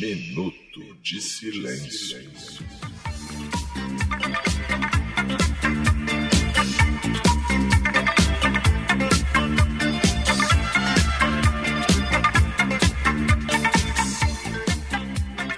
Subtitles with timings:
[0.00, 2.18] Minuto de Silêncio.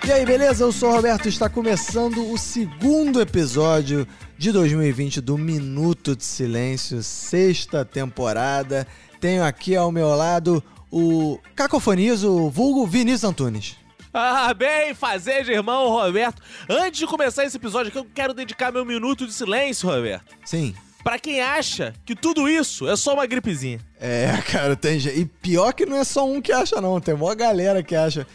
[0.05, 0.65] E aí, beleza?
[0.65, 4.05] Eu sou o Roberto está começando o segundo episódio
[4.37, 8.89] de 2020 do Minuto de Silêncio, sexta temporada.
[9.21, 13.82] Tenho aqui ao meu lado o Cacofonias, o vulgo Vinícius Antunes.
[14.15, 16.43] Ah, bem, fazer, irmão Roberto.
[16.69, 20.37] Antes de começar esse episódio aqui, eu quero dedicar meu minuto de silêncio, Roberto.
[20.45, 20.75] Sim.
[21.03, 23.81] Pra quem acha que tudo isso é só uma gripezinha.
[23.99, 25.19] É, cara, tem gente.
[25.19, 27.01] E pior que não é só um que acha, não.
[27.01, 28.27] Tem uma galera que acha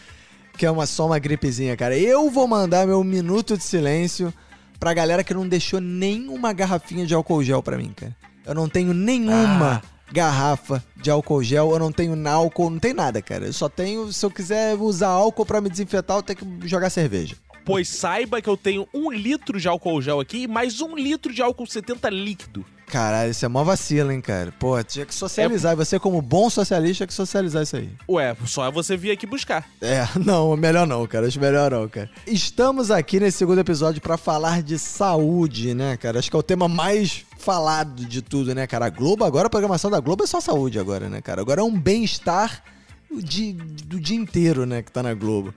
[0.57, 1.95] que é uma, só uma gripezinha, cara.
[1.97, 4.33] Eu vou mandar meu minuto de silêncio
[4.79, 8.15] pra galera que não deixou nenhuma garrafinha de álcool gel pra mim, cara.
[8.45, 9.96] Eu não tenho nenhuma Ah.
[10.11, 13.45] Garrafa de álcool gel, eu não tenho álcool, não tem nada, cara.
[13.45, 16.89] Eu só tenho, se eu quiser usar álcool pra me desinfetar, eu tenho que jogar
[16.89, 17.35] cerveja.
[17.65, 21.33] Pois saiba que eu tenho um litro de álcool gel aqui e mais um litro
[21.33, 22.65] de álcool 70 líquido.
[22.87, 24.53] Caralho, isso é mó vacilo, hein, cara.
[24.57, 25.73] Pô, tinha que socializar.
[25.73, 27.89] E você, como bom socialista, tinha que socializar isso aí.
[28.07, 29.67] Ué, só é você vir aqui buscar.
[29.81, 31.27] É, não, melhor não, cara.
[31.27, 32.09] Acho melhor não, cara.
[32.25, 36.19] Estamos aqui nesse segundo episódio pra falar de saúde, né, cara?
[36.19, 38.85] Acho que é o tema mais falado de tudo, né, cara?
[38.85, 41.41] A Globo, agora a programação da Globo é só saúde agora, né, cara?
[41.41, 42.63] Agora é um bem-estar
[43.11, 45.53] de- do dia inteiro, né, que tá na Globo.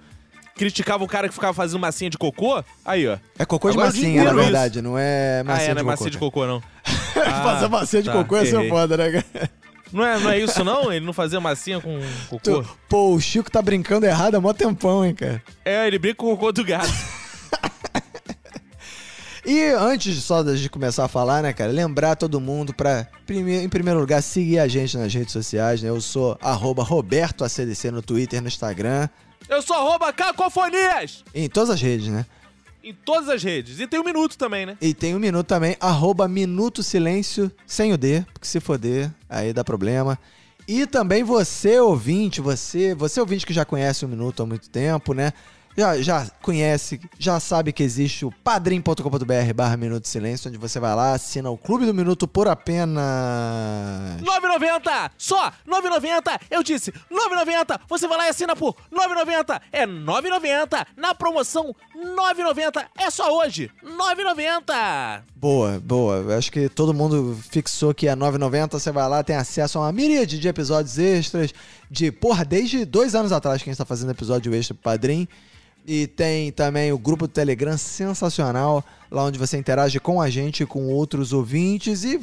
[0.57, 2.63] Criticava o cara que ficava fazendo massinha de cocô?
[2.85, 3.17] Aí, ó.
[3.39, 5.81] É cocô de Agora dia massinha, na verdade, não é ah, massinha é, de não
[5.81, 5.91] é cocô.
[5.91, 6.63] massinha de cocô, não.
[7.43, 9.51] Fazer Ah, massinha de tá, cocô ia ser foda, né, cara?
[9.93, 10.93] Não é, não é isso, não?
[10.93, 12.63] Ele não fazia massinha com cocô?
[12.63, 15.43] Tu- Pô, o Chico tá brincando errado há mó tempão, hein, cara?
[15.65, 16.89] É, ele brinca com o cocô do gato.
[19.45, 23.99] E antes só gente começar a falar, né, cara, lembrar todo mundo pra, em primeiro
[23.99, 25.89] lugar, seguir a gente nas redes sociais, né?
[25.89, 29.09] Eu sou arroba RobertoACDC no Twitter, no Instagram,
[29.49, 31.25] Eu sou arroba cacofonias!
[31.35, 32.27] em todas as redes, né?
[32.83, 33.79] Em todas as redes.
[33.79, 34.77] E tem um minuto também, né?
[34.81, 39.11] E tem um minuto também, arroba Minuto Silêncio, sem o D, porque se for D,
[39.29, 40.19] aí dá problema.
[40.67, 45.13] E também você, ouvinte, você, você ouvinte que já conhece o Minuto há muito tempo,
[45.13, 45.33] né?
[45.77, 50.95] Já, já conhece, já sabe que existe o padrim.com.br barra Minuto Silêncio, onde você vai
[50.95, 53.03] lá, assina o Clube do Minuto por apenas...
[54.21, 55.11] 9,90!
[55.17, 56.41] Só 9,90!
[56.51, 57.81] Eu disse 9,90!
[57.89, 59.61] Você vai lá e assina por 9,90!
[59.73, 60.87] É 9,90!
[60.97, 62.87] Na promoção 9,90!
[62.99, 63.71] É só hoje!
[63.83, 65.23] 9,90!
[65.41, 66.37] Boa, boa.
[66.37, 68.73] Acho que todo mundo fixou que é 9,90.
[68.73, 71.55] Você vai lá, tem acesso a uma miríade de episódios extras.
[71.91, 75.27] De, porra, desde dois anos atrás que a gente tá fazendo episódio extra pro Padrim.
[75.87, 80.67] E tem também o grupo do Telegram sensacional, lá onde você interage com a gente
[80.67, 82.05] com outros ouvintes.
[82.05, 82.17] E,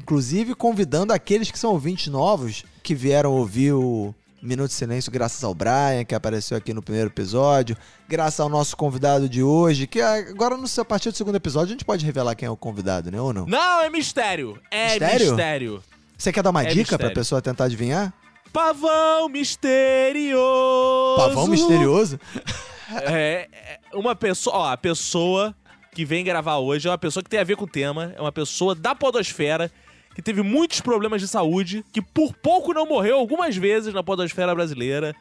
[0.00, 4.14] inclusive, convidando aqueles que são ouvintes novos que vieram ouvir o.
[4.42, 7.76] Minuto de Silêncio, graças ao Brian, que apareceu aqui no primeiro episódio,
[8.08, 11.72] graças ao nosso convidado de hoje, que agora, no, a partir do segundo episódio, a
[11.72, 13.20] gente pode revelar quem é o convidado, né?
[13.20, 13.46] Ou não?
[13.46, 14.58] Não, é mistério!
[14.68, 15.26] É Mistério?
[15.28, 15.82] mistério!
[16.18, 17.14] Você quer dar uma É dica pra mistério.
[17.14, 18.12] pessoa tentar adivinhar?
[18.52, 21.16] Pavão misterioso!
[21.16, 22.18] Pavão misterioso?
[23.06, 23.48] É,
[23.92, 25.54] é uma pessoa, ó, a pessoa
[25.94, 28.20] que vem gravar hoje é uma pessoa que tem a ver com o tema, é
[28.20, 29.70] uma pessoa da podosfera
[30.14, 34.54] que teve muitos problemas de saúde, que por pouco não morreu algumas vezes na podosfera
[34.54, 35.14] brasileira.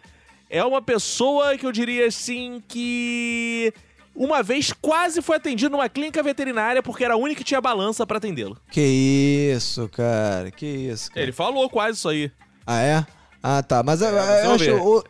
[0.50, 3.74] É uma pessoa que eu diria assim que
[4.14, 8.06] uma vez quase foi atendido numa clínica veterinária porque era a única que tinha balança
[8.06, 8.58] pra atendê-lo.
[8.70, 8.82] Que
[9.56, 10.52] isso, cara.
[10.52, 11.22] Que isso, cara.
[11.22, 12.30] Ele falou quase isso aí.
[12.68, 13.06] Ah, é?
[13.42, 13.82] Ah, tá.
[13.82, 14.76] Mas eu, É, eu vai acho.
[14.76, 15.04] o-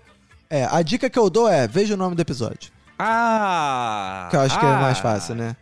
[0.50, 2.72] é, a dica que eu dou é: veja o nome do episódio.
[3.00, 4.28] Ah!
[4.30, 4.80] Que eu acho que é ah.
[4.80, 5.56] mais fácil, né?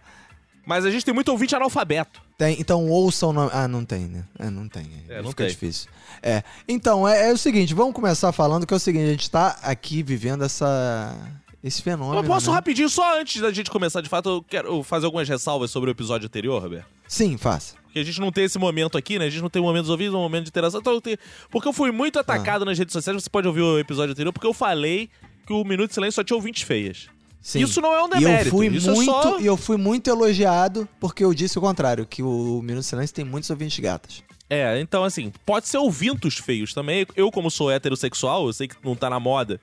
[0.69, 2.21] Mas a gente tem muito ouvinte analfabeto.
[2.37, 3.49] Tem, então ouça o nome.
[3.51, 4.23] Ah, não tem, né?
[4.37, 4.85] É, não tem.
[5.09, 5.51] É, não Fica tem.
[5.51, 5.89] difícil.
[6.21, 6.43] É.
[6.67, 9.57] Então, é, é o seguinte, vamos começar falando que é o seguinte, a gente tá
[9.63, 11.17] aqui vivendo essa.
[11.63, 12.19] Esse fenômeno.
[12.19, 12.55] Eu posso né?
[12.55, 15.91] rapidinho, só antes da gente começar de fato, eu quero fazer algumas ressalvas sobre o
[15.91, 16.85] episódio anterior, Roberto.
[17.07, 17.75] Sim, faça.
[17.85, 19.25] Porque a gente não tem esse momento aqui, né?
[19.25, 20.79] A gente não tem um momento dos ouvidos, um momento de interação.
[20.79, 21.17] Então, eu tenho-
[21.49, 24.45] Porque eu fui muito atacado nas redes sociais, você pode ouvir o episódio anterior, porque
[24.45, 25.09] eu falei
[25.47, 27.07] que o Minuto de Silêncio só tinha ouvintes feias.
[27.41, 27.61] Sim.
[27.61, 28.49] Isso não é um E eu demérito.
[28.49, 29.39] fui isso muito, é só...
[29.39, 33.25] e eu fui muito elogiado porque eu disse o contrário, que o Minuto Silêncio tem
[33.25, 34.23] muitos ouvintes gatas.
[34.49, 37.05] É, então assim, pode ser ouvintos feios também.
[37.15, 39.61] Eu, como sou heterossexual, eu sei que não tá na moda,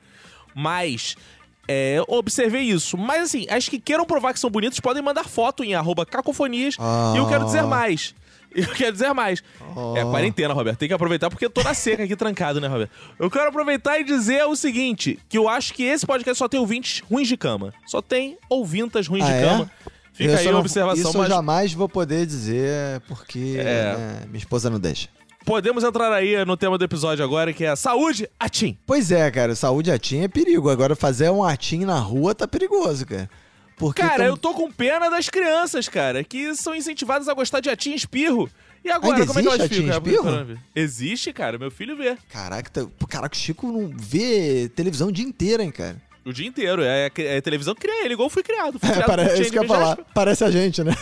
[0.55, 1.17] mas
[1.69, 2.97] é, observei isso.
[2.97, 6.77] Mas assim, as que queiram provar que são bonitos podem mandar foto em arroba cacofonias.
[6.79, 7.13] Ah.
[7.15, 8.15] E eu quero dizer mais.
[8.69, 9.43] Eu quero dizer mais.
[9.75, 9.95] Oh.
[9.97, 10.79] É quarentena, Roberto.
[10.79, 12.91] Tem que aproveitar porque eu tô na seca aqui trancado, né, Roberto?
[13.19, 16.59] Eu quero aproveitar e dizer o seguinte: que eu acho que esse podcast só tem
[16.59, 17.73] ouvintes ruins de cama.
[17.87, 19.41] Só tem ouvintas ruins Ah, de é?
[19.43, 19.71] cama.
[20.15, 21.29] Fica Eu aí a observação, Isso mas.
[21.29, 23.63] eu jamais vou poder dizer porque É.
[23.97, 25.09] né, minha esposa não deixa.
[25.45, 28.79] podemos entrar aí no tema do episódio agora, que é saúde, atim.
[28.87, 30.71] Pois é, cara, saúde atim é perigo.
[30.71, 33.29] Agora fazer um atim na rua tá perigoso, cara.
[33.77, 37.61] Porque Cara, tam- eu tô com pena das crianças, cara, que são incentivadas a gostar
[37.61, 38.49] de atim espirro.
[38.85, 39.97] E agora, Ainda como é que elas existe ficam?
[39.99, 40.59] espirro?
[40.75, 41.59] Existe, cara.
[41.59, 42.17] Meu filho vê.
[42.31, 42.87] Caraca, tá...
[43.09, 46.01] Caraca, o Chico não vê televisão o dia inteiro, hein, cara.
[46.25, 46.83] O dia inteiro.
[46.83, 48.79] É, é a televisão que cria ele, igual fui criado.
[48.79, 49.97] Fui É, criado pare- por isso que eu ia falar.
[50.15, 50.95] Parece a gente, né?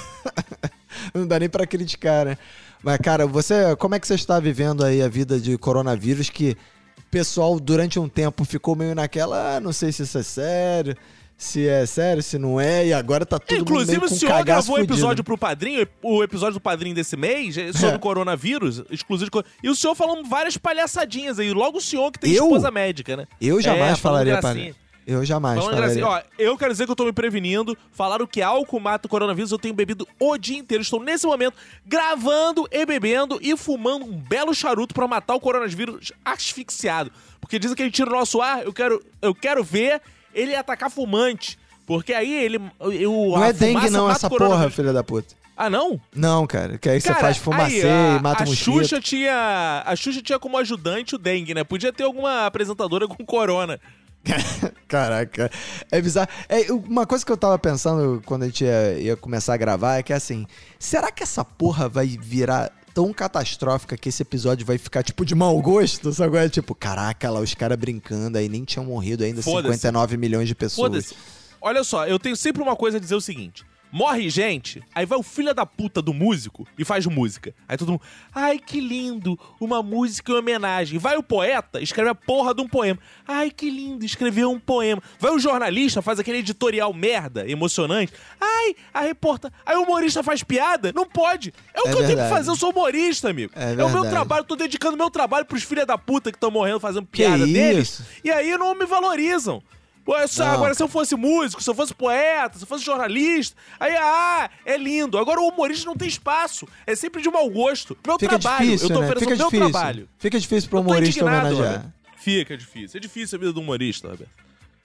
[1.15, 2.39] não dá nem pra criticar, né?
[2.83, 3.75] Mas, cara, você.
[3.77, 6.57] Como é que você está vivendo aí a vida de coronavírus que
[6.99, 10.97] o pessoal durante um tempo ficou meio naquela, ah, não sei se isso é sério,
[11.37, 14.31] se é sério, se não é, e agora tá mundo Inclusive, meio o com senhor
[14.33, 17.97] cagaço gravou o episódio pro padrinho, o episódio do padrinho desse mês, é sobre É.
[17.97, 21.53] o coronavírus, exclusivo de E o senhor falando várias palhaçadinhas aí.
[21.53, 22.45] Logo o senhor que tem Eu?
[22.45, 23.27] esposa médica, né?
[23.41, 24.55] Eu jamais É, falaria para.
[24.55, 24.75] gracinha.
[25.07, 26.07] Eu jamais Falando falaria.
[26.07, 27.77] ó, eu quero dizer que eu tô me prevenindo.
[27.93, 29.53] Falaram que álcool mata o coronavírus.
[29.53, 30.81] Eu tenho bebido o dia inteiro.
[30.81, 31.55] Estou nesse momento
[31.85, 37.13] gravando e bebendo e fumando um belo charuto pra matar o coronavírus asfixiado.
[37.39, 38.65] Porque dizem que ele tira o nosso ar.
[38.65, 40.01] Eu quero, eu quero ver
[40.35, 41.59] ele atacar fumante.
[41.87, 42.61] Porque aí ele.
[42.81, 45.35] Eu, não a é dengue, não, mata essa porra, filha da puta.
[45.57, 46.01] Ah, não?
[46.15, 48.55] Não, cara, que aí você Cara, faz fumacê aí, e mata a um.
[48.55, 49.83] Xuxa tinha.
[49.87, 51.63] A Xuxa tinha como ajudante o dengue, né?
[51.63, 53.79] Podia ter alguma apresentadora com corona.
[54.89, 55.51] Caraca,
[55.93, 56.29] é bizarro.
[56.49, 59.99] É, uma coisa que eu tava pensando quando a gente ia, ia começar a gravar
[59.99, 60.47] é que assim,
[60.79, 65.35] será que essa porra vai virar tão catastrófica que esse episódio vai ficar tipo de
[65.35, 66.13] mau gosto?
[66.13, 66.39] Sabe?
[66.39, 69.75] É tipo, caraca, lá os caras brincando aí, nem tinham morrido ainda Foda-se.
[69.75, 71.13] 59 milhões de pessoas.
[71.61, 73.65] Olha só, eu tenho sempre uma coisa a dizer o seguinte.
[73.97, 77.55] Morre gente, aí vai o filho da puta do músico e faz música.
[77.69, 78.03] Aí todo mundo,
[78.35, 80.99] ai que lindo, uma música em homenagem.
[80.99, 82.99] Vai o poeta, escreve a porra de um poema.
[83.25, 85.01] Ai que lindo, escreveu um poema.
[85.21, 88.13] Vai o jornalista, faz aquele editorial merda, emocionante.
[88.41, 89.53] Ai, a reporta.
[89.65, 90.93] Aí o humorista faz piada?
[90.93, 91.55] Não pode.
[91.73, 92.31] É o É que eu tenho que verdade.
[92.35, 93.53] fazer, eu sou humorista, amigo.
[93.55, 94.11] É o meu verdade.
[94.11, 97.47] trabalho, eu tô dedicando meu trabalho pros filhos da puta que estão morrendo fazendo piada
[97.47, 97.89] Que deles.
[97.91, 98.05] isso?
[98.25, 99.63] E aí não me valorizam.
[100.05, 100.53] Pô, só- Não.
[100.53, 104.51] agora, se eu fosse músico, se eu fosse poeta, se eu fosse jornalista, aí, ah,
[104.67, 105.17] é lindo.
[105.17, 106.69] Agora o humorista não tem espaço.
[106.87, 107.97] É sempre de mau gosto.
[108.07, 109.07] Meu Fica trabalho, difícil, eu tô né?
[109.07, 109.71] oferecendo meu difícil.
[109.71, 110.09] trabalho.
[110.19, 111.55] Fica difícil pro humorista homenagear.
[111.55, 111.93] Roberto.
[112.19, 112.99] Fica difícil.
[112.99, 114.31] É difícil a vida do humorista, Roberto.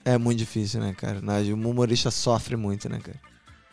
[0.06, 1.19] É muito difícil, né, cara?
[1.19, 3.19] O humorista sofre muito, né, cara?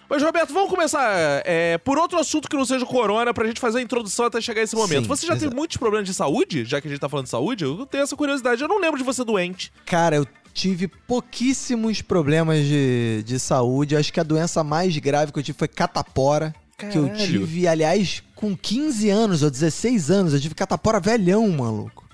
[0.08, 3.58] Mas, Roberto, vamos começar é, por outro assunto que não seja o corona, pra gente
[3.58, 5.02] fazer a introdução até chegar esse momento.
[5.02, 5.56] Sim, você já teve exato.
[5.56, 7.64] muitos problemas de saúde, já que a gente tá falando de saúde?
[7.64, 8.62] Eu tenho essa curiosidade.
[8.62, 9.72] Eu não lembro de você doente.
[9.84, 13.94] Cara, eu tive pouquíssimos problemas de, de saúde.
[13.94, 16.54] Acho que a doença mais grave que eu tive foi catapora.
[16.78, 17.26] Que eu Caralho.
[17.26, 20.32] tive, aliás, com 15 anos ou 16 anos.
[20.32, 22.04] Eu tive catapora velhão, maluco.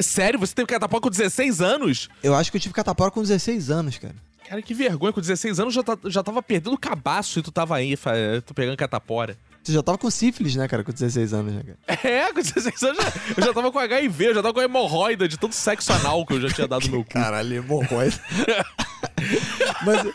[0.00, 0.38] Sério?
[0.40, 2.08] Você teve catapora com 16 anos?
[2.22, 4.14] Eu acho que eu tive catapora com 16 anos, cara.
[4.48, 5.12] Cara, que vergonha.
[5.12, 7.96] Com 16 anos já, tá- já tava perdendo o cabaço e tu tava aí,
[8.44, 9.36] tu pegando catapora.
[9.64, 11.98] Você já tava com sífilis, né, cara, com 16 anos, né, cara?
[12.06, 15.26] É, com 16 anos já, eu já tava com HIV, eu já tava com hemorroida
[15.26, 17.10] de tanto sexo anal que eu já tinha dado no meu cu.
[17.10, 18.14] Caralho, hemorroida.
[19.84, 20.06] mas,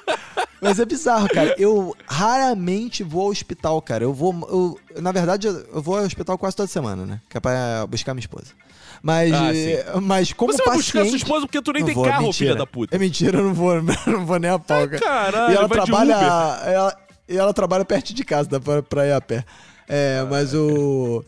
[0.61, 1.55] mas é bizarro, cara.
[1.57, 4.03] Eu raramente vou ao hospital, cara.
[4.03, 4.33] Eu vou.
[4.95, 7.21] eu- na verdade, eu vou ao hospital quase toda semana, né?
[7.29, 8.47] Que é pra buscar minha esposa.
[9.01, 10.83] Mas, Ah, mas como Você vai paciente...
[10.85, 12.37] buscar sua esposa porque tu nem Não tem vou, carro, mentira.
[12.51, 12.95] filha da puta.
[12.95, 14.99] É mentira, eu não vou, não vou nem a pau, cara.
[14.99, 16.13] caralho, e ela trabalha.
[16.65, 16.97] Ela,
[17.29, 19.45] e ela trabalha perto de casa, dá pra, pra ir a pé.
[19.87, 21.23] É, mas o.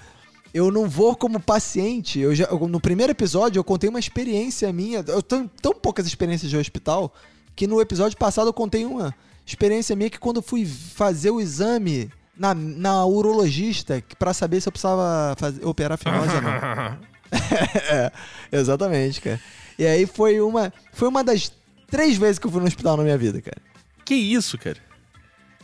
[0.53, 2.19] Eu não vou como paciente.
[2.19, 5.03] Eu já, no primeiro episódio eu contei uma experiência minha.
[5.07, 7.13] Eu tenho tão poucas experiências de hospital
[7.55, 9.15] que no episódio passado eu contei uma
[9.45, 14.67] experiência minha que quando eu fui fazer o exame na, na urologista pra saber se
[14.67, 17.11] eu precisava fazer, operar fimose ou não.
[17.89, 18.11] é,
[18.51, 19.39] exatamente, cara.
[19.79, 21.51] E aí foi uma, foi uma das
[21.89, 23.57] três vezes que eu fui no hospital na minha vida, cara.
[24.03, 24.77] Que isso, cara?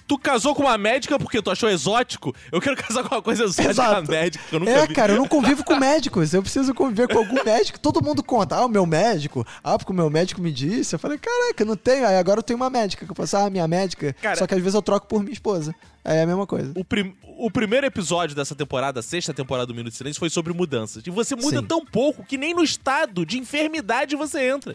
[0.08, 2.34] Tu casou com uma médica porque tu achou exótico?
[2.52, 4.10] Eu quero casar com uma coisa exótica Exato.
[4.10, 4.94] médica que eu nunca É, vi.
[4.94, 6.34] cara, eu não convivo com médicos.
[6.34, 7.78] Eu preciso conviver com algum médico.
[7.78, 8.56] Todo mundo conta.
[8.56, 9.46] Ah, o meu médico.
[9.62, 10.96] Ah, porque o meu médico me disse.
[10.96, 12.08] Eu falei, caraca, não tenho.
[12.08, 14.14] Aí agora eu tenho uma médica que eu posso, ah, minha médica.
[14.22, 15.76] Cara- Só que às vezes eu troco por minha esposa.
[16.06, 16.72] Aí é a mesma coisa.
[16.74, 20.30] O, prim- o primeiro episódio dessa temporada, a sexta temporada do Minuto de Silêncio, foi
[20.30, 21.04] sobre mudanças.
[21.06, 21.66] E você muda Sim.
[21.66, 24.74] tão pouco que nem no estado de enfermidade você entra.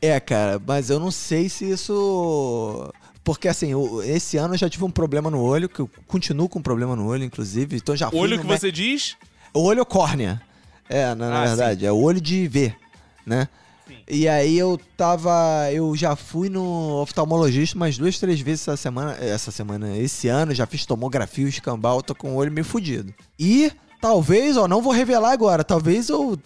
[0.00, 2.92] É, cara, mas eu não sei se isso.
[3.24, 6.48] Porque assim, eu- esse ano eu já tive um problema no olho, que eu continuo
[6.48, 7.76] com um problema no olho, inclusive.
[7.76, 9.16] Então já Olho que mé- você diz.
[9.54, 10.40] O olho córnea.
[10.88, 11.86] É, na, na Ah, verdade.
[11.86, 12.76] É o olho de ver,
[13.24, 13.48] né?
[13.86, 13.94] Sim.
[14.08, 15.30] E aí eu tava.
[15.72, 19.16] Eu já fui no oftalmologista umas duas, três vezes essa semana.
[19.20, 23.14] Essa semana, esse ano, já fiz tomografia, o escambau, tô com o olho meio fudido.
[23.38, 23.70] E
[24.02, 26.36] talvez, ó, não vou revelar agora, talvez eu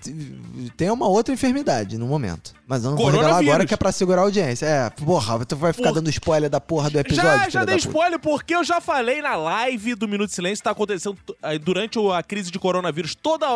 [0.77, 2.55] tenha uma outra enfermidade no momento.
[2.69, 4.67] Mas eu não vou revelar agora que é pra segurar a audiência.
[4.67, 7.31] É, porra, tu vai ficar Por- dando spoiler da porra do episódio.
[7.31, 10.71] já, já dei spoiler porque eu já falei na live do Minuto de Silêncio, tá
[10.73, 11.17] acontecendo
[11.63, 13.47] durante a crise de coronavírus, toda,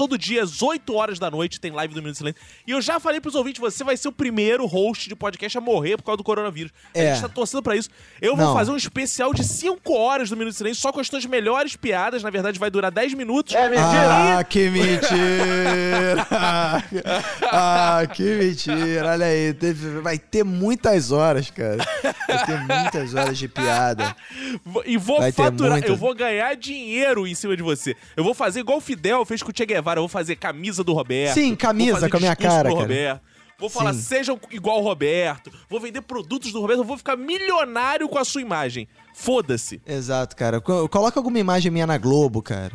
[0.00, 2.40] todo dia às 8 horas da noite tem live do Minuto de Silêncio.
[2.66, 5.60] E eu já falei pros ouvintes, você vai ser o primeiro host de podcast a
[5.60, 6.72] morrer por causa do coronavírus.
[6.94, 7.10] É.
[7.10, 7.90] A gente tá torcendo pra isso.
[8.18, 8.46] Eu Não.
[8.46, 11.26] vou fazer um especial de 5 horas do Minuto de Silêncio só com as suas
[11.26, 12.22] melhores piadas.
[12.22, 13.54] Na verdade, vai durar 10 minutos.
[13.54, 16.26] É Ah, que mentira!
[17.52, 19.10] ah, que mentira!
[19.10, 21.76] Olha aí, teve- vai ter muitas horas, cara.
[22.26, 24.16] Vai ter muitas horas de piada.
[24.86, 25.88] E vou Vai faturar, muita.
[25.88, 27.94] eu vou ganhar dinheiro em cima de você.
[28.16, 30.84] Eu vou fazer igual o Fidel fez com o Che Guevara, eu vou fazer camisa
[30.84, 31.34] do Roberto.
[31.34, 32.80] Sim, camisa com a minha cara, do cara.
[32.82, 33.20] Roberto.
[33.58, 34.00] Vou falar, Sim.
[34.00, 35.50] sejam igual o Roberto.
[35.68, 38.88] Vou vender produtos do Roberto, eu vou ficar milionário com a sua imagem.
[39.14, 39.82] Foda-se.
[39.86, 40.60] Exato, cara.
[40.62, 42.72] Co- Coloca alguma imagem minha na Globo, cara.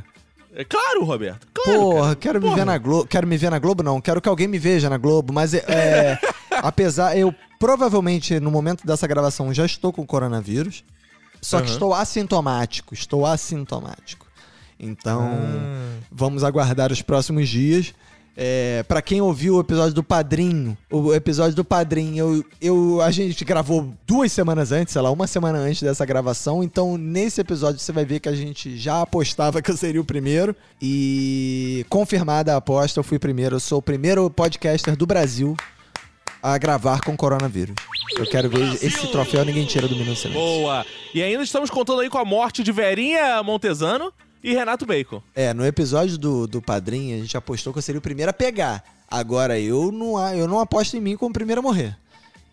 [0.54, 1.48] É claro, Roberto.
[1.54, 2.16] Claro, Porra, cara.
[2.18, 2.56] quero me Porra.
[2.58, 3.08] ver na Globo.
[3.08, 4.00] Quero me ver na Globo, não.
[4.00, 5.34] Quero que alguém me veja na Globo.
[5.34, 6.20] Mas é, é,
[6.62, 10.84] apesar, eu provavelmente no momento dessa gravação já estou com coronavírus.
[11.42, 11.74] Só que Aham.
[11.74, 12.94] estou assintomático.
[12.94, 14.25] Estou assintomático.
[14.80, 16.00] Então, Ah.
[16.12, 17.94] vamos aguardar os próximos dias.
[18.38, 23.10] É, para quem ouviu o episódio do Padrinho, o episódio do Padrinho, eu, eu, a
[23.10, 26.62] gente gravou duas semanas antes, sei lá, uma semana antes dessa gravação.
[26.62, 30.06] Então, nesse episódio, você vai ver que a gente já apostava que eu seria o
[30.06, 30.54] primeiro.
[30.82, 33.56] E confirmada a aposta, eu fui primeiro.
[33.56, 35.56] Eu sou o primeiro podcaster do Brasil
[36.44, 37.76] a gravar com coronavírus.
[38.18, 40.42] Eu quero ver esse troféu, ninguém tira do Minuto Silêncio.
[40.42, 40.86] Boa.
[41.14, 44.12] E ainda estamos contando aí com a morte de Verinha Montesano
[44.46, 45.24] e Renato Bacon.
[45.34, 48.34] É, no episódio do, do Padrinho, a gente apostou que eu seria o primeiro a
[48.34, 48.84] pegar.
[49.10, 51.98] Agora, eu não, eu não aposto em mim como o primeiro a morrer.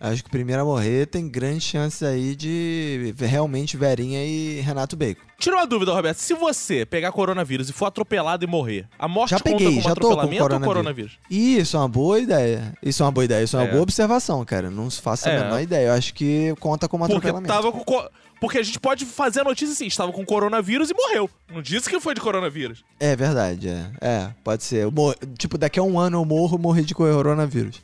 [0.04, 4.96] Acho que o primeiro a morrer tem grandes chances aí de realmente Verinha e Renato
[4.96, 5.20] Bacon.
[5.38, 6.16] Tira uma dúvida, Roberto.
[6.18, 9.80] Se você pegar coronavírus e for atropelado e morrer, a morte Já conta peguei, como
[9.80, 10.74] já tô com atropelamento ou coronavírus.
[10.74, 11.18] coronavírus?
[11.30, 12.74] Isso é uma boa ideia.
[12.82, 13.44] Isso é uma boa ideia.
[13.44, 13.70] Isso é uma É.
[13.70, 14.70] boa observação, cara.
[14.72, 15.40] Não se faça a É.
[15.44, 15.86] menor ideia.
[15.86, 17.52] Eu acho que conta como Porque atropelamento.
[17.54, 17.84] tava com.
[17.84, 21.30] co- Porque a gente pode fazer a notícia assim: estava com coronavírus e morreu.
[21.48, 22.82] Não disse que foi de coronavírus.
[22.98, 23.90] É verdade, é.
[24.00, 24.90] É, pode ser.
[24.90, 27.80] Mor- Tipo, daqui a um ano eu morro, morri de coronavírus.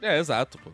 [0.00, 0.70] É, exato, pô.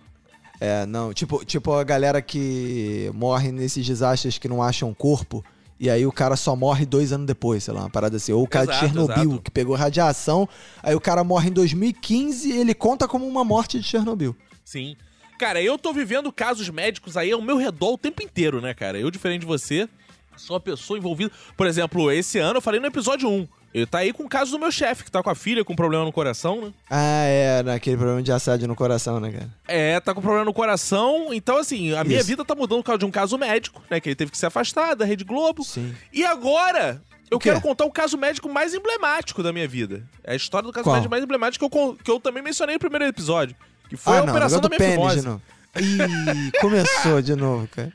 [0.64, 5.44] É, não, tipo, tipo a galera que morre nesses desastres que não acham corpo,
[5.80, 8.30] e aí o cara só morre dois anos depois, sei lá, uma parada assim.
[8.30, 9.42] Ou o cara de Exato, Chernobyl, exato.
[9.42, 10.48] que pegou radiação,
[10.80, 14.36] aí o cara morre em 2015 e ele conta como uma morte de Chernobyl.
[14.64, 14.94] Sim.
[15.36, 19.00] Cara, eu tô vivendo casos médicos aí ao meu redor o tempo inteiro, né, cara?
[19.00, 19.88] Eu, diferente de você,
[20.36, 21.32] sou uma pessoa envolvida.
[21.56, 23.48] Por exemplo, esse ano eu falei no episódio 1.
[23.74, 25.74] Eu tá aí com o caso do meu chefe, que tá com a filha com
[25.74, 26.72] problema no coração, né?
[26.90, 29.50] Ah, é, naquele problema de assédio no coração, né, cara?
[29.66, 31.32] É, tá com problema no coração.
[31.32, 32.28] Então, assim, a minha Isso.
[32.28, 33.98] vida tá mudando por causa de um caso médico, né?
[33.98, 35.64] Que ele teve que se afastar da Rede Globo.
[35.64, 35.94] Sim.
[36.12, 40.02] E agora, eu quero contar o caso médico mais emblemático da minha vida.
[40.22, 40.96] É a história do caso Qual?
[40.96, 43.56] médico mais emblemático que eu, que eu também mencionei no primeiro episódio.
[43.88, 45.40] Que foi ah, a não, operação da minha pênis fimose.
[45.76, 47.90] Ih, começou de novo, cara.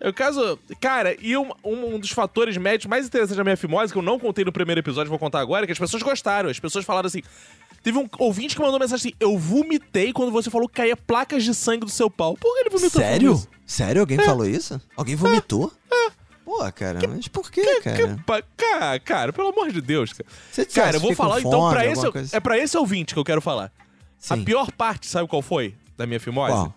[0.00, 0.58] É o caso.
[0.80, 4.18] Cara, e um, um- dos fatores médicos mais interessantes da minha fimose, que eu não
[4.18, 6.48] contei no primeiro episódio, vou contar agora, é que as pessoas gostaram.
[6.48, 7.22] As pessoas falaram assim.
[7.82, 11.42] Teve um ouvinte que mandou mensagem assim: Eu vomitei quando você falou que caía placas
[11.44, 12.36] de sangue do seu pau.
[12.36, 13.00] Por que ele vomitou?
[13.00, 13.48] Sério?
[13.66, 14.00] Sério?
[14.02, 14.80] Alguém falou isso?
[14.96, 15.72] Alguém vomitou?
[16.44, 18.18] Pô, cara, mas por quê, Que cara?
[18.26, 20.24] pa- Cara, cara, pelo amor de Deus, cara.
[20.50, 22.10] Você disse, Cara, ah, eu vou fiquei com falar então fome, pra esse.
[22.10, 23.70] coisa É pra esse ouvinte que eu quero falar.
[24.30, 24.44] A Sim.
[24.44, 25.74] pior parte, sabe qual foi?
[25.96, 26.52] Da minha fimose?
[26.52, 26.74] Qual?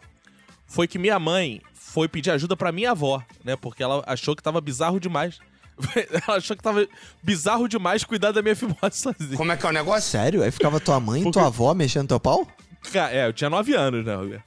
[0.68, 1.62] Foi que minha mãe
[1.94, 3.56] foi pedir ajuda pra minha avó, né?
[3.56, 5.40] Porque ela achou que tava bizarro demais.
[6.28, 6.88] ela achou que tava
[7.24, 9.36] bizarro demais cuidar da minha fimose sozinha.
[9.38, 10.10] Como é que é o negócio?
[10.10, 10.44] Sério?
[10.44, 12.48] Aí ficava tua mãe e Porque- tua avó mexendo teu pau?
[12.94, 14.44] Cara, é, eu tinha 9 anos, né, Roberto?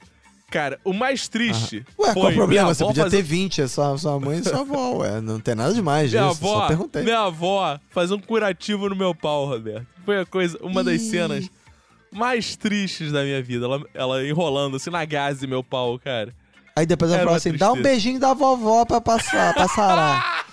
[0.51, 1.85] Cara, o mais triste.
[1.99, 2.73] Ué, foi qual o problema?
[2.73, 5.19] Você podia fazer- ter 20, é só sua mãe e sua avó, ué.
[5.19, 7.03] Não tem nada demais Minha disso, avó, só perguntei.
[7.03, 9.85] minha avó fazer um curativo no meu pau, Roberto.
[10.05, 11.09] Foi a coisa, uma das Ih.
[11.09, 11.49] cenas
[12.11, 13.65] mais tristes da minha vida.
[13.65, 16.33] Ela, ela enrolando assim na gaze meu pau, cara.
[16.75, 17.93] Aí depois ela falou uma assim, dá um tristeza.
[17.93, 20.45] beijinho da vovó pra passar, pra sarar.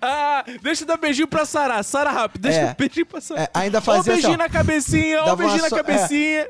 [0.00, 1.82] Ah, deixa eu dar beijinho pra Sara.
[1.82, 2.70] Sara rápido, deixa É.
[2.70, 3.42] eu beijinho pra Sara.
[3.42, 4.44] É, ainda Ó, fazia beijinho assim, ó.
[4.44, 5.82] na cabecinha, ó, beijinho na so- é.
[5.82, 6.46] cabecinha.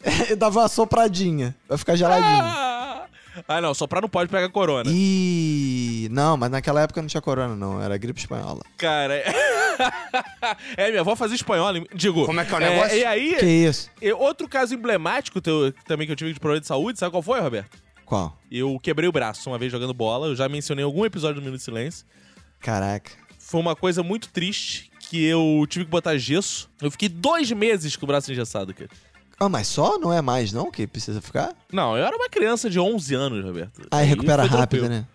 [0.30, 2.24] Eu dava uma sopradinha, vai ficar geladinho.
[2.40, 3.02] Ah.
[3.48, 4.88] ah, não, soprar não pode pegar corona.
[4.88, 8.60] Ih, não, mas naquela época não tinha corona não, era gripe espanhola.
[8.76, 9.14] Cara,
[9.78, 10.56] é...
[10.86, 12.26] é, minha avó fazia espanhola, digo.
[12.26, 12.96] Como é que é o negócio?
[12.96, 13.90] E aí, Que isso?
[14.00, 17.22] e outro caso emblemático teu, também que eu tive de problema de saúde, sabe qual
[17.22, 17.78] foi, Roberto?
[18.04, 18.36] Qual?
[18.50, 21.58] Eu quebrei o braço uma vez jogando bola, eu já mencionei algum episódio do Minuto
[21.58, 22.06] de Silêncio.
[22.60, 23.10] Caraca.
[23.38, 26.68] Foi uma coisa muito triste que eu tive que botar gesso.
[26.80, 28.90] Eu fiquei dois meses com o braço engessado, cara.
[29.40, 29.98] Ah, mas só?
[29.98, 31.54] Não é mais não que precisa ficar?
[31.72, 33.86] Não, eu era uma criança de 11 anos, Roberto.
[33.90, 35.02] Aí recupera foi rápido, tranquilo.
[35.02, 35.06] né?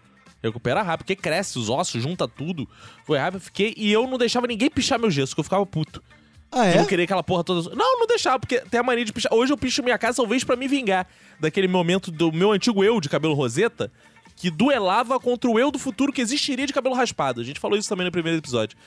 [0.44, 2.68] Recupera rápido, porque cresce os ossos, junta tudo.
[3.06, 3.74] Foi rápido, eu fiquei.
[3.78, 6.04] E eu não deixava ninguém pichar meu gesso, que eu ficava puto.
[6.52, 6.78] Ah, Eu é?
[6.78, 7.74] não queria aquela porra toda.
[7.76, 9.34] Não, não deixava, porque tem a mania de pichar.
[9.34, 11.08] Hoje eu picho minha casa, talvez pra me vingar
[11.40, 13.92] daquele momento do meu antigo eu de cabelo roseta,
[14.36, 17.42] que duelava contra o eu do futuro que existiria de cabelo raspado.
[17.42, 18.78] A gente falou isso também no primeiro episódio.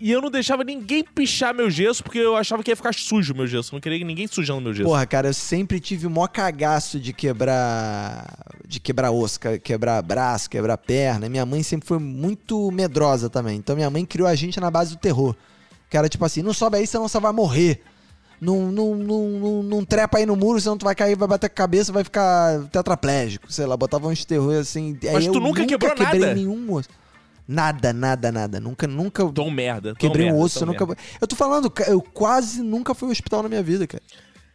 [0.00, 3.34] E eu não deixava ninguém pichar meu gesso, porque eu achava que ia ficar sujo
[3.34, 3.74] meu gesso.
[3.74, 4.88] Não queria ninguém sujando meu gesso.
[4.88, 8.46] Porra, cara, eu sempre tive o maior cagaço de quebrar.
[8.66, 11.28] de quebrar osso, quebrar braço, quebrar perna.
[11.28, 13.58] Minha mãe sempre foi muito medrosa também.
[13.58, 15.34] Então minha mãe criou a gente na base do terror.
[15.90, 17.82] Que era tipo assim: não sobe aí, senão você vai morrer.
[18.40, 21.46] Não, não, não, não, não trepa aí no muro, senão tu vai cair, vai bater
[21.46, 23.52] a cabeça, vai ficar tetraplégico.
[23.52, 24.96] Sei lá, botava uns terror assim.
[25.12, 26.34] Mas tu eu nunca quebrou nada?
[26.34, 26.88] nenhum osso.
[27.48, 28.60] Nada, nada, nada.
[28.60, 29.26] Nunca, nunca.
[29.32, 29.94] Tão merda.
[29.94, 30.84] Quebrei um merda, osso, eu nunca.
[30.86, 31.02] merda.
[31.18, 34.02] Eu tô falando, eu quase nunca fui ao hospital na minha vida, cara.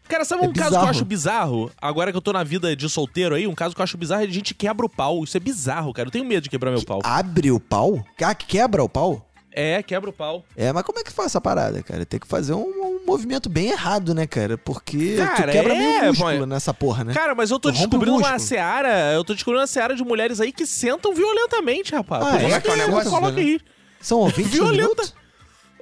[0.07, 1.71] Cara, sabe É um caso que eu acho bizarro?
[1.81, 4.21] Agora que eu tô na vida de solteiro aí, um caso que eu acho bizarro
[4.21, 5.23] é a gente quebra o pau.
[5.23, 6.07] Isso é bizarro, cara.
[6.07, 6.99] Eu tenho medo de quebrar meu pau.
[7.03, 8.03] Abre o pau?
[8.21, 9.27] Ah, quebra o pau?
[9.55, 10.43] É, quebra o pau.
[10.57, 12.05] É, mas como é que faz essa parada, cara?
[12.05, 14.57] Tem que fazer um, um movimento bem errado, né, cara?
[14.57, 17.13] Porque Cara, tu quebra é, meio músculo nessa porra, né?
[17.13, 19.13] Cara, mas eu tô Tu descobrindo uma seara.
[19.13, 22.25] Eu tô descobrindo uma seara de mulheres aí que sentam violentamente, rapaz.
[22.25, 22.51] Ah, Por é?
[22.53, 23.59] é que é o negócio, Coloca aí.
[24.01, 25.03] São ouvintes Violenta.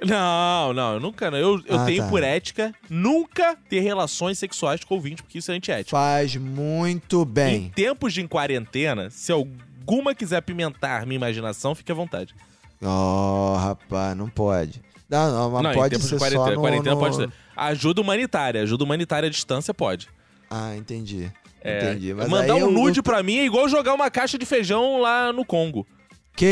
[0.04, 1.26] Não, não, eu nunca.
[1.26, 2.08] Eu, eu Ah, tenho tá.
[2.08, 5.90] por ética nunca ter relações sexuais com ouvinte, porque isso é antiético.
[5.90, 7.72] Faz muito Em bem.
[7.74, 12.34] tempos de quarentena, se alguma quiser apimentar minha imaginação, fique à vontade.
[12.82, 14.82] Ó, rapaz, não pode.
[15.08, 17.28] Não, não, mas não, pode ser quarentena, só no, quarentena no- pode.
[17.56, 20.08] Ajuda humanitária, ajuda humanitária à distância pode.
[20.50, 21.30] Ah, entendi.
[21.62, 22.14] É, entendi.
[22.14, 25.32] Mas mandar um nude eu- pra mim é igual jogar uma caixa de feijão lá
[25.32, 25.86] no Congo.
[26.34, 26.46] Que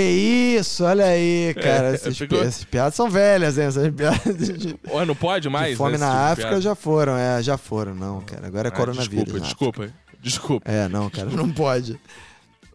[0.58, 1.88] isso, olha aí, cara.
[1.92, 3.64] É, essas, pi- essas piadas são velhas, hein?
[3.64, 5.70] Essas piadas de, Ué, não pode mais?
[5.70, 8.46] de fome né, na tipo África já foram, é, já foram, não, cara.
[8.46, 9.24] Agora é Ah, coronavírus.
[9.40, 9.94] Desculpa, desculpa.
[10.22, 10.70] Desculpa.
[10.70, 11.98] É, não, cara, não pode.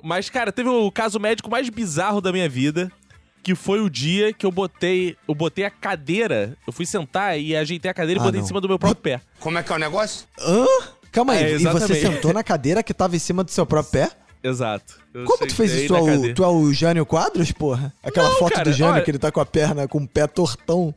[0.01, 2.91] Mas, cara, teve o caso médico mais bizarro da minha vida,
[3.45, 7.55] que foi o dia que eu botei, eu botei a cadeira, eu fui sentar e
[7.55, 8.43] ajeitei a cadeira e Ah, botei não.
[8.43, 9.21] em cima do meu próprio pé.
[9.39, 10.25] Como é que é o negócio?
[10.39, 10.65] Hã?
[11.11, 13.91] Calma aí, É, e você sentou na cadeira que tava em cima do seu próprio
[13.91, 14.11] pé?
[14.43, 14.99] Exato.
[15.13, 15.87] Eu Como tu fez isso?
[15.87, 17.93] Tu é, o, tu é o Jânio Quadros, porra?
[18.03, 20.07] Aquela Não, foto cara, do Jânio olha- que ele tá com a perna, com o
[20.07, 20.93] pé tortão.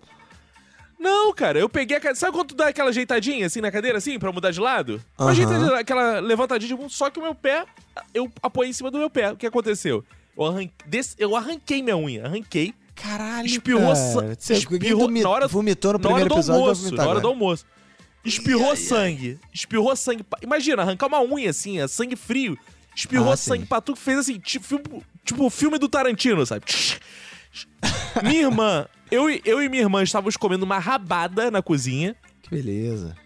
[0.99, 2.17] Não, cara, eu peguei a cadeira.
[2.19, 5.01] Sabe quando tu dá aquela ajeitadinha assim na cadeira, assim, pra mudar de lado?
[5.19, 5.31] Uma Aham.
[5.33, 7.65] ajeitadinha, aquela levantadinha de bumbum, só que o meu pé,
[8.13, 9.33] eu apoiei em cima do meu pé.
[9.33, 10.03] O que aconteceu?
[10.39, 10.69] Eu, arran...
[10.87, 12.73] des- eu arranquei minha unha, arranquei.
[12.95, 14.37] Caralho, Espirrou, cara.
[14.39, 17.65] Você espirrou na hora, vomitou no primeiro episódio, almoço, na hora do almoço.
[18.25, 20.25] Espirrou sangue, espirrou sangue.
[20.43, 22.59] Imagina, arrancar uma unha assim, é sangue frio.
[22.95, 26.65] Espirrou Ah, sangue pra tu, fez assim, tipo, tipo o filme do Tarantino, sabe?
[28.25, 32.17] minha irmã, eu, eu e minha irmã estávamos comendo uma rabada na cozinha.
[32.43, 33.17] Que beleza.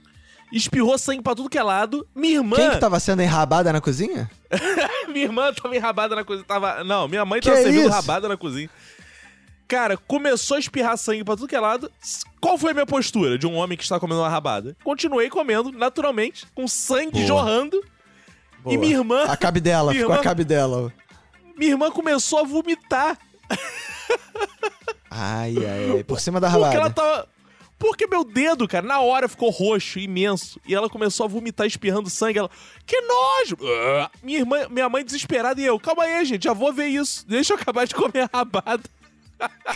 [0.52, 2.06] Espirrou sangue pra tudo que é lado.
[2.14, 2.56] Minha irmã.
[2.56, 4.30] Quem que tava sendo enrabada na cozinha?
[5.08, 6.44] minha irmã tava enrabada na cozinha.
[6.46, 6.84] Tava...
[6.84, 7.90] Não, minha mãe Que tava servindo isso?
[7.90, 8.68] rabada na cozinha.
[9.66, 11.90] Cara, começou a espirrar sangue pra tudo que é lado.
[12.38, 14.76] Qual foi a minha postura de um homem que está comendo uma rabada?
[14.84, 17.26] Continuei comendo, naturalmente, com sangue Boa.
[17.26, 17.82] jorrando.
[18.62, 18.74] Boa.
[18.74, 19.24] E minha irmã.
[19.24, 20.92] A cabe dela, ficou a irmã- cabe dela.
[21.56, 23.16] Minha irmã começou a vomitar.
[25.10, 26.04] Ai, ai, ai.
[26.04, 26.78] Por cima da Porque rabada.
[26.80, 27.28] ela tava.
[27.82, 30.60] Porque meu dedo, cara, na hora ficou roxo, imenso.
[30.64, 32.38] E ela começou a vomitar, espirrando sangue.
[32.38, 32.48] Ela,
[32.86, 33.56] que nojo!
[33.98, 34.08] Ah.
[34.22, 37.26] Minha irmã, minha mãe desesperada e eu, calma aí, gente, já vou ver isso.
[37.26, 38.84] Deixa eu acabar de comer a rabada.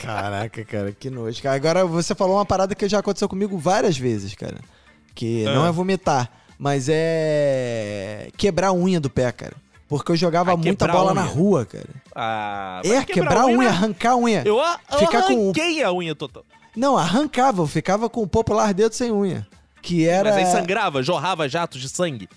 [0.00, 1.42] Caraca, cara, que nojo.
[1.42, 4.58] Cara, Agora você falou uma parada que já aconteceu comigo várias vezes, cara.
[5.12, 5.68] Que não Ah.
[5.68, 9.54] é vomitar, mas é quebrar a unha do pé, cara.
[9.88, 11.30] Porque eu jogava Ah, muita quebrar bola na unha.
[11.30, 11.88] rua, cara.
[12.14, 13.66] Ah, É, mas quebrar a unha, né?
[13.68, 14.42] arrancar a unha.
[14.44, 16.44] Eu, eu Ficar com arranquei a unha total.
[16.76, 19.46] Não, arrancava, eu ficava com o popular dedo sem unha.
[19.82, 20.30] Que era.
[20.30, 22.28] Mas aí sangrava, jorrava jatos de sangue.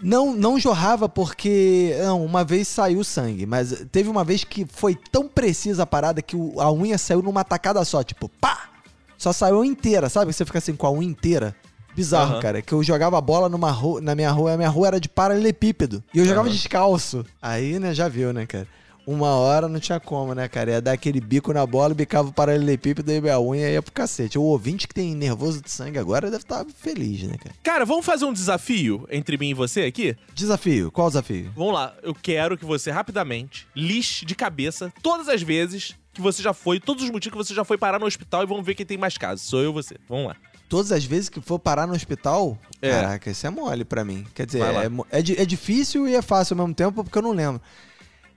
[0.00, 1.96] Não, não jorrava porque.
[2.02, 6.22] Não, uma vez saiu sangue, mas teve uma vez que foi tão precisa a parada
[6.22, 8.68] que o- a unha saiu numa tacada só, tipo, pá!
[9.16, 10.32] Só saiu inteira, sabe?
[10.32, 11.56] Você fica assim com a unha inteira.
[11.96, 12.40] Bizarro, Aham.
[12.40, 12.62] cara.
[12.62, 16.04] Que eu jogava bola numa rua, na minha rua, a minha rua era de paralelepípedo.
[16.14, 16.54] E eu jogava Aham.
[16.56, 17.26] descalço.
[17.42, 18.68] Aí, né, já viu, né, cara?
[19.10, 20.70] Uma hora não tinha como, né, cara?
[20.72, 24.38] Ia dar aquele bico na bola, bicava o paralelepípedo e minha unha ia pro cacete.
[24.38, 27.54] O ouvinte que tem nervoso de sangue agora deve estar feliz, né, cara?
[27.62, 30.14] Cara, vamos fazer um desafio entre mim e você aqui?
[30.34, 30.92] Desafio.
[30.92, 31.50] Qual desafio?
[31.56, 36.42] Vamos lá, eu quero que você rapidamente lixe de cabeça todas as vezes que você
[36.42, 38.74] já foi, todos os motivos que você já foi parar no hospital e vamos ver
[38.74, 39.46] quem tem mais casos.
[39.48, 39.96] Sou eu ou você.
[40.06, 40.36] Vamos lá.
[40.68, 42.90] Todas as vezes que for parar no hospital, É.
[42.90, 44.26] caraca, isso é mole pra mim.
[44.34, 47.32] Quer dizer, é, é, é difícil e é fácil ao mesmo tempo porque eu não
[47.32, 47.62] lembro.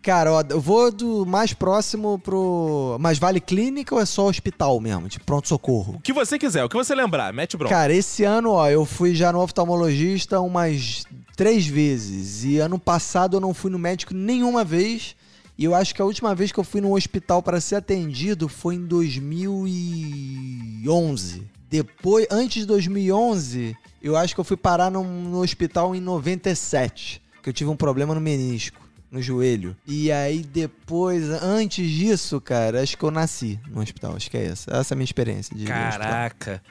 [0.01, 2.97] Cara, ó, eu vou do mais próximo pro.
[2.99, 5.07] Mas vale clínica ou é só hospital mesmo?
[5.07, 5.93] De pronto-socorro?
[5.95, 7.75] O que você quiser, o que você lembrar, mete bronca.
[7.75, 11.05] Cara, esse ano, ó, eu fui já no oftalmologista umas
[11.37, 12.43] três vezes.
[12.43, 15.15] E ano passado eu não fui no médico nenhuma vez.
[15.57, 18.47] E eu acho que a última vez que eu fui no hospital para ser atendido
[18.49, 21.43] foi em 2011.
[21.69, 27.21] Depois, antes de 2011, eu acho que eu fui parar num- no hospital em 97.
[27.43, 28.80] Que eu tive um problema no menisco.
[29.11, 29.75] No joelho.
[29.85, 34.15] E aí depois, antes disso, cara, acho que eu nasci no hospital.
[34.15, 34.71] Acho que é essa.
[34.71, 35.65] Essa é a minha experiência de.
[35.65, 36.63] Caraca.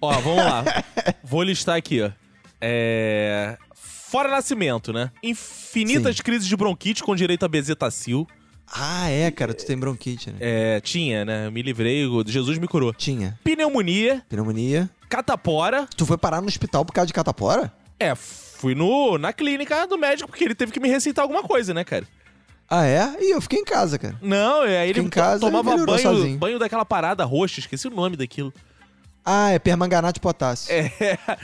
[0.00, 0.64] Ó, vamos lá.
[1.24, 2.10] Vou listar aqui, ó.
[2.60, 3.56] É...
[3.74, 5.10] Fora nascimento, né?
[5.22, 6.22] Infinitas Sim.
[6.22, 8.26] crises de bronquite com direito a bezetacil.
[8.72, 10.36] Ah, é, cara, tu tem bronquite, né?
[10.40, 11.46] É, tinha, né?
[11.46, 12.92] Eu me livrei, Jesus me curou.
[12.92, 13.38] Tinha.
[13.42, 14.90] Pneumonia, Pneumonia.
[15.08, 15.86] catapora.
[15.96, 17.72] Tu foi parar no hospital por causa de catapora?
[17.98, 18.14] É,
[18.58, 21.84] fui no, na clínica do médico porque ele teve que me receitar alguma coisa, né,
[21.84, 22.06] cara?
[22.68, 23.16] Ah, é?
[23.20, 24.18] E eu fiquei em casa, cara.
[24.20, 26.36] Não, é, aí ele Fiquei em casa tomava banho, sozinho.
[26.36, 28.52] banho daquela parada roxa, esqueci o nome daquilo.
[29.24, 30.74] Ah, é permanganato de potássio.
[30.74, 30.90] É,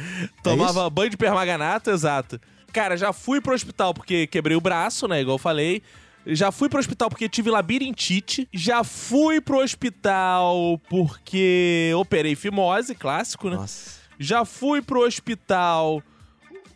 [0.42, 2.40] tomava banho de permanganato, exato.
[2.72, 5.82] Cara, já fui pro hospital porque quebrei o braço, né, igual eu falei.
[6.26, 8.48] Já fui pro hospital porque tive labirintite.
[8.52, 13.56] Já fui pro hospital porque operei fimose, clássico, né?
[13.56, 14.00] Nossa.
[14.18, 16.02] Já fui pro hospital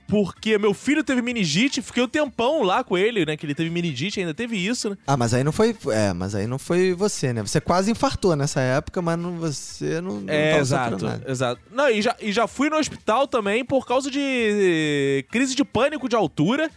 [0.09, 1.83] porque meu filho teve meningite.
[1.83, 3.37] Fiquei um tempão lá com ele, né?
[3.37, 4.97] Que ele teve meningite, ainda teve isso, né?
[5.07, 5.77] Ah, mas aí não foi.
[5.90, 7.42] É, mas aí não foi você, né?
[7.42, 10.21] Você quase infartou nessa época, mas não, você não.
[10.23, 11.61] não É, exato, exato.
[11.71, 15.64] Não, e já, e já fui no hospital também por causa de eh, crise de
[15.64, 16.71] pânico de altura.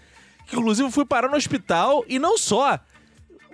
[0.48, 2.78] Que inclusive eu fui parar no hospital e não só.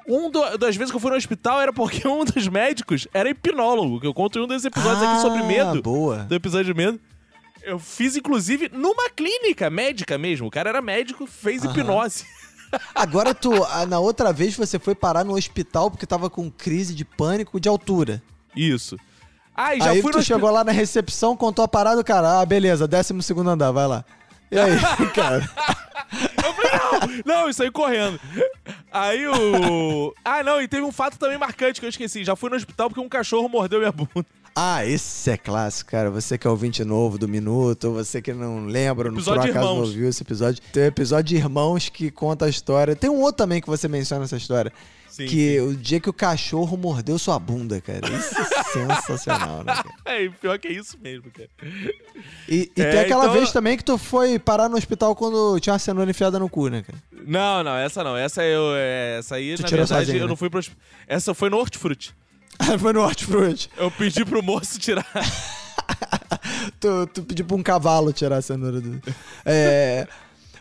[0.10, 3.30] Um do- das vezes que eu fui no hospital era porque um dos médicos era
[3.30, 5.82] hipnólogo, que eu conto em um desses episódios aqui sobre Ah, medo.
[5.84, 6.20] Boa.
[6.24, 7.00] Do episódio de medo.
[7.67, 10.47] Eu fiz, inclusive, numa clínica médica mesmo.
[10.47, 11.73] O cara era médico, fez Aham.
[11.73, 12.25] hipnose.
[12.95, 13.51] Agora tu.
[13.89, 17.67] Na outra vez você foi parar no hospital porque tava com crise de pânico de
[17.67, 18.23] altura.
[18.56, 18.97] Isso.
[19.80, 22.39] Já aí fui tu chegou lá na recepção, contou a parada, o cara.
[22.39, 24.06] Ah, beleza, décimo segundo andar, vai lá.
[24.49, 24.71] E aí,
[25.13, 25.49] cara?
[26.45, 26.71] Eu falei,
[27.25, 28.17] não, não, isso aí correndo.
[28.89, 30.13] Aí o.
[30.23, 32.23] Ah, não, e teve um fato também marcante que eu esqueci.
[32.23, 34.25] Já fui no hospital porque um cachorro mordeu minha bunda.
[34.60, 36.10] Ah, esse é clássico, cara.
[36.10, 39.54] Você que é ouvinte novo do Minuto, ou você que não lembra, não por acaso
[39.54, 40.62] não ouviu esse episódio.
[40.74, 42.96] Tem um episódio de Irmãos que conta a história.
[42.96, 44.74] Tem um outro também que você menciona essa história.
[45.10, 48.02] Sim, que o dia que o cachorro mordeu sua bunda, cara.
[48.08, 48.46] Isso é
[48.98, 49.89] sensacional, né, cara?
[50.06, 51.50] É, pior que é isso mesmo, cara.
[52.50, 55.60] E, e É, tem aquela então- vez também que tu foi parar no hospital quando
[55.60, 56.98] tinha uma cenoura enfiada no cu, né, cara?
[57.26, 58.15] Não, não, essa não.
[58.17, 58.74] Essa eu.
[58.76, 60.30] é, Essa aí, Tu na tirou verdade, sozinho, eu né?
[60.30, 60.62] não fui pro
[61.08, 62.15] Essa foi no Hortifruti.
[62.80, 63.70] foi no hortifruti.
[63.78, 65.06] Eu pedi pro moço tirar.
[66.80, 69.02] Tu, tu pediu pra um cavalo tirar a cenoura do.
[69.46, 70.08] É.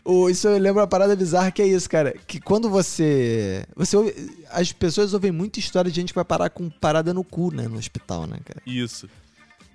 [0.05, 2.15] O, isso eu lembro uma parada bizarra que é isso, cara.
[2.27, 3.65] Que quando você.
[3.75, 4.15] Você ouve,
[4.51, 7.67] as pessoas ouvem muita história de gente que vai parar com parada no cu, né?
[7.69, 8.61] No hospital, né, cara?
[8.67, 9.09] Isso.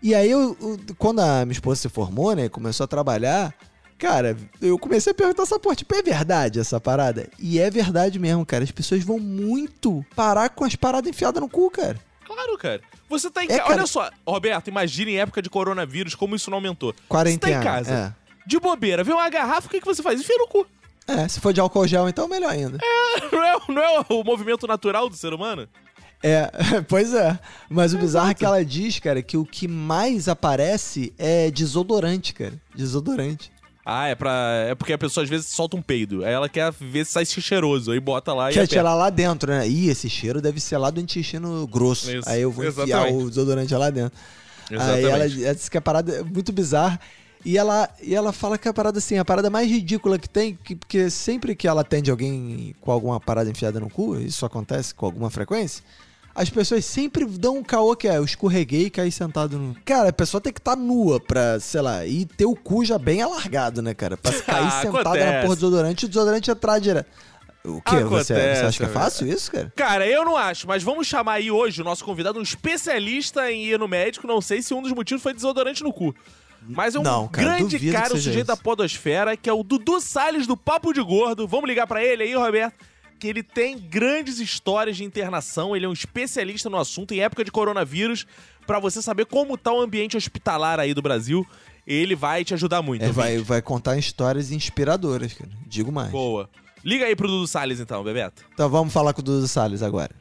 [0.01, 2.49] E aí, eu, eu- quando a minha esposa se formou, né?
[2.49, 3.53] Começou a trabalhar.
[3.97, 7.29] Cara, eu comecei a perguntar essa porra, tipo, é verdade essa parada?
[7.37, 8.63] E é verdade mesmo, cara.
[8.63, 11.99] As pessoas vão muito parar com as paradas enfiadas no cu, cara.
[12.33, 12.81] Claro, cara.
[13.09, 13.61] Você tá em É, casa.
[13.63, 13.73] cara.
[13.75, 16.93] Olha só, Roberto, imagina em época de coronavírus como isso não aumentou.
[17.07, 17.53] Quarentena.
[17.53, 18.13] Você tá em casa, É.
[18.45, 20.19] de bobeira, vê uma garrafa, o que, que você faz?
[20.19, 20.65] Enfia no cu.
[21.07, 22.77] É, se for de álcool gel, então melhor ainda.
[23.31, 25.67] Não é, não é o movimento natural do ser humano?
[26.23, 26.49] É,
[26.87, 27.37] pois é.
[27.69, 32.33] Mas o bizarro é que ela diz, cara, que o que mais aparece é desodorante,
[32.33, 32.53] cara.
[32.75, 33.51] Desodorante.
[33.85, 34.65] Ah, é pra.
[34.69, 36.23] É porque a pessoa às vezes solta um peido.
[36.23, 37.91] Aí ela quer ver se sai cheiroso.
[37.91, 38.53] Aí bota lá e.
[38.53, 39.67] Quer tirar lá dentro, né?
[39.67, 42.11] Ih, esse cheiro deve ser lá do intestino grosso.
[42.11, 43.23] Isso, Aí eu vou enfiar exatamente.
[43.23, 44.17] o desodorante lá dentro.
[44.69, 45.05] Aí Exatamente.
[45.05, 46.99] ela, ela disse que a parada é muito bizarra.
[47.43, 50.55] E ela, e ela fala que a parada, assim, a parada mais ridícula que tem,
[50.63, 54.93] que, porque sempre que ela atende alguém com alguma parada enfiada no cu, isso acontece
[54.93, 55.83] com alguma frequência,
[56.33, 59.75] as pessoas sempre dão um caô que é, eu escorreguei e caí sentado no...
[59.85, 62.97] Cara, a pessoa tem que estar nua pra, sei lá, e ter o cu já
[62.97, 64.15] bem alargado, né, cara?
[64.17, 65.41] Pra cair Ah, sentada na acontece.
[65.41, 67.07] porra do desodorante e o desodorante entrar direto.
[67.63, 67.97] O quê?
[67.97, 69.71] Você, Acontece, você acha que é fácil isso, cara?
[69.75, 73.65] Cara, eu não acho, mas vamos chamar aí hoje o nosso convidado, um especialista em
[73.65, 74.25] ir no médico.
[74.25, 76.15] Não sei se um dos motivos foi desodorante no cu.
[76.67, 78.63] Mas é um Não, cara, grande cara, que o sujeito da isso.
[78.63, 81.47] Podosfera, que é o Dudu Salles do Papo de Gordo.
[81.47, 82.73] Vamos ligar pra ele aí, Roberto.
[83.21, 87.45] Que ele tem grandes histórias de internação, ele é um especialista no assunto em época
[87.45, 88.25] de coronavírus,
[88.65, 91.45] Pra você saber como tá o ambiente hospitalar aí do Brasil.
[91.85, 93.03] Ele vai te ajudar muito.
[93.03, 95.49] É, vai, vai contar histórias inspiradoras, cara.
[95.67, 96.11] Digo mais.
[96.11, 96.49] Boa.
[96.83, 98.43] Liga aí pro Dudu Salles então, Bebeto.
[98.53, 100.11] Então vamos falar com o Dudu Salles agora.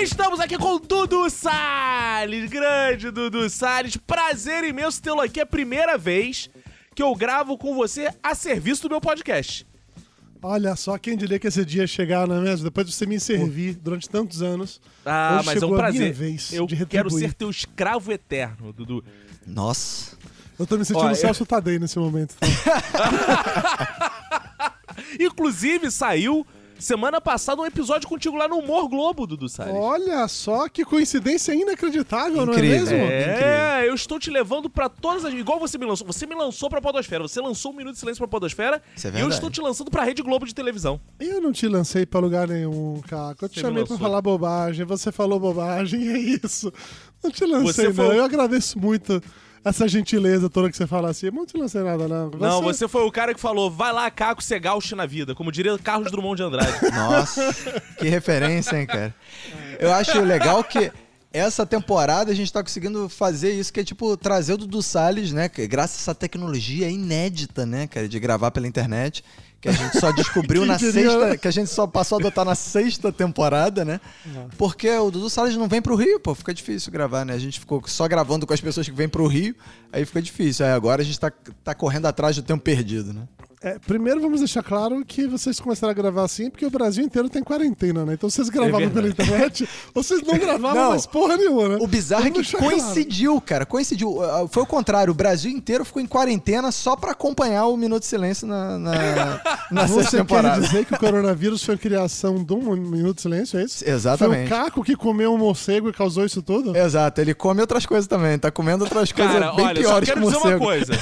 [0.00, 3.96] Estamos aqui com o Dudu Salles, grande Dudu Salles.
[3.96, 5.40] Prazer imenso tê-lo aqui.
[5.40, 6.48] É a primeira vez
[6.94, 9.66] que eu gravo com você a serviço do meu podcast.
[10.42, 12.64] Olha só, quem diria que esse dia ia chegar, não é mesmo?
[12.64, 14.80] Depois de você me servir durante tantos anos.
[15.04, 16.16] Ah, hoje mas é um prazer.
[16.52, 19.04] eu de quero ser teu escravo eterno, Dudu.
[19.46, 20.16] Nossa.
[20.58, 22.34] Eu tô me sentindo Ó, o Celso Tadei nesse momento.
[25.18, 26.46] Inclusive, saiu
[26.80, 29.74] semana passada um episódio contigo lá no Humor Globo, Dudu Salles.
[29.74, 32.84] Olha só que coincidência inacreditável, Incrível.
[32.86, 32.96] não é mesmo?
[32.96, 35.32] É, eu estou te levando pra todas as.
[35.34, 36.06] Igual você me lançou.
[36.06, 37.22] Você me lançou pra Podosfera.
[37.22, 38.82] Você lançou um Minuto de Silêncio pra Podosfera.
[38.96, 39.34] Isso é e eu verdade.
[39.34, 41.00] estou te lançando pra Rede Globo de televisão.
[41.18, 43.44] Eu não te lancei pra lugar nenhum, Caco.
[43.44, 46.72] Eu te Você me chamei pra falar bobagem, você falou bobagem, é isso.
[47.22, 48.12] Não te lancei, Você não.
[48.12, 49.22] Eu agradeço muito
[49.64, 51.26] essa gentileza toda que você fala assim.
[51.26, 52.30] Eu não te lancei nada, não.
[52.30, 55.34] Não, você foi o cara que falou: vai lá, Caco, ser gaucho na vida.
[55.34, 56.72] Como diria Carlos Drummond de Andrade.
[56.92, 59.14] Nossa, que referência, hein, cara?
[59.78, 60.90] Eu acho legal que
[61.32, 65.32] essa temporada a gente tá conseguindo fazer isso, que é tipo trazer o Dudu Salles,
[65.32, 65.48] né?
[65.48, 69.22] que Graças a essa tecnologia inédita, né, cara, de gravar pela internet.
[69.60, 71.36] Que a gente só descobriu na diria, sexta.
[71.36, 74.00] Que a gente só passou a adotar na sexta temporada, né?
[74.56, 76.34] Porque o Dudu Salles não vem pro Rio, pô.
[76.34, 77.34] Fica difícil gravar, né?
[77.34, 79.54] A gente ficou só gravando com as pessoas que vêm pro Rio,
[79.92, 80.64] aí fica difícil.
[80.64, 81.30] Aí agora a gente tá,
[81.62, 83.22] tá correndo atrás do tempo perdido, né?
[83.62, 87.28] É, primeiro vamos deixar claro que vocês começaram a gravar assim porque o Brasil inteiro
[87.28, 88.14] tem quarentena, né?
[88.14, 89.22] Então vocês gravavam pela verdade.
[89.22, 90.90] internet, vocês não gravavam Não.
[90.90, 91.76] mais porra nenhuma, né?
[91.78, 92.82] O bizarro é Vamos que deixar claro.
[92.82, 93.66] coincidiu, cara.
[93.66, 94.16] Coincidiu.
[94.18, 95.10] Uh, Foi o contrário.
[95.10, 98.92] O Brasil inteiro ficou em quarentena só pra acompanhar o Minuto de Silêncio na, na,
[99.70, 100.60] na sexta Você quer temporada.
[100.62, 103.86] dizer que o coronavírus foi criação de um minuto de silêncio, é isso?
[103.86, 104.48] Exatamente.
[104.48, 106.74] Foi o Caco que comeu um morcego e causou isso tudo?
[106.74, 108.38] Exato, ele come outras coisas também.
[108.38, 110.64] Tá comendo outras coisas Cara, bem olha, só piores que quero dizer uma morcego.
[110.64, 110.92] coisa.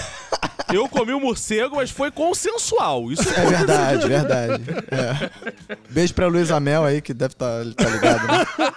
[0.73, 3.11] Eu comi o morcego, mas foi consensual.
[3.11, 4.65] Isso É verdade, verdade.
[4.91, 5.77] É.
[5.89, 8.27] Beijo pra Luísa Mel aí, que deve estar tá ligado.
[8.27, 8.73] Né?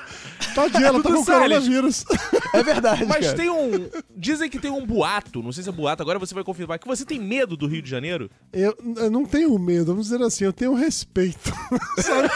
[0.54, 2.06] Tadinha, ela tá Dudu com coronavírus.
[2.54, 3.38] É verdade, Mas cara.
[3.38, 3.90] tem um.
[4.16, 6.88] Dizem que tem um boato, não sei se é boato, agora você vai confirmar, que
[6.88, 8.30] você tem medo do Rio de Janeiro.
[8.52, 11.52] Eu, eu não tenho medo, vamos dizer assim, eu tenho respeito.
[11.98, 12.30] Sabe?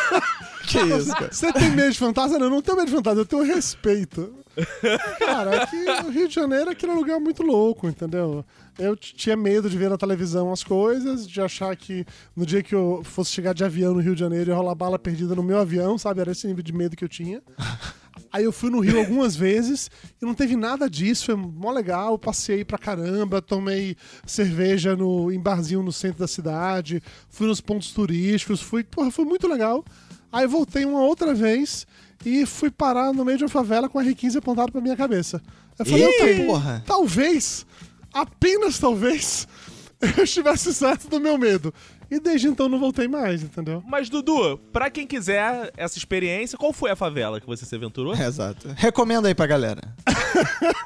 [0.67, 1.31] Que isso, cara.
[1.31, 2.39] Você tem medo de fantasma?
[2.39, 4.33] Não, eu não tenho medo de fantasma, eu tenho respeito.
[5.19, 8.45] Cara, aqui o Rio de Janeiro é aquele lugar muito louco, entendeu?
[8.77, 12.75] Eu tinha medo de ver na televisão as coisas, de achar que no dia que
[12.75, 15.59] eu fosse chegar de avião no Rio de Janeiro ia rolar bala perdida no meu
[15.59, 16.21] avião, sabe?
[16.21, 17.41] Era esse nível de medo que eu tinha.
[18.31, 19.89] Aí eu fui no Rio algumas vezes
[20.21, 25.39] e não teve nada disso, foi mó legal, passei pra caramba, tomei cerveja no, em
[25.39, 29.85] barzinho no centro da cidade, fui nos pontos turísticos, fui, porra, foi muito legal.
[30.31, 31.87] Aí voltei uma outra vez
[32.25, 35.41] e fui parar no meio de uma favela com a R15 apontado pra minha cabeça.
[35.79, 36.83] Eu falei, porra.
[36.85, 37.65] talvez,
[38.15, 39.47] apenas talvez,
[40.17, 41.73] eu estivesse certo do meu medo.
[42.09, 43.83] E desde então não voltei mais, entendeu?
[43.87, 48.13] Mas, Dudu, pra quem quiser essa experiência, qual foi a favela que você se aventurou?
[48.13, 48.69] Exato.
[48.75, 49.81] Recomenda aí pra galera.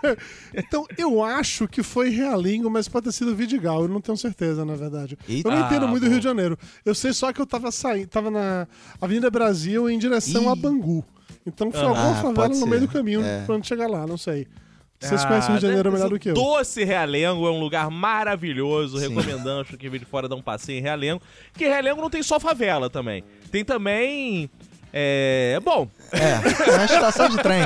[0.53, 4.63] Então, eu acho que foi Realingo, mas pode ter sido Vidigal, eu não tenho certeza,
[4.63, 5.17] na verdade.
[5.27, 5.49] Eita.
[5.49, 6.09] Eu não entendo Ah, muito do.
[6.09, 6.57] Rio de Janeiro.
[6.85, 8.67] Eu sei só que eu tava saindo, tava na
[9.01, 10.47] Avenida Brasil em direção Ih.
[10.49, 11.03] a Bangu.
[11.45, 13.43] Então foi Ah, alguma favela no meio do caminho É.
[13.45, 14.47] pra chegar lá, não sei.
[15.01, 16.33] Vocês Ah, conhecem o Rio de Janeiro melhor do que eu.
[16.33, 18.99] Doce Realengo é um lugar maravilhoso.
[18.99, 19.07] Sim.
[19.09, 21.21] Recomendamos pra quem vem de fora dar um passeio em Realengo.
[21.53, 23.23] Que Realengo não tem só favela também.
[23.49, 24.49] Tem também.
[24.91, 25.57] É.
[25.63, 27.61] Bom, É, é uma estação de trem.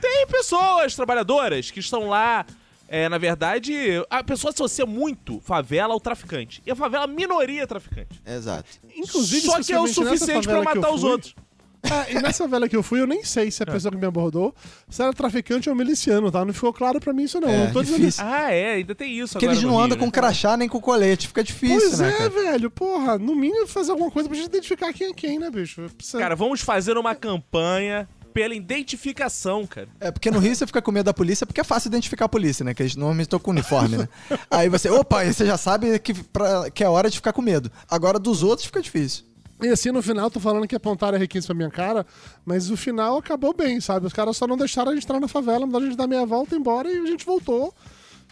[0.00, 2.46] tem pessoas trabalhadoras que estão lá.
[2.92, 3.72] É, na verdade,
[4.10, 6.60] a pessoa associa muito favela ao traficante.
[6.66, 8.20] E a favela, a minoria é traficante.
[8.26, 8.68] Exato.
[8.96, 11.34] Inclusive, Só que é o suficiente que eu matar os outros.
[11.82, 13.50] É, e nessa velha que eu fui, eu nem sei É.
[13.50, 14.54] se a pessoa que me abordou
[14.88, 16.44] se era traficante ou miliciano, tá?
[16.44, 17.48] Não ficou claro pra mim isso, não.
[17.48, 18.24] É, não tô dizendo difícil.
[18.26, 20.04] Ah, é, ainda tem isso Porque agora eles não andam né?
[20.04, 21.28] com crachá nem com colete.
[21.28, 22.30] Fica difícil, Pois né, é, cara?
[22.30, 22.70] velho.
[22.70, 25.90] Porra, no mínimo fazer alguma coisa pra gente identificar quem é quem, né, bicho?
[25.96, 29.88] Precisa- Cara, vamos fazer uma campanha pela identificação, cara.
[29.98, 32.28] É porque no Rio você fica com medo da polícia porque é fácil identificar a
[32.28, 32.74] polícia, né?
[32.74, 34.08] Que eles normalmente estão com uniforme, né?
[34.50, 37.42] Aí você, opa, aí você já sabe que, pra- que é hora de ficar com
[37.42, 37.70] medo.
[37.90, 39.24] Agora dos outros fica difícil.
[39.62, 42.06] E assim, no final, tô falando que apontaram R15 pra minha cara,
[42.44, 44.06] mas o final acabou bem, sabe?
[44.06, 46.24] Os caras só não deixaram a gente entrar na favela, mandaram a gente dar meia
[46.24, 47.74] volta embora e a gente voltou.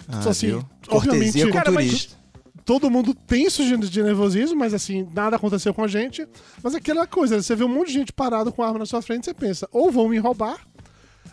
[0.09, 0.65] Ah, Só assim, viu?
[0.89, 2.17] obviamente- Cortesia com Cara, mas-.
[2.65, 6.29] Todo mundo tem isso de, nervosismo, mas assim, nada aconteceu com a gente.
[6.63, 7.43] Mas aquela coisa, né?
[7.43, 9.91] você vê um monte de gente parado com arma na sua frente, você pensa, ou
[9.91, 10.59] vão me roubar,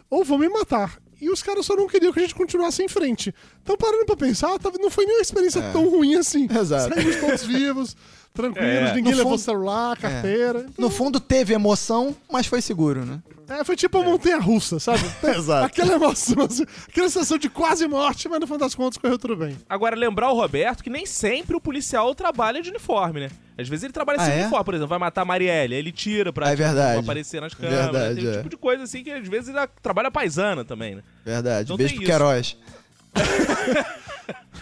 [0.09, 0.97] ou vão me matar.
[1.19, 3.33] E os caras só não queriam que a gente continuasse em frente.
[3.61, 6.47] Então, parando pra pensar, tava- não foi nenhuma experiência tão ruim assim.
[6.49, 6.55] É.
[6.59, 6.93] Exato.
[6.93, 7.97] Saímos todos vivos,
[8.35, 8.93] tranquilos, É.
[8.93, 10.65] ninguém No levou fundo- celular, carteira.
[10.77, 13.19] No fundo teve emoção, mas foi seguro, né?
[13.47, 15.03] É, foi tipo uma montanha russa, sabe?
[15.23, 15.65] Exato.
[15.65, 19.35] Aquela emoção, assim, aquela sensação de quase morte, mas no final das contas correu tudo
[19.35, 19.55] bem.
[19.69, 23.29] Agora, lembrar o Roberto que nem sempre o policial trabalha de uniforme, né?
[23.57, 24.41] Às vezes ele trabalha Ah, sem é?
[24.41, 26.99] uniforme, por exemplo, vai matar a Marielle, aí ele tira pra É tipo, verdade.
[26.99, 27.83] aparecer nas câmeras.
[27.85, 28.37] Verdade, Tem um é.
[28.37, 31.03] tipo de coisa assim que às vezes ele trabalha paisana também, né?
[31.23, 31.69] Verdade.
[31.69, 32.11] Não Beijo pro isso.
[32.11, 32.57] Queiroz.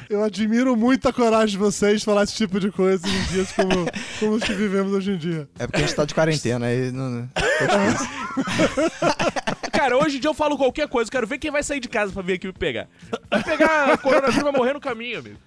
[0.09, 3.51] Eu admiro muito a coragem de vocês de falar esse tipo de coisa em dias
[3.51, 3.69] como,
[4.19, 5.47] como os que vivemos hoje em dia.
[5.57, 6.91] É porque a gente tá de quarentena aí.
[6.91, 7.27] Não...
[9.71, 12.11] Cara, hoje em dia eu falo qualquer coisa, quero ver quem vai sair de casa
[12.11, 12.87] pra vir aqui me pegar.
[13.29, 15.37] Vai pegar coronavírus, vai morrer no caminho, amigo.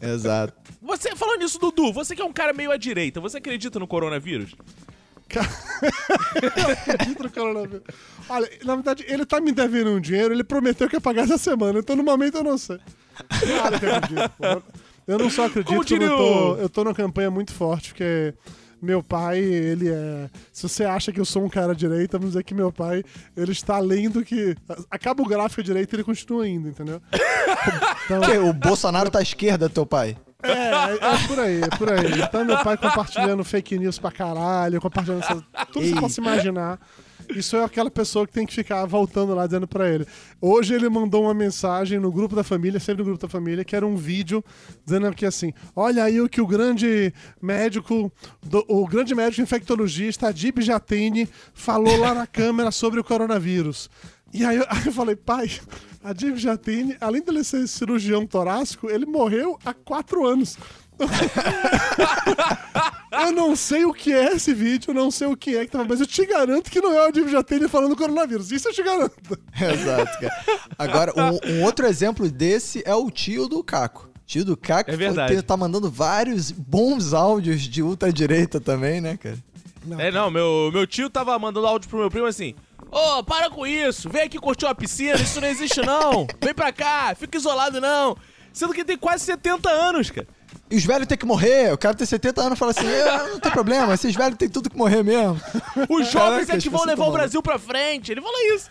[0.00, 0.54] Exato.
[0.80, 3.86] Você, falando nisso, Dudu, você que é um cara meio à direita, você acredita no
[3.86, 4.54] coronavírus?
[6.88, 7.82] acredito no coronavírus.
[8.28, 11.38] Olha, na verdade, ele tá me devendo um dinheiro, ele prometeu que ia pagar essa
[11.38, 12.78] semana, então no momento eu não sei.
[13.40, 14.30] Claro que eu acredito.
[14.36, 14.62] pô.
[15.06, 18.34] Eu não só acredito, como eu tô, eu tô numa campanha muito forte, porque
[18.82, 20.28] meu pai, ele é...
[20.52, 23.04] Se você acha que eu sou um cara à direita, vamos dizer que meu pai,
[23.36, 24.56] ele está além do que...
[24.90, 27.00] Acaba o gráfico à direita e ele continua indo, entendeu?
[28.04, 30.16] Então, Que, o Bolsonaro tá à esquerda, teu pai.
[30.42, 32.20] é, é, é por aí, é por aí.
[32.22, 35.34] Então meu pai compartilhando fake news pra caralho, compartilhando essa,
[35.72, 36.80] tudo que você possa imaginar.
[37.34, 40.06] Isso é aquela pessoa que tem que ficar voltando lá dizendo pra ele.
[40.40, 43.74] Hoje ele mandou uma mensagem no grupo da família, sempre no grupo da família, que
[43.76, 44.44] era um vídeo
[44.84, 48.10] dizendo que assim: olha aí o que o grande médico,
[48.42, 53.88] do- o grande médico infectologista Adib Jatene falou lá na câmera sobre o coronavírus.
[54.32, 55.50] E aí eu, aí eu falei, pai,
[56.02, 60.58] a Dave Jatene, além de ele ser cirurgião torácico, ele morreu há quatro anos.
[63.12, 65.70] eu não sei o que é esse vídeo, eu não sei o que é que
[65.72, 68.50] tava, mas eu te garanto que não é o Dave Jatene falando coronavírus.
[68.52, 69.14] Isso eu te garanto.
[69.60, 70.44] Exato, cara.
[70.78, 74.08] Agora, um, um outro exemplo desse é o tio do Caco.
[74.26, 75.34] Tio do Caco É verdade.
[75.34, 79.38] foi- tá mandando vários bons áudios de ultradireita também, né, cara?
[79.98, 82.56] É, não, meu, meu tio tava mandando áudio pro meu primo assim:
[82.90, 86.26] Ô, para com isso, vem aqui curtir uma piscina, isso não existe não.
[86.42, 88.16] Vem pra cá, fica isolado não.
[88.52, 90.26] Sendo que ele tem quase 70 anos, cara.
[90.70, 91.72] E os velhos têm que morrer.
[91.72, 94.48] O cara tem 70 anos e fala assim: "É, não tem problema, esses velhos têm
[94.48, 95.40] tudo que morrer mesmo.
[95.88, 98.12] Os jovens Caraca, é que vão levar o Brasil pra frente.
[98.12, 98.70] Ele fala isso.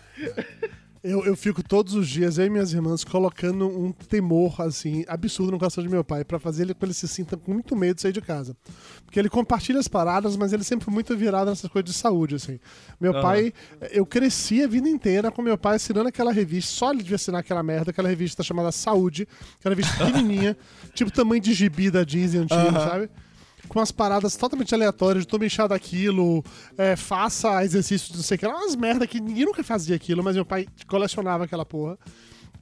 [1.08, 5.52] Eu, eu fico todos os dias, eu e minhas irmãs, colocando um temor, assim, absurdo
[5.52, 7.94] no coração de meu pai, pra fazer ele com ele se sinta com muito medo
[7.94, 8.56] de sair de casa.
[9.04, 12.34] Porque ele compartilha as paradas, mas ele sempre foi muito virado nessas coisas de saúde,
[12.34, 12.58] assim.
[13.00, 13.22] Meu Aham.
[13.22, 13.52] pai,
[13.92, 17.40] eu cresci a vida inteira com meu pai assinando aquela revista, só ele devia assinar
[17.40, 19.28] aquela merda, aquela revista chamada Saúde,
[19.60, 20.56] aquela revista pequenininha,
[20.96, 22.88] tipo tamanho de gibi da Disney antigo, Aham.
[22.88, 23.10] sabe?
[23.68, 26.44] com umas paradas totalmente aleatórias, de toma inchado aquilo,
[26.78, 30.22] é, faça exercício de não sei o que, umas merda que ninguém nunca fazia aquilo,
[30.22, 31.98] mas meu pai colecionava aquela porra.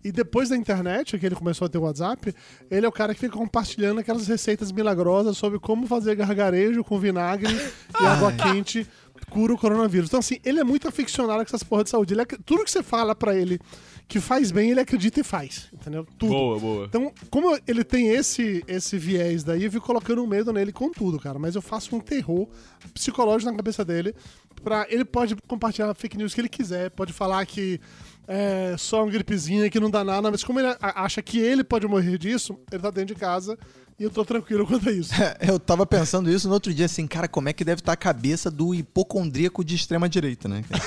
[0.02, 2.34] E depois da internet, que ele começou a ter o WhatsApp,
[2.70, 6.98] ele é o cara que fica compartilhando aquelas receitas milagrosas sobre como fazer gargarejo com
[6.98, 7.52] vinagre
[8.00, 8.86] e água quente
[9.30, 10.08] cura o coronavírus.
[10.08, 12.14] Então, assim, ele é muito aficionado com essas porra de saúde.
[12.14, 13.58] Ele ac- tudo que você fala pra ele
[14.06, 15.68] que faz bem, ele acredita e faz.
[15.72, 16.06] Entendeu?
[16.18, 16.32] Tudo.
[16.32, 16.84] Boa, boa.
[16.86, 20.90] Então, como ele tem esse, esse viés daí, eu fico colocando um medo nele com
[20.90, 21.38] tudo, cara.
[21.38, 22.48] Mas eu faço um terror
[22.92, 24.14] psicológico na cabeça dele.
[24.62, 27.80] Pra, ele pode compartilhar fake news que ele quiser, pode falar que
[28.26, 31.86] é só uma gripezinha, que não dá nada, mas como ele acha que ele pode
[31.86, 33.58] morrer disso, ele tá dentro de casa
[33.98, 35.12] e eu tô tranquilo quanto a isso.
[35.40, 37.96] Eu tava pensando isso no outro dia, assim, cara, como é que deve estar a
[37.96, 40.82] cabeça do hipocondríaco de extrema direita, né, cara?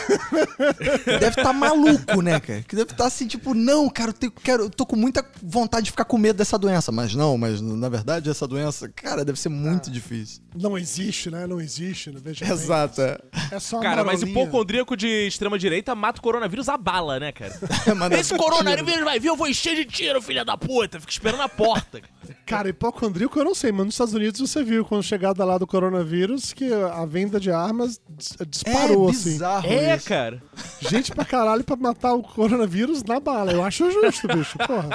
[1.20, 2.62] deve estar maluco, né, cara?
[2.64, 5.86] Que deve estar assim, tipo, não, cara, eu, tenho- quero, eu tô com muita vontade
[5.86, 6.92] de ficar com medo dessa doença.
[6.92, 10.42] Mas não, mas na verdade essa doença, cara, deve ser muito difícil.
[10.56, 11.46] Não existe, né?
[11.48, 12.20] Não existe, né?
[12.22, 12.54] Veja bem.
[12.54, 13.18] Exato, é.
[13.52, 14.44] É só uma Cara, mas marolinha.
[14.44, 17.54] hipocondríaco de extrema-direita mata o coronavírus a bala, né, cara?
[18.20, 21.00] Esse coronavírus vai vir, eu vou encher de tiro, filha da puta.
[21.00, 22.02] Fica esperando a porta.
[22.46, 25.68] Cara, hipocondríaco eu não sei, mas nos Estados Unidos você viu quando chegada lá do
[25.68, 29.32] coronavírus que a venda de armas dis- disparou, é assim.
[29.32, 30.08] bizarro É, isso.
[30.08, 30.42] cara.
[30.82, 33.52] Gente pra caralho pra matar o coronavírus na bala.
[33.52, 34.58] Eu acho justo, bicho.
[34.58, 34.90] Porra.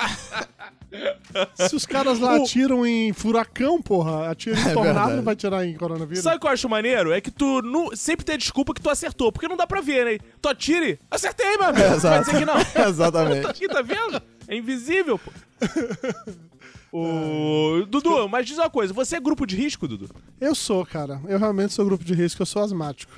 [1.54, 5.16] Se os caras lá O- atiram em furacão, porra, atiram em É tornado, verdade.
[5.16, 6.22] não vai atirar em coronavírus?
[6.22, 7.12] Sabe o que eu acho maneiro?
[7.12, 9.80] É que tu nu- sempre tem a desculpa que tu acertou, porque não dá pra
[9.80, 10.18] ver, né?
[10.40, 11.82] Tu atire, acertei, meu amigo.
[11.82, 12.24] É, Vai exato.
[12.26, 12.54] dizer que não.
[12.88, 13.46] Exatamente.
[13.48, 14.20] Aqui, tá vendo?
[14.46, 15.32] É invisível, pô.
[16.92, 17.86] O...
[17.88, 20.10] Dudu, mas diz uma coisa, você é grupo de risco, Dudu?
[20.40, 21.20] Eu sou, cara.
[21.26, 23.12] Eu realmente sou grupo de risco, eu sou asmático.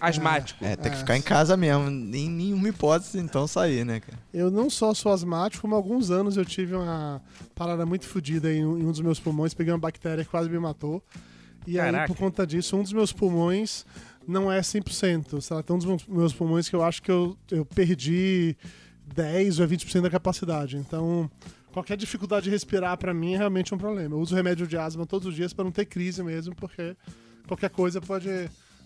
[0.00, 0.64] Asmático.
[0.64, 1.88] É, tem que ficar em casa mesmo.
[1.88, 4.18] Em nenhuma hipótese, então, sair, né, cara?
[4.32, 7.20] Eu não só sou asmático, como há alguns anos eu tive uma
[7.54, 11.02] parada muito fodida em um dos meus pulmões, peguei uma bactéria que quase me matou.
[11.66, 12.06] E aí, Caraca.
[12.12, 13.84] por conta disso, um dos meus pulmões
[14.26, 15.40] não é 100%.
[15.40, 18.56] Sei lá, tem um dos meus- meus pulmões que eu acho que eu, eu perdi
[19.14, 20.76] 10 ou 20% da capacidade.
[20.76, 21.28] Então,
[21.78, 24.14] qualquer dificuldade de respirar pra mim é realmente um problema.
[24.14, 26.96] Eu uso remédio de asma todos os dias pra não ter crise mesmo, porque
[27.46, 28.28] qualquer coisa pode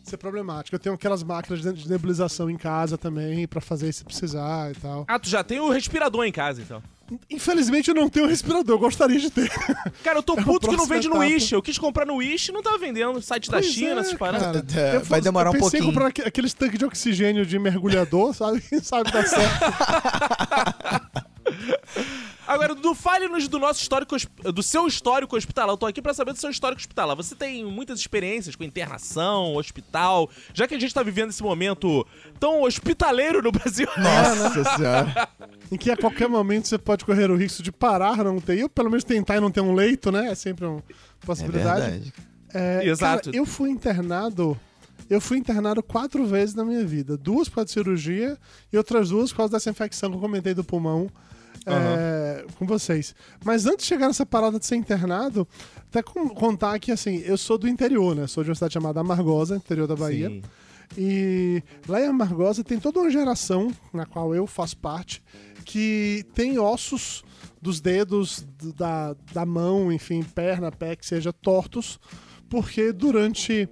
[0.05, 0.75] ser problemática.
[0.75, 5.05] Eu tenho aquelas máquinas de nebulização em casa também pra fazer se precisar e tal.
[5.09, 6.83] Ah, tu já tem o respirador em casa, então.
[7.31, 9.49] Infelizmente eu não tenho respirador, eu gostaria de ter.
[10.03, 11.31] Cara, eu tô É puto que não vende no etapa.
[11.35, 11.53] Wish.
[11.53, 13.21] Eu quis comprar no Wish e não tava vendendo.
[13.23, 14.63] Site da Pois China, é, essas paradas.
[14.73, 14.81] cara.
[14.93, 15.93] É, Eu vai demorar um eu pensei em pouquinho.
[15.93, 18.61] comprar aque- aqueles tanques de oxigênio de mergulhador, sabe?
[18.63, 19.61] Quem sabe dar certo.
[22.47, 24.17] Agora, Dudu, fale-nos do nosso histórico,
[24.53, 25.73] do seu histórico hospitalar.
[25.73, 27.17] Eu tô aqui pra saber do seu histórico hospitalar.
[27.17, 32.05] Você tem muitas experiências com internação, hospital, já que a gente tá vivendo esse momento
[32.41, 33.87] tão hospitaleiro no Brasil.
[33.97, 35.29] Nossa senhora.
[35.71, 38.69] Em que a qualquer momento você pode correr o risco de parar na UTI, ou
[38.69, 40.29] pelo menos tentar e não ter um leito, né?
[40.31, 41.81] É sempre uma É possibilidade.
[41.81, 42.13] verdade.
[42.53, 43.25] É, Exato.
[43.27, 44.59] cara, eu fui internado.
[45.09, 47.17] Eu fui internado quatro vezes na minha vida.
[47.17, 48.37] Duas por causa de cirurgia
[48.73, 51.09] e outras duas por causa dessa infecção que eu comentei do pulmão
[51.67, 53.15] é, com vocês.
[53.45, 55.47] Mas antes de chegar nessa parada de ser internado,
[55.89, 58.27] até contar que assim, eu sou do interior, né?
[58.27, 60.29] Sou de uma cidade chamada Amargosa, interior da Bahia.
[60.29, 60.43] Sim.
[60.97, 65.23] E lá em Amargosa tem toda uma geração, na qual eu faço parte,
[65.65, 67.25] que tem ossos
[67.61, 68.45] dos dedos,
[68.77, 71.99] da, da mão, enfim, perna, pé, que seja, tortos,
[72.49, 73.69] porque durante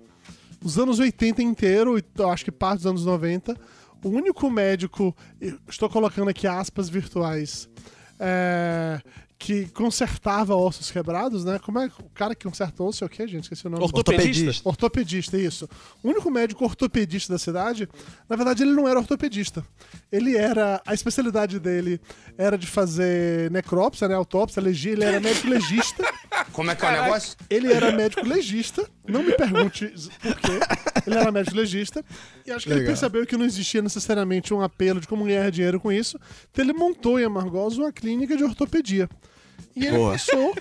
[0.65, 3.57] os anos 80 inteiro, e eu acho que parte dos anos 90,
[4.03, 5.15] o único médico,
[5.69, 7.69] estou colocando aqui aspas virtuais,
[8.19, 9.01] é,
[9.41, 11.59] que consertava ossos quebrados, né?
[11.59, 13.45] Como é o cara que conserta osso é o quê, gente?
[13.45, 13.83] Esqueci o nome.
[13.83, 14.69] Ortopedista.
[14.69, 15.67] Ortopedista, isso.
[16.03, 17.89] O único médico ortopedista da cidade,
[18.29, 19.65] na verdade, ele não era ortopedista.
[20.13, 20.83] Ele era.
[20.85, 21.99] A especialidade dele
[22.37, 24.15] era de fazer necrópsia, né?
[24.15, 26.05] Autópsia, legia, ele era médico legista.
[26.53, 27.37] Como é que é o negócio?
[27.49, 28.87] Ele era médico legista.
[29.09, 29.87] Não me pergunte
[30.21, 30.61] por quê.
[31.07, 32.05] Ele era médico legista.
[32.47, 32.93] E acho que ele Legal.
[32.93, 36.19] percebeu que não existia necessariamente um apelo de como ganhar dinheiro com isso.
[36.51, 39.09] Então ele montou em Amargosa uma clínica de ortopedia.
[39.77, 40.13] E ele Boa.
[40.13, 40.55] passou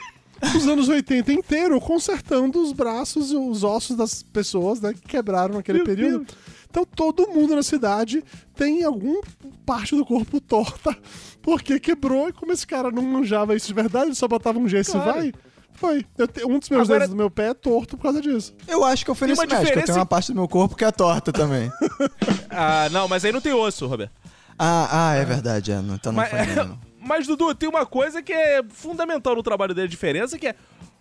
[0.55, 5.55] os anos 80 inteiro consertando os braços e os ossos das pessoas né, que quebraram
[5.55, 6.25] naquele período.
[6.69, 8.23] Então todo mundo na cidade
[8.55, 9.19] tem algum
[9.65, 10.95] parte do corpo torta
[11.41, 14.67] porque quebrou e como esse cara não manjava isso de verdade, ele só botava um
[14.67, 15.09] gesso Claro.
[15.09, 15.33] e vai.
[15.73, 16.05] Foi.
[16.17, 18.53] Eu te- um dos meus Agora- dedos do meu pé é torto por causa disso.
[18.67, 19.55] Eu acho que eu fui nesse médico.
[19.61, 21.71] Eu diferença tenho uma parte do meu corpo que é torta também.
[22.51, 24.11] Ah, não, mas aí não tem osso, Roberto.
[24.57, 25.71] ah, ah, é verdade.
[25.71, 26.77] É, não- então não Mas, foi não.
[27.09, 30.55] Mas, Dudu, tem uma coisa que é fundamental no trabalho dele, a diferença, que é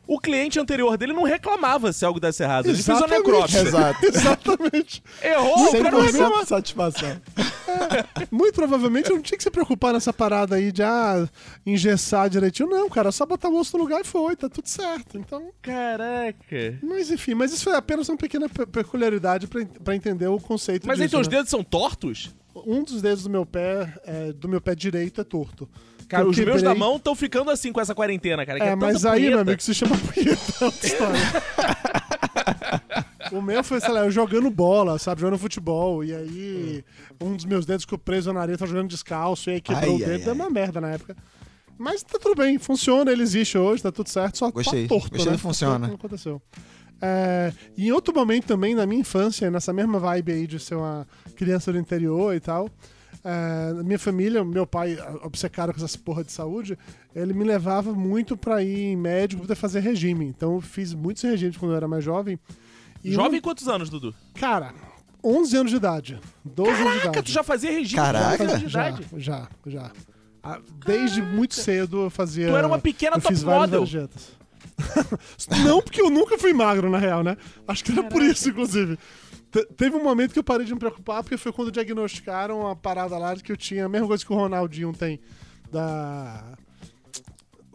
[0.07, 2.65] o cliente anterior dele não reclamava se algo desse errado.
[2.65, 3.27] Ele fez uma Exatamente.
[3.27, 3.59] necrópsia.
[3.61, 4.07] Exato.
[4.09, 5.03] Exatamente.
[5.23, 6.37] Errou, o cara não reclama.
[6.37, 7.21] 100% de satisfação.
[8.33, 11.29] Muito provavelmente eu não tinha que se preocupar nessa parada aí de ah,
[11.67, 12.71] engessar direitinho.
[12.71, 15.19] Não, cara, só botar o osso no lugar e foi, tá tudo certo.
[15.19, 15.51] Então.
[15.61, 16.79] Caraca.
[16.83, 20.41] Mas enfim, mas isso foi apenas uma pequena pe- peculiaridade pra, en- pra entender o
[20.41, 21.11] conceito Mas disso.
[21.11, 21.37] teus né?
[21.37, 22.35] dedos são tortos?
[22.67, 25.69] Um dos dedos do meu pé, é, do meu pé direito, é torto.
[26.09, 28.59] Cara, os meus da mão estão ficando assim com essa quarentena, cara.
[28.59, 29.31] que É, tanta mas aí, punheta.
[29.31, 30.65] meu amigo, se chama punheta,
[33.31, 35.21] é o meu foi, sei lá, eu jogando bola, sabe?
[35.21, 36.03] Jogando futebol.
[36.03, 36.85] E aí,
[37.21, 39.51] um dos meus dedos ficou preso na areia, tava jogando descalço.
[39.51, 40.11] E aí quebrou Ai, o dedo.
[40.13, 40.35] ai, Deu ai.
[40.35, 41.17] uma merda na época.
[41.77, 44.39] Mas tá tudo bem, funciona, ele existe hoje, tá tudo certo.
[44.39, 45.39] Só Gostei, tá torto, gostei né?
[45.39, 45.87] funciona.
[45.87, 46.43] Não aconteceu.
[47.01, 50.75] É, e em outro momento também, na minha infância, nessa mesma vibe aí de ser
[50.75, 51.07] uma
[51.37, 52.69] criança do interior e tal,
[53.25, 56.79] é, na minha família, meu pai, obcecado com essa porra de saúde,
[57.15, 60.25] ele me levava muito pra ir em médico pra fazer regime.
[60.27, 62.39] Então eu fiz muitos regimes quando eu era mais jovem.
[63.05, 64.15] E Jovem um- quantos anos, Dudu?
[64.35, 64.73] cara,
[65.23, 66.21] 11 anos de idade.
[66.45, 67.23] 12 anos de Caraca, idade.
[67.27, 68.37] tu já fazia regime Caraca.
[68.39, 69.07] com 11 anos de Já, idade.
[69.17, 69.91] já, já.
[70.43, 72.49] Ah, Desde muito cedo eu fazia.
[72.49, 73.85] Tu era uma pequena eu top model.
[75.65, 77.37] Não, porque eu nunca fui magro, na real, né?
[77.67, 78.99] Acho que era por isso, inclusive.
[79.51, 82.77] Te- teve um momento que eu parei de me preocupar, porque foi quando diagnosticaram a
[82.77, 85.21] parada lá de que eu tinha a mesma coisa que o Ronaldinho tem.
[85.71, 86.45] Da.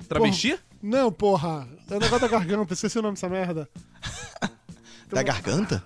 [0.07, 0.57] Travesti?
[0.81, 1.67] Não, porra.
[1.89, 3.69] É o negócio da garganta, esqueci o nome dessa merda.
[5.09, 5.83] Da garganta?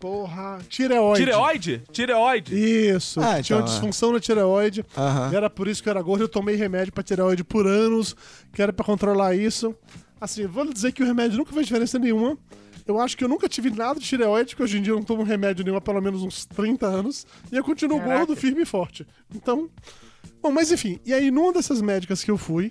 [0.00, 0.58] Porra.
[0.70, 1.24] Tireoide.
[1.26, 1.82] Tireoide?
[1.92, 2.54] Tireoide.
[2.54, 3.62] Isso, Ah, tinha uma então, é.
[3.64, 4.82] disfunção na tireoide.
[4.96, 5.30] Aham.
[5.30, 6.24] E era por isso que eu era gordo.
[6.24, 8.16] Eu tomei remédio pra tireoide por anos,
[8.50, 9.74] que era pra controlar isso.
[10.18, 12.38] Assim, vou lhe dizer que o remédio nunca fez diferença nenhuma.
[12.86, 15.04] Eu acho que eu nunca tive nada de tireoide, porque hoje em dia eu não
[15.04, 17.26] tomo remédio nenhum há pelo menos uns 30 anos.
[17.50, 18.18] E eu continuo Caraca.
[18.18, 19.06] gordo, firme e forte.
[19.34, 19.70] Então.
[20.42, 21.00] Bom, mas enfim.
[21.04, 22.70] E aí, numa dessas médicas que eu fui,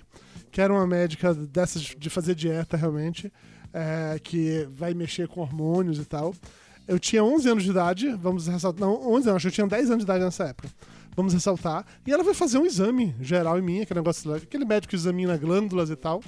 [0.52, 3.32] que era uma médica dessas de fazer dieta realmente,
[3.72, 6.32] é, que vai mexer com hormônios e tal.
[6.86, 8.80] Eu tinha 11 anos de idade, vamos ressaltar.
[8.80, 10.68] Não, 11 anos, eu tinha 10 anos de idade nessa época.
[11.16, 11.84] Vamos ressaltar.
[12.06, 15.90] E ela foi fazer um exame geral em mim, aquele negócio, aquele médico examina glândulas
[15.90, 16.22] e tal.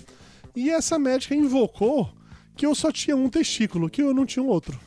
[0.56, 2.10] E essa médica invocou
[2.56, 4.78] que eu só tinha um testículo, que eu não tinha um outro.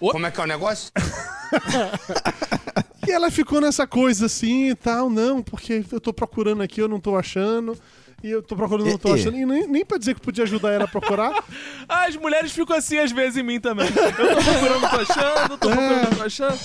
[0.00, 0.90] Como é que é o negócio?
[3.06, 6.86] E ela ficou nessa coisa assim e tal, não, porque eu tô procurando aqui, eu
[6.86, 7.76] não tô achando.
[8.22, 9.36] E eu tô procurando, não tô achando.
[9.36, 11.42] E nem, nem pra dizer que podia ajudar ela a procurar.
[11.88, 13.86] As mulheres ficam assim às vezes em mim também.
[13.86, 16.58] Eu tô procurando, tô achando, tô procurando, tô achando.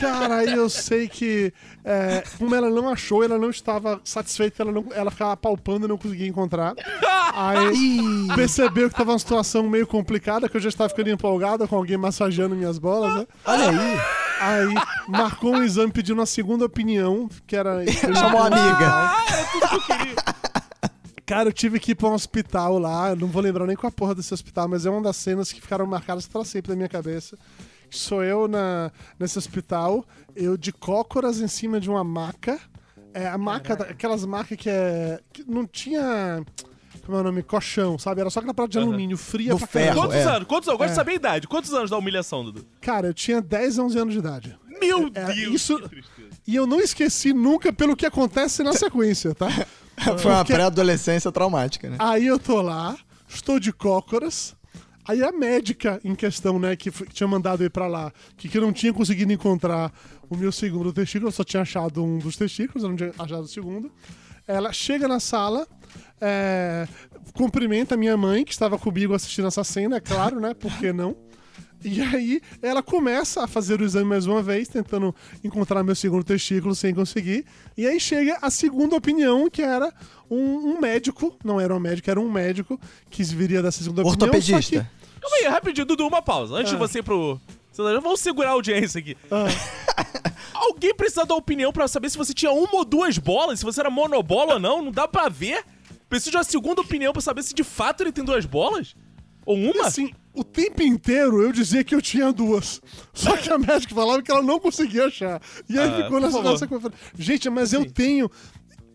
[0.00, 1.52] Cara, aí eu sei que,
[1.84, 5.88] é, como ela não achou, ela não estava satisfeita, ela, não, ela ficava palpando e
[5.88, 6.74] não conseguia encontrar.
[7.34, 11.76] Aí percebeu que tava uma situação meio complicada, que eu já estava ficando empolgada com
[11.76, 13.26] alguém massageando minhas bolas, né?
[13.44, 14.00] Olha aí.
[14.40, 14.74] Aí
[15.08, 17.84] marcou um exame pedindo uma segunda opinião, que era.
[18.14, 18.86] Chamou a amiga.
[18.88, 20.14] Ah, era tudo que eu queria.
[21.26, 23.88] Cara, eu tive que ir pra um hospital lá, eu não vou lembrar nem qual
[23.88, 26.76] a porra desse hospital, mas é uma das cenas que ficaram marcadas pra sempre na
[26.76, 27.38] minha cabeça.
[27.90, 30.04] Sou eu na, nesse hospital,
[30.36, 32.58] eu de cócoras em cima de uma maca.
[33.14, 35.20] É, a maca, da- aquelas macas que é.
[35.32, 36.44] que não tinha.
[37.06, 37.42] Como é o nome?
[37.42, 38.20] Colchão, sabe?
[38.20, 38.88] Era só aquela prata de Aham.
[38.88, 40.00] alumínio fria No pra ferro.
[40.00, 40.22] Quantos é.
[40.24, 40.48] anos?
[40.48, 40.74] Quantos anos?
[40.74, 40.96] Eu gosto de É.
[40.96, 41.46] saber a idade.
[41.48, 42.66] Quantos anos da humilhação, Dudu?
[42.80, 44.58] Cara, eu tinha 10, 11 anos de idade.
[44.80, 45.90] Meu É, Deus, isso-.
[46.46, 49.48] E eu não esqueci nunca pelo que acontece na sequência, tá?
[50.18, 51.96] Foi uma pré-adolescência traumática, né?
[51.98, 52.96] Aí eu tô lá,
[53.28, 54.54] estou de cócoras.
[55.06, 58.10] Aí a médica em questão, né, que, foi- que tinha mandado eu ir pra lá,
[58.38, 59.92] que, que eu não tinha conseguido encontrar
[60.30, 63.42] o meu segundo testículo, eu só tinha achado um dos testículos, eu não tinha achado
[63.42, 63.92] o segundo.
[64.48, 65.66] Ela chega na sala,
[66.20, 66.88] é,
[67.34, 70.54] cumprimenta a minha mãe, que estava comigo assistindo essa cena, é claro, né?
[70.54, 71.14] Por que não?
[71.84, 76.24] E aí ela começa a fazer o exame mais uma vez, tentando encontrar meu segundo
[76.24, 77.44] testículo sem conseguir.
[77.76, 79.92] E aí chega a segunda opinião, que era
[80.30, 80.36] um,
[80.74, 82.80] um médico, não era um médico, era um médico
[83.10, 84.18] que viria dessa segunda opinião.
[84.18, 84.24] só
[84.56, 84.90] Ortopedista.
[85.20, 86.54] Calma aí, rapidinho, Dudu, uma pausa.
[86.54, 87.40] Antes de você ir pro.
[87.76, 89.14] Vamos segurar a audiência aqui.
[89.14, 89.46] que- ah,
[90.54, 93.80] Alguém precisa dar opinião pra saber se você tinha uma ou duas bolas, se você
[93.80, 95.64] era monobola ou não, não dá pra ver.
[96.08, 98.94] Precisa de uma segunda opinião pra saber se de fato ele tem duas bolas?
[99.44, 99.86] Ou uma?
[99.88, 102.80] assim, o tempo inteiro eu dizia que eu tinha duas.
[103.12, 105.40] Só que a médica falava que ela não conseguia achar.
[105.68, 106.98] E aí Ah, ficou nessa, nessa conferência.
[107.16, 108.30] Gente, mas eu tenho.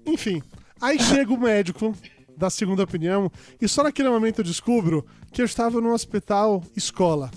[0.05, 0.41] Enfim.
[0.81, 1.95] Aí chega o médico
[2.37, 3.29] da segunda opinião,
[3.59, 7.29] e só naquele momento eu descubro que eu estava num hospital escola.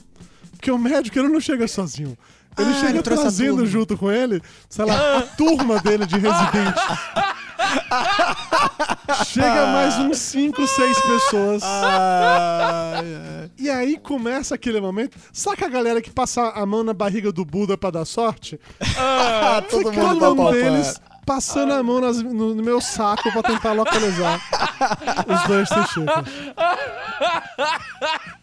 [0.53, 2.17] Porque o médico ele não chega sozinho.
[2.57, 6.83] Ele Ah, chega ele trazendo junto com ele, sei lá, a turma dele de residentes.
[9.27, 11.63] Chega mais uns 5, 6 pessoas.
[13.59, 15.17] E aí começa aquele momento.
[15.33, 18.59] Saca a galera que passa a mão na barriga do Buda pra dar sorte?
[18.97, 23.43] Ah, todo Cada mundo um deles passando a mão nas- no, no meu saco pra
[23.43, 24.41] tentar localizar
[25.29, 26.09] os dois testículos.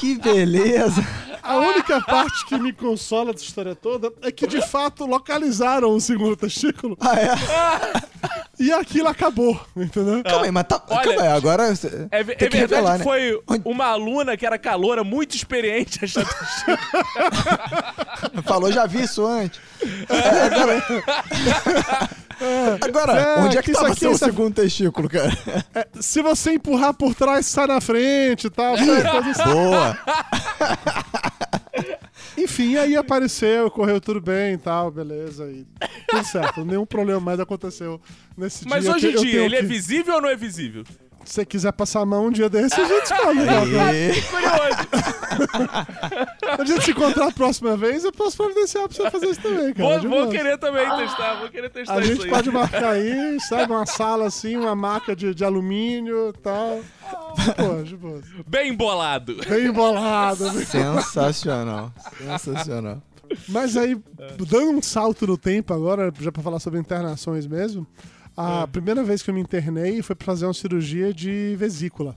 [0.00, 1.00] Que beleza.
[1.42, 6.00] A única parte que me consola dessa história toda é que de fato localizaram o
[6.00, 7.34] segundo testículo Ah, é?
[8.58, 10.22] e aquilo acabou, entendeu?
[10.24, 10.82] Calma aí, mas tá.
[10.88, 11.62] Olha, calma aí, agora.
[12.10, 13.04] É, ve- tem é que verdade revelar, que né?
[13.04, 16.26] foi uma aluna que era caloura, muito experiente achando
[18.44, 19.60] Falou, já vi isso antes.
[20.08, 20.82] É, agora.
[22.82, 25.30] Agora, É, onde é que que tava seu isso- segundo testículo, cara?
[25.74, 28.76] É, se você empurrar por trás, sai na frente e tal.
[28.76, 29.52] Coisa assim.
[29.52, 29.98] Boa.
[32.36, 35.50] Enfim, aí apareceu, correu tudo bem e tal, beleza.
[35.50, 35.66] E
[36.08, 38.00] tudo certo, nenhum problema mais aconteceu
[38.36, 38.92] nesse Mas dia.
[38.94, 40.84] hoje em dia, ele é que- visível ou não é visível?
[41.26, 43.40] Se você quiser passar a mão um dia desse, a gente escolhe.
[43.42, 44.12] né?
[46.58, 49.72] A gente se encontrar a próxima vez, eu posso providenciar pra você fazer isso também,
[49.74, 49.98] cara.
[50.00, 52.30] Vou, vou querer também testar, vou querer testar A isso gente aí.
[52.30, 53.72] pode marcar aí, sabe?
[53.72, 56.80] Uma sala assim, uma maca de, de alumínio e tal.
[57.36, 58.20] De boa, de boa.
[58.46, 59.36] Bem bolado.
[59.48, 60.50] Bem embolado.
[60.50, 61.92] bem- Sensacional.
[62.18, 63.02] Sensacional.
[63.48, 63.98] Mas aí,
[64.48, 67.86] dando um salto no tempo agora, já pra falar sobre internações mesmo,
[68.36, 68.66] a É.
[68.66, 72.16] primeira vez que eu me internei foi pra fazer uma cirurgia de vesícula.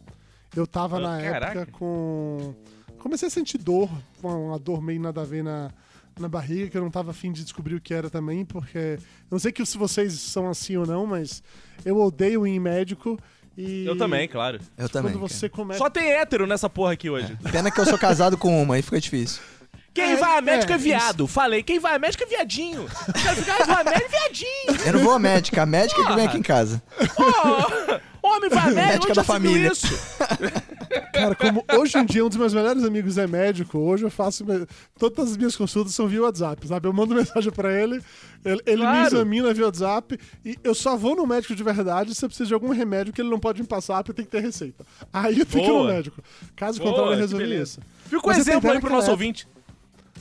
[0.55, 1.59] Eu tava Ah, na caraca.
[1.61, 2.53] época com.
[2.97, 3.89] Comecei a sentir dor,
[4.22, 5.72] uma, uma dor meio nada a ver na,
[6.20, 8.78] na barriga, que eu não tava afim de descobrir o que era também, porque.
[8.97, 8.99] Eu
[9.32, 11.41] não sei que se vocês são assim ou não, mas
[11.86, 13.17] eu odeio ir em médico
[13.57, 13.86] e.
[13.86, 14.59] Eu também, claro.
[14.78, 15.11] Eu também.
[15.13, 15.78] Quando você começa.
[15.78, 17.36] Só tem hétero nessa porra aqui hoje.
[17.38, 17.51] cara.
[17.51, 19.41] Pena que eu sou casado com uma, aí fica difícil.
[19.93, 21.27] Quem É, vai a médica é, é, viado.
[21.27, 22.87] Falei, quem vai a médica é viadinho.
[23.21, 24.85] Quero ficar vai a médica é viadinho.
[24.87, 26.81] Eu não vou à médica, a médica que vem aqui em casa.
[27.17, 29.71] Ó, homem vai a médica, Médica onde da família.
[29.71, 29.87] isso?
[31.13, 34.43] Cara, como hoje em dia um dos meus melhores amigos é médico, hoje eu faço.
[34.45, 34.65] me-
[34.97, 36.87] Todas as minhas consultas são via WhatsApp, sabe?
[36.87, 38.01] Eu mando mensagem pra ele,
[38.43, 39.07] ele, ele me Claro.
[39.15, 42.53] examina via WhatsApp e eu só vou no médico de verdade se eu preciso de
[42.53, 44.83] algum remédio que ele não pode me passar porque tem que ter receita.
[45.13, 45.93] Aí eu tenho que ir no Boa.
[45.93, 46.23] médico.
[46.55, 47.79] Caso Boa, contrário, eu resolvi isso.
[48.05, 49.47] Fica um exemplo aí pro nosso época- ouvinte.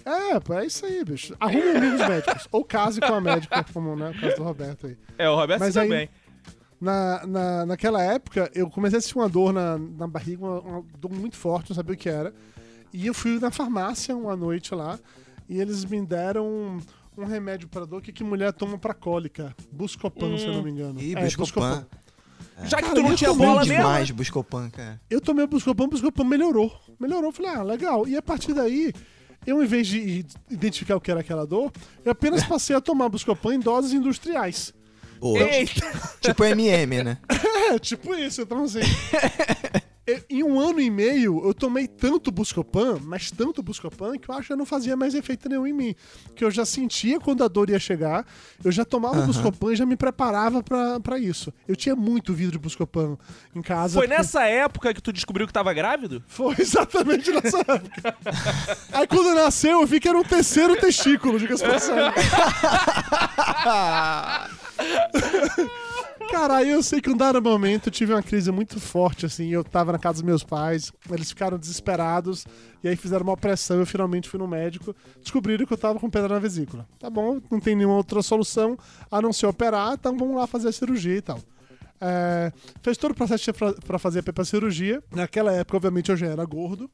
[0.08, 1.34] É, pô, é isso aí, bicho.
[1.38, 2.48] Arrume amigos médicos.
[2.50, 4.96] Ou case com a médica, como né, o caso do Roberto aí.
[5.18, 5.98] É, o Roberto Mas também.
[6.00, 6.10] aí-
[6.80, 10.84] Na, na, naquela época, eu comecei a sentir uma dor na, na barriga, uma, uma
[10.98, 12.32] dor muito forte, não sabia o que era.
[12.92, 14.98] E eu fui na farmácia uma noite lá,
[15.48, 16.78] e eles me deram um,
[17.18, 19.54] um remédio para dor que, que mulher toma pra cólica.
[19.72, 21.00] Buscopan, se eu não me engano.
[21.00, 21.84] Ih, É, Buscopan.
[22.64, 23.82] Já que Cara, tu não eu tinha tomei bola Bom mesmo.
[23.82, 25.00] demais, Buscopan, cara.
[25.10, 26.72] Eu tomei o Buscopan, o Buscopan melhorou.
[26.98, 28.06] Melhorou, falei, ah, legal.
[28.08, 28.92] E a partir daí,
[29.46, 31.72] eu, em vez de identificar o que era aquela dor,
[32.04, 34.74] eu apenas passei a tomar Buscopan em doses industriais.
[35.20, 35.40] Boa.
[35.40, 35.80] Eita.
[36.20, 37.18] Tipo MM, né?
[37.68, 38.80] É, tipo isso, então assim.
[40.30, 44.48] em um ano e meio, eu tomei tanto Buscopan, mas tanto Buscopan, que eu acho
[44.48, 45.94] que não fazia mais efeito nenhum em mim.
[46.34, 48.26] Que eu já sentia quando a dor ia chegar,
[48.64, 51.52] eu já tomava Buscopan e já me preparava pra, pra isso.
[51.66, 53.16] Eu tinha muito vidro de Buscopan
[53.54, 53.94] em casa.
[53.94, 56.22] Foi porque- nessa época que tu descobriu que tava grávido?
[56.26, 58.16] Foi exatamente nessa época.
[58.92, 61.64] Aí quando nasceu, eu vi que era um terceiro testículo, diga-se.
[66.30, 69.48] Cara, aí eu sei que um dado momento eu tive uma crise muito forte, assim.
[69.48, 72.46] Eu tava na casa dos meus pais, eles ficaram desesperados,
[72.84, 73.78] e aí fizeram uma pressão.
[73.78, 76.86] Eu finalmente fui no médico, descobriram que eu tava com pedra na vesícula.
[76.98, 78.76] Tá bom, não tem nenhuma outra solução
[79.10, 81.40] a não ser operar, então vamos lá fazer a cirurgia e tal.
[82.00, 82.52] É,
[82.82, 83.50] fez todo o processo
[83.84, 85.02] pra fazer a cirurgia.
[85.10, 86.90] Naquela época, obviamente, eu já era gordo.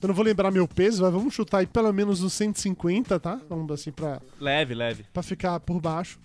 [0.00, 3.40] Eu não vou lembrar meu peso, mas vamos chutar aí pelo menos uns 150, tá?
[3.48, 5.04] Vamos assim pra, Leve, leve.
[5.12, 6.18] pra ficar por baixo.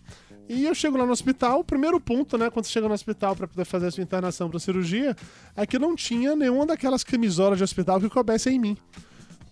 [0.49, 3.35] E eu chego lá no hospital, o primeiro ponto, né, quando você chega no hospital
[3.35, 5.15] pra poder fazer a sua internação pra cirurgia,
[5.55, 8.77] é que não tinha nenhuma daquelas camisolas de hospital que coubesse em mim.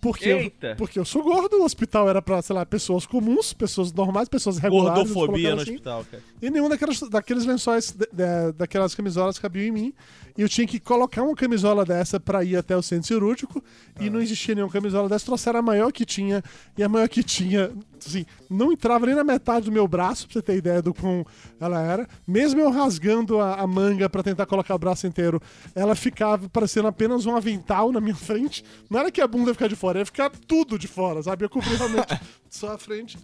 [0.00, 0.68] Porque Eita.
[0.68, 4.28] eu, porque eu sou gordo, o hospital era pra, sei lá, pessoas comuns, pessoas normais,
[4.28, 5.10] pessoas regulares.
[5.10, 5.72] Gordofobia no assim.
[5.72, 6.22] hospital, cara.
[6.40, 9.94] E nenhum daquelas, daqueles lençóis, de- de- daquelas camisolas cabia em mim.
[10.36, 13.62] E eu tinha que colocar uma camisola dessa pra ir até o centro cirúrgico.
[13.98, 15.24] E não existia nenhuma camisola dessa.
[15.24, 16.42] Trouxeram a maior que tinha.
[16.76, 17.72] E a maior que tinha,
[18.04, 21.24] assim, não entrava nem na metade do meu braço, pra você ter ideia do quão
[21.58, 22.08] ela era.
[22.26, 25.40] Mesmo eu rasgando a, a manga pra tentar colocar o braço inteiro,
[25.74, 28.62] ela ficava parecendo apenas um avental na minha frente.
[28.90, 31.44] Não era que a bunda ia ficar de fora, ia ficar tudo de fora, sabe?
[31.44, 32.20] Eu cobri realmente
[32.50, 33.18] só a frente.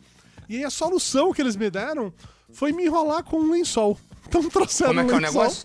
[0.49, 2.13] E aí a solução que eles me deram
[2.53, 3.99] foi me enrolar com um lençol.
[4.39, 5.65] Então trouxeram Como é que é o lençol, negócio?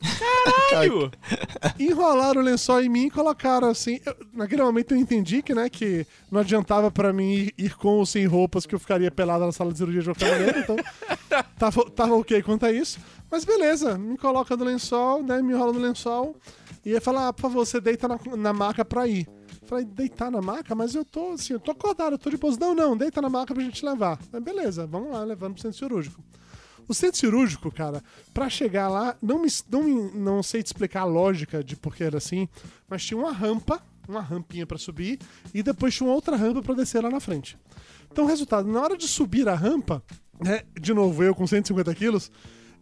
[0.69, 1.11] Caralho!
[1.79, 3.99] enrolaram o lençol em mim e colocaram assim.
[4.05, 7.95] eu- naquele momento eu entendi que, né, que não adiantava pra mim ir, ir com
[7.99, 10.75] ou sem roupas que eu ficaria pelado na sala de cirurgia de qualquer maneira, então
[11.57, 12.99] tava, tava ok quanto a isso.
[13.31, 16.35] Mas beleza, me coloca no lençol, né, me enrola no lençol
[16.85, 19.27] e ia falar, ah, por favor, você deita na, na maca pra ir.
[19.65, 20.73] Falei, deitar na maca?
[20.75, 22.57] Mas eu tô assim, eu tô acordado, eu tô de pouso.
[22.57, 24.17] Não, não, deita na maca pra gente levar.
[24.31, 26.23] Mas beleza, vamos lá, levando pro centro cirúrgico.
[26.87, 28.01] O centro cirúrgico, cara,
[28.33, 29.83] pra chegar lá, não, me, não,
[30.13, 32.47] não sei te explicar a lógica de por que era assim,
[32.87, 35.19] mas tinha uma rampa, uma rampinha pra subir,
[35.53, 37.57] e depois tinha uma outra rampa pra descer lá na frente.
[38.11, 40.01] Então, resultado, na hora de subir a rampa,
[40.39, 42.31] né, de novo, eu com 150 quilos,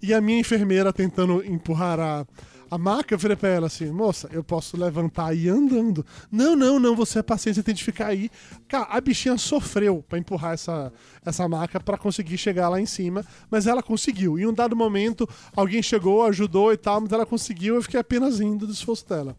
[0.02, 2.28] e a minha enfermeira tentando empurrar a,
[2.70, 6.06] a maca, eu falei pra ela assim, moça, eu posso levantar e andando.
[6.32, 8.30] Não, não, não, você é paciente, você tem que ficar aí.
[8.68, 10.92] Cara, a bichinha sofreu pra empurrar essa,
[11.26, 14.40] essa maca pra conseguir chegar lá em cima, mas ela conseguiu.
[14.40, 18.40] Em um dado momento, alguém chegou, ajudou e tal, mas ela conseguiu, eu fiquei apenas
[18.40, 19.36] rindo do esforço dela.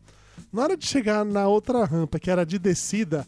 [0.52, 3.26] Na hora de chegar na outra rampa, que era de descida,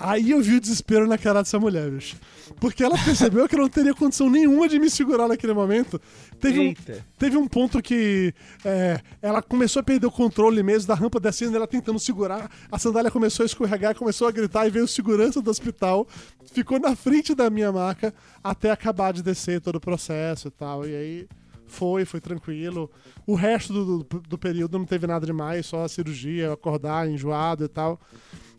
[0.00, 2.16] Aí eu vi o desespero na cara dessa mulher, bicho.
[2.58, 6.00] Porque ela percebeu que eu não teria condição nenhuma de me segurar naquele momento.
[6.40, 7.06] Teve, um, Eita.
[7.18, 8.34] teve um ponto que
[8.64, 12.50] é, ela começou a perder o controle mesmo da rampa descendo, ela tentando segurar.
[12.72, 16.08] A sandália começou a escorregar, começou a gritar e veio o segurança do hospital.
[16.50, 20.86] Ficou na frente da minha maca até acabar de descer todo o processo e tal.
[20.86, 21.28] E aí
[21.66, 22.90] foi, foi tranquilo.
[23.26, 27.64] O resto do, do, do período não teve nada demais, só a cirurgia, acordar enjoado
[27.64, 28.00] e tal.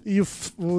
[0.06, 0.28] E eu,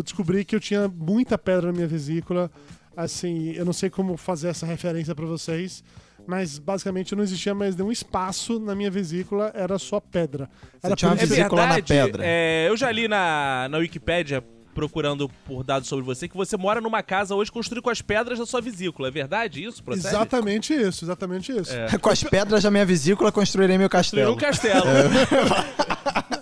[0.03, 2.51] descobri que eu tinha muita pedra na minha vesícula.
[2.97, 5.83] Assim, eu não sei como fazer essa referência pra vocês,
[6.27, 10.51] mas basicamente não existia mais nenhum espaço na minha vesícula, era só pedra.
[10.83, 12.23] Era tinha uma isso- É vesícula na verdade, pedra.
[12.27, 14.45] é, eu já li na, na Wikipédia,
[14.75, 18.39] procurando por dados sobre você, que você mora numa casa hoje construída com as pedras
[18.39, 19.09] da sua vesícula.
[19.09, 19.83] É verdade isso?
[19.83, 20.09] Procede?
[20.09, 21.73] Exatamente isso, exatamente isso.
[22.01, 24.33] Com as pedras da minha vesícula construirei meu castelo.
[24.33, 24.85] um castelo.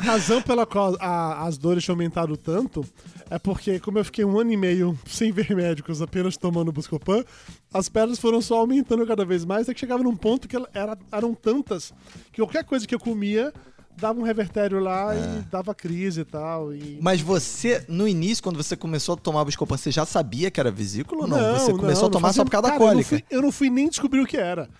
[0.00, 2.84] A razão pela qual a- as dores tinham aumentado tanto
[3.28, 7.22] é porque, como eu fiquei um ano e meio sem ver médicos, apenas tomando Buscopan,
[7.72, 10.96] as pedras foram só aumentando cada vez mais, até que chegava num ponto que era-
[11.12, 11.92] eram tantas
[12.32, 13.52] que qualquer coisa que eu comia
[13.96, 16.72] dava um revertério lá e dava crise e tal.
[16.74, 16.98] E...
[17.02, 20.70] Mas você, no início, quando você começou a tomar Buscopan, você já sabia que era
[20.70, 21.58] vesícula ou não?
[21.58, 23.08] você começou a tomar fazia- só por causa da Cara, eu não cólica.
[23.10, 24.70] fui- Eu não, fui, nem descobrir o que era.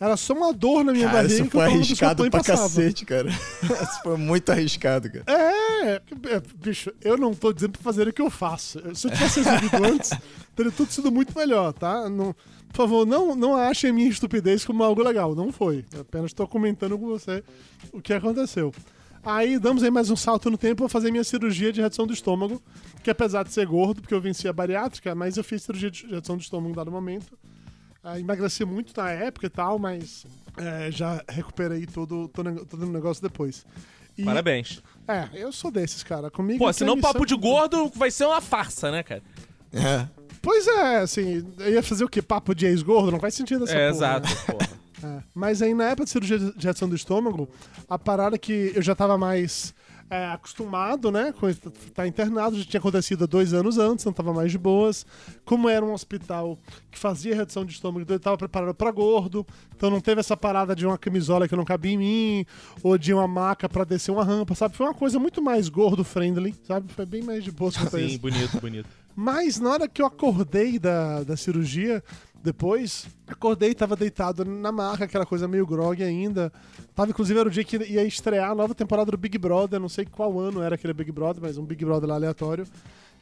[0.00, 2.62] Era só uma dor na minha Cara, barriga isso que foi arriscado pra passava.
[2.62, 3.28] cacete, cara.
[3.60, 5.24] Isso foi muito arriscado, cara.
[5.26, 8.80] É, é, bicho, eu não tô dizendo pra fazer o que eu faço.
[8.94, 10.10] Se eu tivesse resolvido antes,
[10.56, 12.08] teria tudo sido muito melhor, tá?
[12.08, 12.34] Não,
[12.68, 15.34] por favor, não, não achem a minha estupidez como algo legal.
[15.34, 15.84] Não foi.
[15.92, 17.44] Eu apenas tô comentando com você
[17.92, 18.72] o que aconteceu.
[19.22, 22.14] Aí damos aí mais um salto no tempo, vou fazer minha cirurgia de redução do
[22.14, 22.62] estômago,
[23.02, 26.06] que apesar de ser gordo, porque eu venci a bariátrica, mas eu fiz cirurgia de
[26.06, 27.38] redução do estômago em dado momento.
[28.02, 30.26] Ah, emagreci muito na época e tal, mas
[30.56, 33.66] é, já recuperei todo, todo, todo o negócio depois.
[34.16, 34.82] E- Parabéns.
[35.06, 36.30] é, eu sou desses, cara.
[36.30, 36.58] Comigo.
[36.58, 39.22] Pô, senão me papo de gordo vai ser uma farsa, né, cara?
[39.72, 40.06] É.
[40.42, 42.22] Pois é, assim, eu ia fazer o quê?
[42.22, 43.12] Papo de ex-gordo?
[43.12, 44.34] Não faz sentido essa É, porra, exato, né?
[44.46, 44.80] porra.
[45.02, 45.22] É.
[45.34, 47.48] Mas aí na época de cirurgia de reação do estômago,
[47.88, 49.72] a parada que eu já tava mais
[50.10, 51.32] é, acostumado, né?
[51.38, 54.58] Com estar tá internado, já tinha acontecido há dois anos antes, não tava mais de
[54.58, 55.06] boas.
[55.44, 56.58] Como era um hospital
[56.90, 60.36] que fazia redução de estômago, então ele tava preparado para gordo, então não teve essa
[60.36, 62.46] parada de uma camisola que não cabia em mim,
[62.82, 64.76] ou de uma maca para descer uma rampa, sabe?
[64.76, 66.92] Foi uma coisa muito mais gordo-friendly, sabe?
[66.92, 68.18] Foi bem mais de boa quanto a Sim, isso.
[68.18, 68.88] bonito, bonito.
[69.14, 72.02] Mas na hora que eu acordei da, da cirurgia,
[72.42, 76.52] depois, acordei, tava deitado na maca, aquela coisa meio grog ainda.
[76.94, 79.88] Tava, inclusive, era o dia que ia estrear a nova temporada do Big Brother, não
[79.88, 82.66] sei qual ano era aquele Big Brother, mas um Big Brother lá aleatório.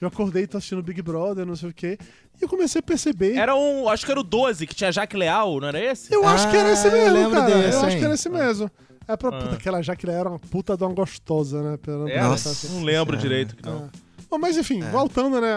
[0.01, 1.99] Eu acordei, tô assistindo Big Brother, não sei o quê.
[2.41, 3.35] E eu comecei a perceber.
[3.35, 3.89] Era um.
[3.89, 6.15] Acho que era o 12, que tinha Jaque Leal, não era esse?
[6.15, 7.47] Eu acho que era esse Ah, eu mesmo, lembro cara.
[7.57, 7.99] desse, eu acho hein?
[7.99, 8.71] que era esse mesmo.
[9.09, 9.33] É pra Ah.
[9.41, 11.77] puta, aquela Jaque Leal era uma puta de uma gostosa, né?
[11.79, 12.69] Pela- É, Nossa.
[12.73, 13.91] não lembro direito que não.
[14.31, 14.91] Bom, mas enfim, É.
[14.91, 15.53] voltando, né,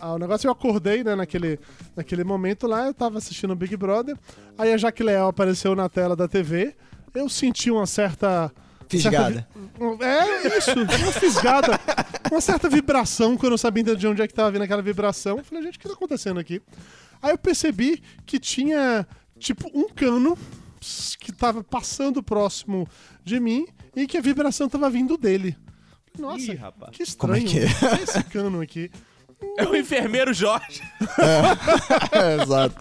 [0.00, 1.58] ao negócio, eu acordei, né, naquele,
[1.94, 4.16] naquele momento lá, eu tava assistindo o Big Brother,
[4.56, 6.74] aí a Jaque Leal apareceu na tela da TV,
[7.14, 8.52] eu senti uma certa...
[8.88, 9.46] Fisgada.
[9.78, 11.78] certa é, isso, uma fisgada,
[12.30, 15.36] uma certa vibração, que eu não sabia de onde é que tava vindo aquela vibração.
[15.36, 16.62] Eu falei, gente, o que tá acontecendo aqui?
[17.20, 19.06] Aí eu percebi que tinha,
[19.38, 20.38] tipo, um cano
[21.20, 22.88] que tava passando próximo
[23.22, 25.54] de mim e que a vibração tava vindo dele.
[26.18, 26.96] Nossa, Ih, rapaz.
[26.96, 27.68] que Como é estranho.
[27.68, 28.02] que é?
[28.02, 28.90] Esse cano aqui.
[29.56, 30.82] É o enfermeiro Jorge.
[32.12, 32.76] É, exato.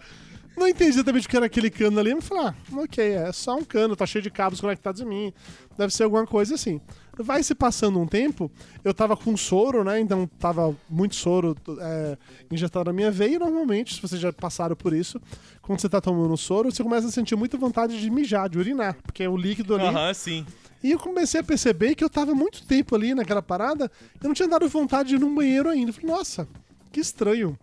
[0.57, 3.55] Não entendi exatamente o que era aquele cano ali, mas falei, ah, ok, é só
[3.55, 5.33] um cano, tá cheio de cabos conectados em mim.
[5.77, 6.81] Deve ser alguma coisa assim.
[7.15, 8.51] Vai se passando um tempo,
[8.83, 9.99] eu tava com soro, né?
[9.99, 12.17] Então tava muito soro é,
[12.49, 13.35] injetado na minha veia.
[13.35, 15.21] E normalmente, se vocês já passaram por isso,
[15.61, 18.97] quando você tá tomando soro, você começa a sentir muita vontade de mijar, de urinar,
[19.03, 19.85] porque é o líquido ali.
[19.85, 20.43] Aham, sim.
[20.83, 24.33] E eu comecei a perceber que eu tava muito tempo ali naquela parada, eu não
[24.33, 25.89] tinha dado vontade de ir no banheiro ainda.
[25.89, 26.47] Eu falei, nossa,
[26.91, 27.57] que estranho.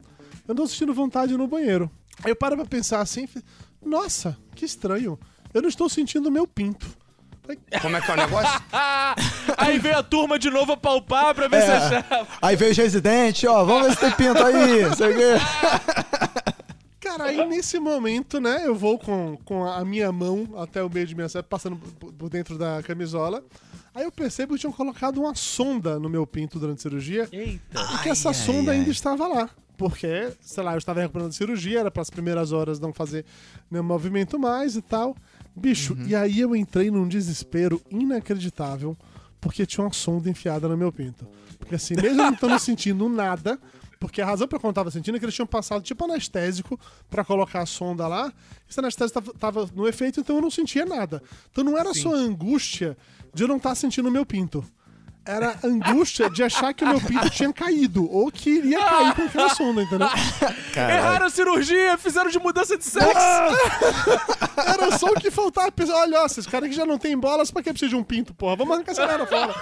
[0.47, 1.91] Eu não tô sentindo vontade de ir no banheiro.
[2.23, 3.45] Aí eu paro pra pensar assim, falei,
[3.85, 5.19] nossa, que estranho.
[5.53, 6.87] Eu não estou sentindo o meu pinto.
[7.83, 8.63] Como é que é o negócio?
[9.59, 11.77] Aí veio a turma de novo a palpar pra ver se É.
[11.77, 12.27] achava.
[12.43, 16.54] Aí veio os residentes, ó, vamos ver se tem pinto aí, sei o quê.
[17.05, 21.07] Cara, aí nesse momento, né, eu vou com, com a minha mão até o meio
[21.07, 23.45] de minha seta, passando por por dentro da camisola.
[23.95, 27.29] Aí eu percebo que tinham colocado uma sonda no meu pinto durante a cirurgia.
[27.31, 27.81] Eita.
[27.95, 29.51] E que essa sonda ainda estava lá.
[29.77, 33.25] Porque, sei lá, eu estava recuperando a cirurgia, era para as primeiras horas não fazer
[33.71, 35.15] nenhum movimento mais e tal.
[35.55, 38.97] Bicho, e aí eu entrei num desespero inacreditável,
[39.45, 41.29] porque tinha uma sonda enfiada no meu pinto.
[41.59, 43.59] Porque assim, mesmo eu não estando sentindo nada,
[44.01, 46.81] porque a razão pra qual eu tava sentindo é que eles tinham passado tipo anestésico
[47.11, 48.33] pra colocar a sonda lá.
[48.69, 51.23] Esse anestésico tava, tava no efeito, então eu não sentia nada.
[51.53, 52.97] Então não era só a angústia
[53.35, 54.65] de eu não estar sentindo o meu pinto.
[55.27, 59.15] Era a angústia de achar que o meu pinto tinha caído, ou que iria cair
[59.15, 60.07] com aquela sonda, entendeu?
[60.77, 63.09] Erraram a cirurgia, fizeram de mudança de sexo.
[64.57, 65.73] Era só o que faltava.
[65.73, 68.05] Pensar, Olha, ó, esses caras que já não tem bolas, pra que precisa de um
[68.05, 68.57] pinto, porra?
[68.57, 69.55] Vamos arrancar essa merda fora.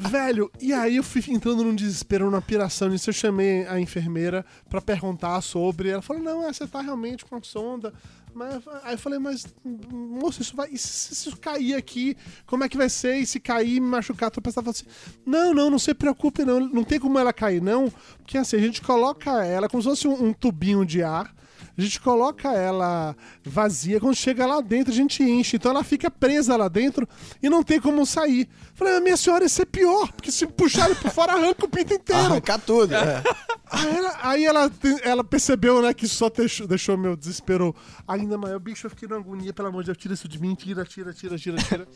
[0.00, 3.08] Velho, e aí eu fui entrando num desespero, numa piração nisso.
[3.10, 5.88] Eu chamei a enfermeira pra perguntar sobre.
[5.88, 7.92] Ela falou: Não, você tá realmente com a sonda.
[8.34, 10.68] Mas, aí eu falei: Mas, moço, isso vai.
[10.70, 12.16] E se, se isso cair aqui,
[12.46, 13.16] como é que vai ser?
[13.16, 14.30] E se cair e me machucar?
[14.30, 14.84] Tu pensava assim:
[15.26, 16.60] Não, não, não se preocupe, não.
[16.60, 17.92] Não tem como ela cair, não.
[18.18, 21.34] Porque assim, a gente coloca ela como se fosse um- um tubinho de ar.
[21.76, 23.14] A gente coloca ela
[23.44, 27.08] vazia, quando chega lá dentro a gente enche, então ela fica presa lá dentro
[27.40, 28.48] e não tem como sair.
[28.74, 31.94] Falei, "Ah, minha senhora, isso é pior, porque se puxarem por fora arranca o pinto
[31.94, 32.20] inteiro.
[32.26, 32.94] Arrancar tudo.
[32.96, 33.22] é.
[33.70, 37.74] Aí ela, aí ela, ela percebeu, né, que só deixou, deixou meu desespero
[38.06, 38.58] ainda maior.
[38.58, 41.12] Bicho, eu fiquei na agonia, pelo amor de Deus, tira isso de mim, tira, tira,
[41.12, 41.88] tira, tira, tira.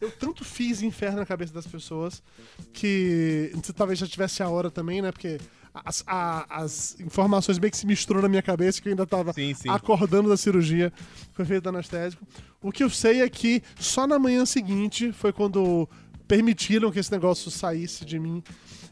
[0.00, 2.22] eu tanto fiz inferno na cabeça das pessoas
[2.72, 5.38] que se talvez já tivesse a hora também, né, porque
[5.74, 9.32] as, a- as informações bem que se misturou na minha cabeça, que eu ainda tava
[9.32, 9.68] Sim, sim.
[9.68, 10.92] acordando da cirurgia,
[11.32, 12.26] foi feito anestésico.
[12.62, 15.88] O que eu sei é que só na manhã seguinte foi quando
[16.26, 18.42] permitiram que esse negócio saísse de mim.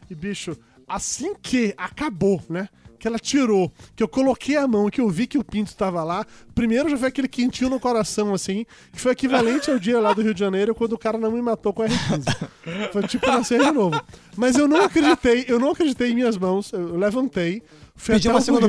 [0.09, 0.55] E, bicho,
[0.87, 2.69] assim que acabou, né?
[2.97, 6.03] Que ela tirou, que eu coloquei a mão, que eu vi que o pinto tava
[6.03, 6.25] lá.
[6.55, 10.21] Primeiro já foi aquele quentinho no coração, assim, que foi equivalente ao dia lá do
[10.23, 12.49] Rio de Janeiro, quando o cara não me matou com R15.
[12.91, 14.01] Foi tipo nascer de novo.
[14.35, 17.61] Mas eu não acreditei, eu não acreditei em minhas mãos, eu levantei.
[18.09, 18.67] Até uma segunda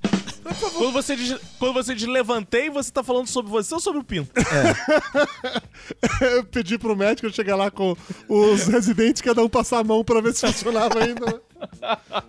[0.60, 4.04] Quando você diz, quando você diz levantei, você tá falando sobre você ou sobre o
[4.04, 4.30] pinto?
[6.20, 7.96] eu pedi pro médico chegar lá com
[8.28, 11.26] os residentes, cada um passar a mão pra ver se funcionava ainda.
[11.26, 11.40] né?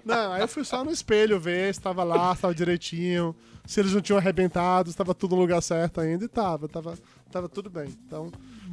[0.03, 3.79] Não, aí eu fui só no espelho ver se tava lá, se tava direitinho, se
[3.79, 6.97] eles não tinham arrebentado, se tava tudo no lugar certo ainda, e tava, tava,
[7.31, 7.89] tava tudo bem.
[8.07, 8.31] Então,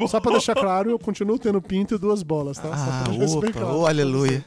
[0.08, 2.68] só pra deixar claro, eu continuo tendo pinto e duas bolas, tá?
[2.68, 3.04] Só Ah,
[3.38, 3.76] opa, claro.
[3.78, 4.44] oh, aleluia.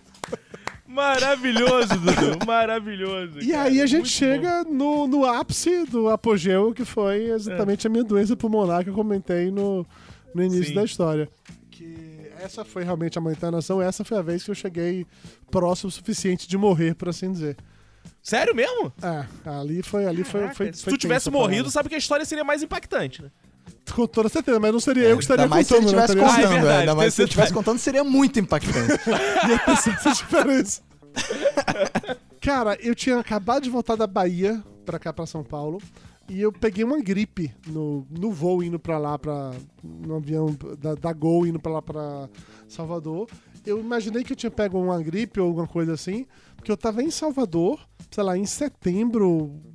[0.95, 2.45] Maravilhoso, Dudu.
[2.47, 3.39] Maravilhoso.
[3.39, 3.63] E cara.
[3.63, 8.03] aí a gente Muito chega no, no ápice do apogeu, que foi exatamente a minha
[8.03, 9.85] doença pulmonar que eu comentei no,
[10.33, 10.75] no início Sim.
[10.75, 11.29] da história.
[11.69, 15.05] Que essa foi realmente a mãe internação, essa foi a vez que eu cheguei
[15.51, 17.57] próximo o suficiente de morrer, por assim dizer.
[18.21, 18.93] Sério mesmo?
[19.01, 21.97] É, ali foi, ali foi, Caraca, foi, Se foi tu tivesse morrido, sabe que a
[21.97, 23.29] história seria mais impactante, né?
[23.93, 26.05] Com toda certeza, mas não seria eu que estaria Ainda mais se ele contando, né?
[26.05, 26.53] estivesse Ah, é contando.
[26.61, 28.91] verdade, ainda mais se ele estivesse esse contando, seria muito impactante.
[29.49, 30.81] ia ter essa diferença.
[32.41, 35.81] Cara, eu tinha acabado de voltar da Bahia pra cá, pra São Paulo.
[36.27, 39.51] E eu peguei uma gripe no, no voo indo pra lá, pra,
[39.83, 42.27] no avião da, da Gol indo pra lá pra
[42.67, 43.27] Salvador.
[43.63, 46.25] Eu imaginei que eu tinha pego uma gripe ou alguma coisa assim,
[46.55, 47.79] porque eu tava em Salvador,
[48.09, 49.59] sei lá, em setembro,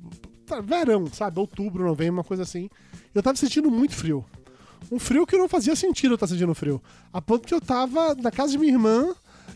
[0.59, 1.39] verão, sabe?
[1.39, 2.69] Outubro, novembro, uma coisa assim.
[3.13, 4.25] Eu tava sentindo muito frio.
[4.91, 6.81] Um frio que não fazia sentido eu estar sentindo frio.
[7.13, 9.13] A ponto que eu tava na casa de minha irmã,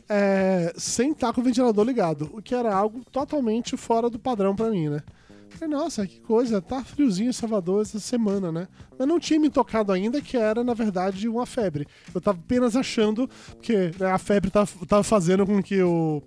[0.07, 2.29] é, sem estar com o ventilador ligado.
[2.33, 5.01] O que era algo totalmente fora do padrão pra mim, né?
[5.49, 8.67] Falei, nossa, que coisa, tá friozinho em Salvador essa semana, né?
[8.97, 11.87] Mas não tinha me tocado ainda que era, na verdade, uma febre.
[12.13, 13.29] Eu tava apenas achando
[13.61, 16.21] que né, a febre tava, tava fazendo com que o,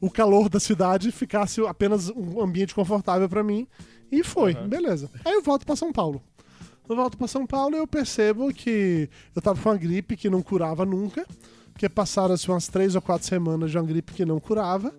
[0.00, 3.68] o calor da cidade ficasse apenas um ambiente confortável pra mim.
[4.12, 5.10] E foi, beleza.
[5.24, 6.22] Aí eu volto pra São Paulo.
[6.88, 10.28] Eu volto pra São Paulo e eu percebo que eu tava com uma gripe que
[10.28, 11.26] não curava nunca,
[11.72, 14.94] porque passaram-se umas três ou quatro semanas de uma gripe que não curava.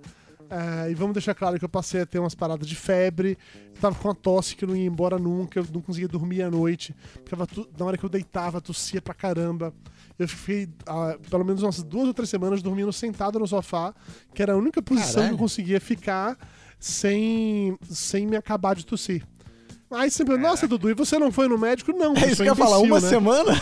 [0.49, 3.38] É, e vamos deixar claro que eu passei a ter umas paradas de febre,
[3.76, 6.51] eu tava com uma tosse que não ia embora nunca, eu não conseguia dormir à
[6.51, 6.95] noite.
[7.24, 9.74] Ficava tu- na hora que eu deitava, tossia pra caramba.
[10.18, 13.95] Eu fiquei ah, pelo menos umas duas ou três semanas dormindo sentado no sofá,
[14.34, 15.30] que era a única posição Caralho.
[15.30, 16.38] que eu conseguia ficar
[16.84, 19.24] sem, sem me acabar de tossir.
[19.90, 21.94] Aí sempre, nossa, Dudu, e você não foi no médico?
[21.94, 23.08] Não, É isso que eu ia falar, uma né?
[23.08, 23.62] semana?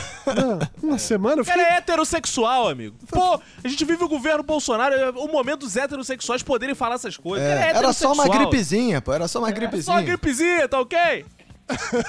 [0.81, 1.75] Não, uma semana eu O cara fiquei.
[1.75, 2.95] é heterossexual, amigo.
[3.09, 7.15] Pô, a gente vive o governo Bolsonaro, é o momento dos heterossexuais poderem falar essas
[7.15, 7.47] coisas.
[7.47, 9.13] Cara é era só uma gripezinha, pô.
[9.13, 10.01] Era só uma É Só uma gripezinha.
[10.03, 11.25] gripezinha, tá ok?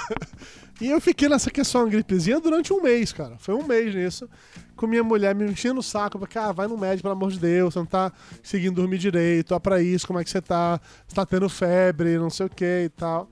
[0.81, 3.37] E eu fiquei nessa que é só uma gripezinha durante um mês, cara.
[3.39, 4.29] Foi um mês nisso.
[4.77, 7.39] Com minha mulher me enchendo o saco, porque, ah, vai no médico, pelo amor de
[7.39, 10.81] Deus, você não tá conseguindo dormir direito, ó pra isso, como é que você tá?
[11.07, 13.29] Você tá tendo febre, não sei o que e tal.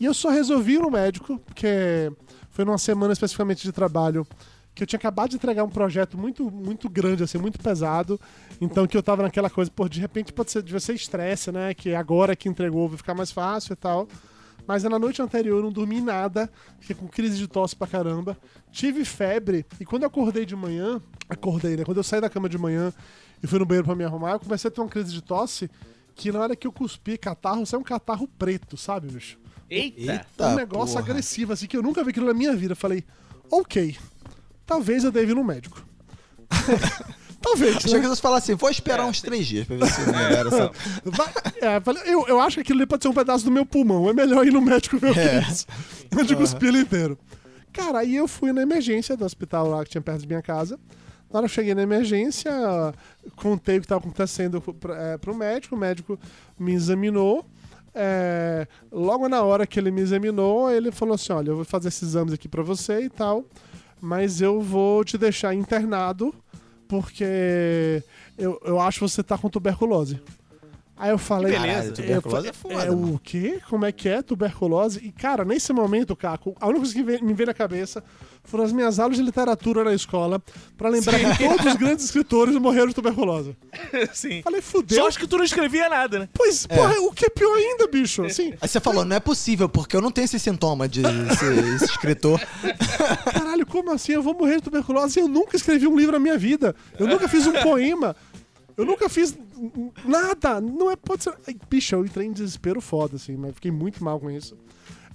[0.00, 2.10] E eu só resolvi ir no médico, porque
[2.50, 4.26] foi numa semana especificamente de trabalho,
[4.74, 8.18] que eu tinha acabado de entregar um projeto muito, muito grande, assim, muito pesado.
[8.60, 11.74] Então que eu tava naquela coisa, pô, de repente pode ser, devia ser estresse, né?
[11.74, 14.08] Que agora que entregou vai ficar mais fácil e tal.
[14.68, 18.36] Mas na noite anterior eu não dormi nada, fiquei com crise de tosse pra caramba,
[18.70, 21.84] tive febre, e quando eu acordei de manhã, acordei, né?
[21.86, 22.92] Quando eu saí da cama de manhã
[23.42, 25.70] e fui no banheiro pra me arrumar, eu comecei a ter uma crise de tosse
[26.14, 29.38] que na hora que eu cuspi catarro, saiu um catarro preto, sabe, bicho?
[29.70, 30.48] Eita.
[30.48, 31.06] Um negócio porra.
[31.06, 32.72] agressivo, assim, que eu nunca vi aquilo na minha vida.
[32.72, 33.04] Eu falei,
[33.50, 33.96] ok,
[34.66, 35.82] talvez eu deva ir no médico.
[37.40, 38.00] talvez, Achei né?
[38.00, 40.70] que você falar assim, vou esperar uns três dias pra ver se melhora essa...
[41.04, 43.64] Vai- é, falei, eu, eu acho que aquilo ali pode ser um pedaço do meu
[43.66, 44.08] pulmão.
[44.08, 45.36] É melhor ir no médico ver o que É.
[45.36, 45.66] é isso.
[46.12, 47.18] Antes de cuspir ele inteiro.
[47.72, 50.78] Cara, aí eu fui na emergência do hospital lá que tinha perto de minha casa.
[51.30, 52.50] Na hora que eu cheguei na emergência,
[53.36, 55.76] contei o que estava acontecendo pra, é, pro médico.
[55.76, 56.18] O médico
[56.58, 57.44] me examinou.
[57.94, 61.88] É, logo na hora que ele me examinou, ele falou assim: Olha, eu vou fazer
[61.88, 63.44] esses exames aqui pra você e tal,
[64.00, 66.34] mas eu vou te deixar internado
[66.88, 68.02] porque
[68.36, 70.20] eu, eu acho que você tá com tuberculose.
[70.98, 71.74] Aí eu falei, Que beleza.
[71.74, 73.14] Caralho, tuberculose eu é foda, é, mano.
[73.14, 73.60] o quê?
[73.68, 74.98] Como é que é tuberculose?
[75.02, 78.02] E, cara, nesse momento, Caco, a única coisa que me veio na cabeça
[78.42, 80.42] foram as minhas aulas de literatura na escola
[80.76, 83.56] pra lembrar que todos os grandes escritores morreram de tuberculose.
[84.12, 84.42] Sim.
[84.42, 84.98] Falei, fudeu.
[84.98, 86.28] Só acho que tu não escrevia nada, né?
[86.32, 88.24] Pois, porra, o que é pior ainda, bicho?
[88.24, 91.74] Assim, Aí você falou, não é possível, porque eu não tenho esse sintoma de ser
[91.74, 92.40] esse escritor.
[93.32, 94.12] caralho, como assim?
[94.12, 96.74] Eu vou morrer de tuberculose e eu nunca escrevi um livro na minha vida.
[96.98, 98.16] Eu nunca fiz um poema.
[98.78, 99.36] Eu nunca fiz
[100.04, 100.60] nada.
[100.60, 101.34] Não é, pode ser.
[101.92, 104.56] Eu entrei em desespero foda, assim, mas fiquei muito mal com isso.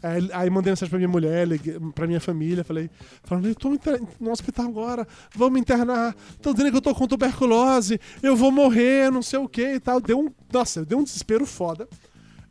[0.04, 1.48] Aí, aí mandei mensagem pra minha mulher,
[1.96, 2.90] pra minha família, falei,
[3.24, 3.70] falando, eu tô
[4.20, 8.52] no hospital agora, vamos me internar, tô dizendo que eu tô com tuberculose, eu vou
[8.52, 10.02] morrer, não sei o que e tal.
[10.02, 10.30] Deu um.
[10.52, 11.88] Nossa, deu um desespero foda.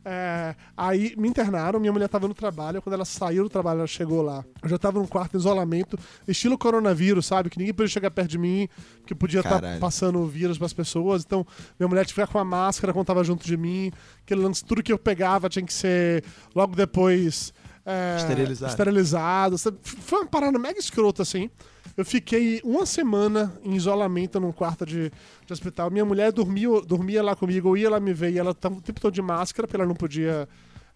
[0.05, 2.81] É, aí me internaram, minha mulher tava no trabalho.
[2.81, 4.43] Quando ela saiu do trabalho, ela chegou lá.
[4.61, 5.97] Eu já tava num quarto em isolamento,
[6.27, 7.49] estilo coronavírus, sabe?
[7.49, 8.67] Que ninguém podia chegar perto de mim,
[9.05, 9.79] que podia estar Caralho.
[9.79, 11.23] passando o vírus pras pessoas.
[11.25, 11.45] Então,
[11.79, 13.91] minha mulher tinha que ficar com a máscara quando tava junto de mim.
[14.25, 16.23] Aquele lance, tudo que eu pegava tinha que ser
[16.53, 17.53] logo depois.
[17.85, 18.71] É, Esterilizado.
[18.71, 19.57] esterilizado.
[19.81, 21.49] Foi uma parada mega escrota, assim.
[21.95, 25.11] Eu fiquei uma semana em isolamento num quarto de,
[25.45, 25.91] de hospital.
[25.91, 28.81] Minha mulher dormia, dormia lá comigo, eu ia lá me ver e ela tava o
[28.81, 30.47] tempo todo de máscara, porque ela não podia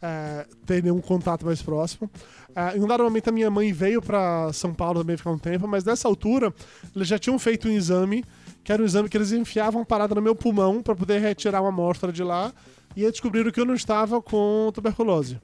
[0.01, 2.09] é, ter nenhum contato mais próximo.
[2.55, 5.37] É, em um dado momento, a minha mãe veio pra São Paulo também ficar um
[5.37, 6.51] tempo, mas nessa altura,
[6.95, 8.23] eles já tinham feito um exame,
[8.63, 11.69] que era um exame que eles enfiavam parada no meu pulmão para poder retirar uma
[11.69, 12.51] amostra de lá,
[12.95, 15.39] e aí descobriram que eu não estava com tuberculose.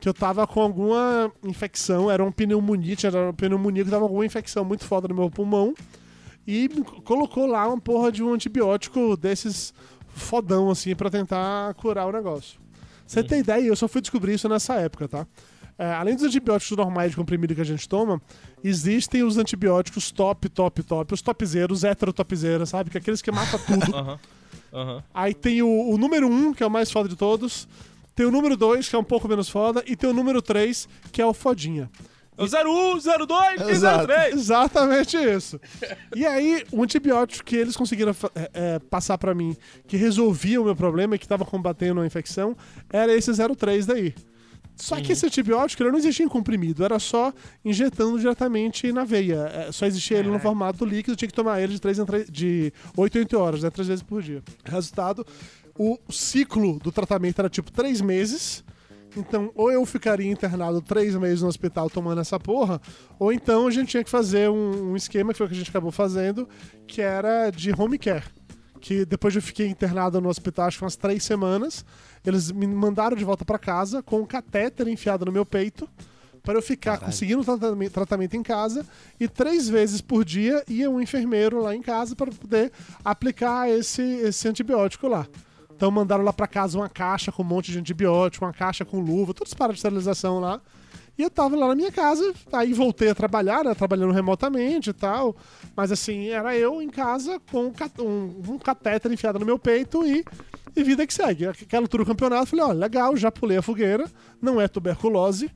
[0.00, 4.06] Que eu tava com alguma infecção, era um pneumonia, tinha uma pneumonia que tava com
[4.06, 5.74] alguma infecção muito foda no meu pulmão.
[6.46, 6.68] E
[7.04, 9.74] colocou lá uma porra de um antibiótico desses
[10.08, 12.58] fodão, assim, pra tentar curar o negócio.
[13.06, 13.66] Você tem ideia?
[13.66, 15.26] Eu só fui descobrir isso nessa época, tá?
[15.78, 18.20] É, além dos antibióticos normais de comprimido que a gente toma,
[18.64, 22.90] existem os antibióticos top, top, top, os topzeiros, heterotopzeiros, sabe?
[22.90, 23.84] Que é aqueles que matam tudo.
[23.94, 24.18] Aham.
[24.72, 25.02] Aham.
[25.14, 27.68] Aí tem o, o número 1, um, que é o mais foda de todos.
[28.18, 29.80] Tem o número 2, que é um pouco menos foda.
[29.86, 31.88] E tem o número 3, que é o fodinha.
[32.36, 34.06] É O 01, 02 e Exato.
[34.08, 34.34] 03.
[34.34, 35.60] Exatamente isso.
[36.16, 39.56] E aí, o antibiótico que eles conseguiram é, é, passar pra mim,
[39.86, 42.56] que resolvia o meu problema e que tava combatendo a infecção,
[42.90, 44.12] era esse 03 daí.
[44.78, 47.32] Só que esse antibiótico ele não existia em comprimido, era só
[47.64, 49.50] injetando diretamente na veia.
[49.52, 52.30] É, só existia ele no formato líquido, tinha que tomar ele de, 3 em 3,
[52.30, 53.70] de 8 em 8 horas, né?
[53.70, 54.40] Três vezes por dia.
[54.64, 55.26] Resultado,
[55.78, 58.64] o ciclo do tratamento era tipo 3 meses.
[59.16, 62.80] Então, ou eu ficaria internado três meses no hospital tomando essa porra,
[63.18, 65.58] ou então a gente tinha que fazer um, um esquema, que foi o que a
[65.58, 66.46] gente acabou fazendo,
[66.86, 68.24] que era de home care.
[68.80, 71.84] Que depois eu fiquei internado no hospital, acho que umas três semanas.
[72.24, 75.88] Eles me mandaram de volta pra casa com um catéter enfiado no meu peito
[76.42, 78.86] para eu ficar conseguindo tratamento, tratamento em casa
[79.18, 82.72] e três vezes por dia ia um enfermeiro lá em casa para poder
[83.04, 85.26] aplicar esse, esse antibiótico lá.
[85.78, 88.98] Então mandaram lá pra casa uma caixa com um monte de antibiótico, uma caixa com
[88.98, 90.60] luva, todos para de sterilização lá.
[91.16, 94.92] E eu tava lá na minha casa, aí voltei a trabalhar, né, trabalhando remotamente e
[94.92, 95.36] tal.
[95.76, 97.72] Mas assim, era eu em casa com um,
[98.04, 100.24] um, um catéter enfiado no meu peito e,
[100.74, 101.46] e vida que segue.
[101.46, 104.10] Aquela altura do campeonato, falei, ó, legal, já pulei a fogueira,
[104.42, 105.48] não é tuberculose,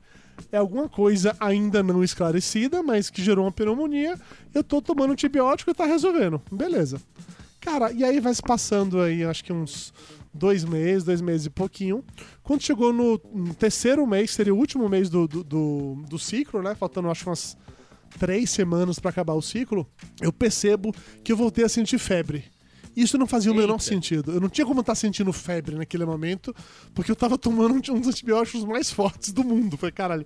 [0.53, 4.17] é alguma coisa ainda não esclarecida, mas que gerou uma pneumonia.
[4.53, 6.41] Eu tô tomando antibiótico e tá resolvendo.
[6.49, 7.01] Beleza.
[7.63, 9.93] Cara, e aí vai se passando aí, acho que uns
[10.33, 12.03] dois meses, dois meses e pouquinho.
[12.43, 16.61] Quando chegou no, no terceiro mês, seria o último mês do, do, do, do ciclo,
[16.61, 16.75] né?
[16.75, 17.55] Faltando acho umas
[18.19, 19.87] três semanas pra acabar o ciclo,
[20.21, 20.93] eu percebo
[21.23, 22.43] que eu voltei a sentir febre.
[22.95, 23.83] Isso não fazia o menor Eita.
[23.83, 24.31] sentido.
[24.31, 26.55] Eu não tinha como estar sentindo febre naquele momento,
[26.93, 29.77] porque eu tava tomando um dos antibióticos mais fortes do mundo.
[29.77, 30.25] Falei, caralho,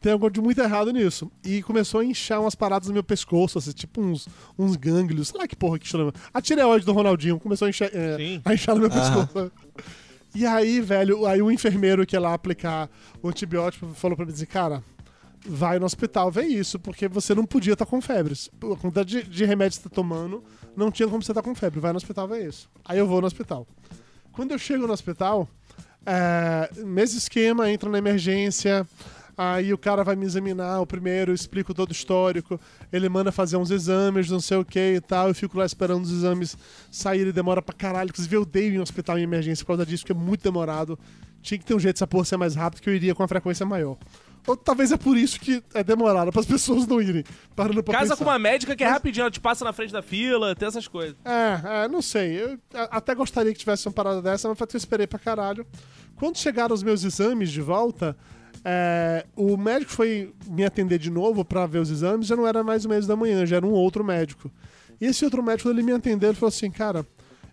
[0.00, 1.30] tem algo de muito errado nisso.
[1.44, 5.28] E começou a inchar umas paradas no meu pescoço, assim, tipo uns, uns gânglios.
[5.28, 6.12] Sei lá que porra que chama.
[6.32, 9.52] A tireoide do Ronaldinho começou a inchar, é, a inchar no meu pescoço.
[10.34, 12.90] E aí, velho, aí o enfermeiro que ia lá aplicar
[13.22, 14.84] o antibiótico falou pra mim dizer, cara,
[15.46, 18.34] vai no hospital ver isso, porque você não podia estar com febre.
[18.54, 20.42] A quantidade de, de remédio que você tá tomando,
[20.76, 21.80] não tinha como você estar com febre.
[21.80, 22.68] Vai no hospital ver isso.
[22.84, 23.66] Aí eu vou no hospital.
[24.32, 25.48] Quando eu chego no hospital,
[26.06, 28.86] é, mesmo esquema, entra na emergência,
[29.36, 32.60] aí o cara vai me examinar, o primeiro, eu explico todo o histórico,
[32.92, 36.04] ele manda fazer uns exames, não sei o que e tal, eu fico lá esperando
[36.04, 36.56] os exames
[36.90, 38.10] saírem, demora pra caralho.
[38.10, 40.98] Inclusive eu odeio em hospital em emergência por causa disso, porque é muito demorado.
[41.42, 43.28] Tinha que ter um jeito dessa porra ser mais rápido, que eu iria com uma
[43.28, 43.96] frequência maior.
[44.48, 47.22] Ou talvez é por isso que é demorado, para as pessoas não irem.
[47.54, 48.16] Parando pra Casa pensar.
[48.24, 50.88] com uma médica que é rapidinho, ela te passa na frente da fila, tem essas
[50.88, 51.16] coisas.
[51.22, 52.42] É, é, não sei.
[52.42, 52.58] Eu
[52.90, 55.66] até gostaria que tivesse uma parada dessa, mas eu esperei pra caralho.
[56.16, 58.16] Quando chegaram os meus exames de volta,
[58.64, 62.64] é, o médico foi me atender de novo pra ver os exames, já não era
[62.64, 64.50] mais o mês da manhã, já era um outro médico.
[64.98, 67.06] E esse outro médico, ele me atendeu, ele falou assim, cara,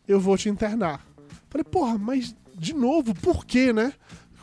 [0.07, 1.05] eu vou te internar.
[1.49, 3.93] Falei, porra, mas de novo, por quê, né?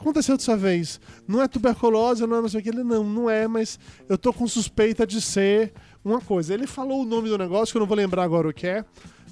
[0.02, 1.00] Aconteceu dessa vez?
[1.26, 2.68] Não é tuberculose, não é não sei o que.
[2.68, 3.78] Ele, não, não é, mas
[4.08, 5.72] eu tô com suspeita de ser
[6.04, 6.52] uma coisa.
[6.52, 8.84] Ele falou o nome do negócio, que eu não vou lembrar agora o que é,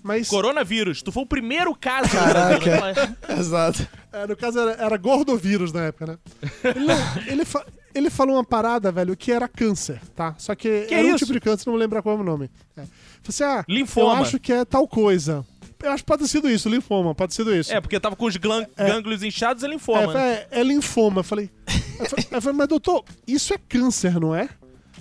[0.03, 0.29] mas...
[0.29, 1.03] Coronavírus.
[1.03, 3.17] Tu foi o primeiro caso Caraca.
[3.39, 3.87] Exato.
[4.13, 6.19] É, no caso era, era gordovírus na época, né?
[6.65, 6.97] Ele, não,
[7.27, 10.35] ele, fa- ele falou uma parada, velho, que era câncer, tá?
[10.39, 11.19] Só que, Que era um isso?
[11.19, 12.51] tipo de câncer, não vou lembrar qual é o nome.
[12.77, 12.83] É.
[12.83, 14.15] Falei assim, ah, Linfoma.
[14.15, 15.45] eu acho que é tal coisa.
[15.83, 17.73] Eu acho que pode ter sido isso, linfoma, pode ter sido isso.
[17.73, 20.03] É, porque tava com os glan- gânglios inchados e É, linfoma.
[20.03, 20.47] eu né?
[20.51, 21.21] é, é linfoma.
[21.21, 21.51] Eu falei,
[21.99, 24.49] eu falei, eu falei, mas doutor, isso é câncer, não é?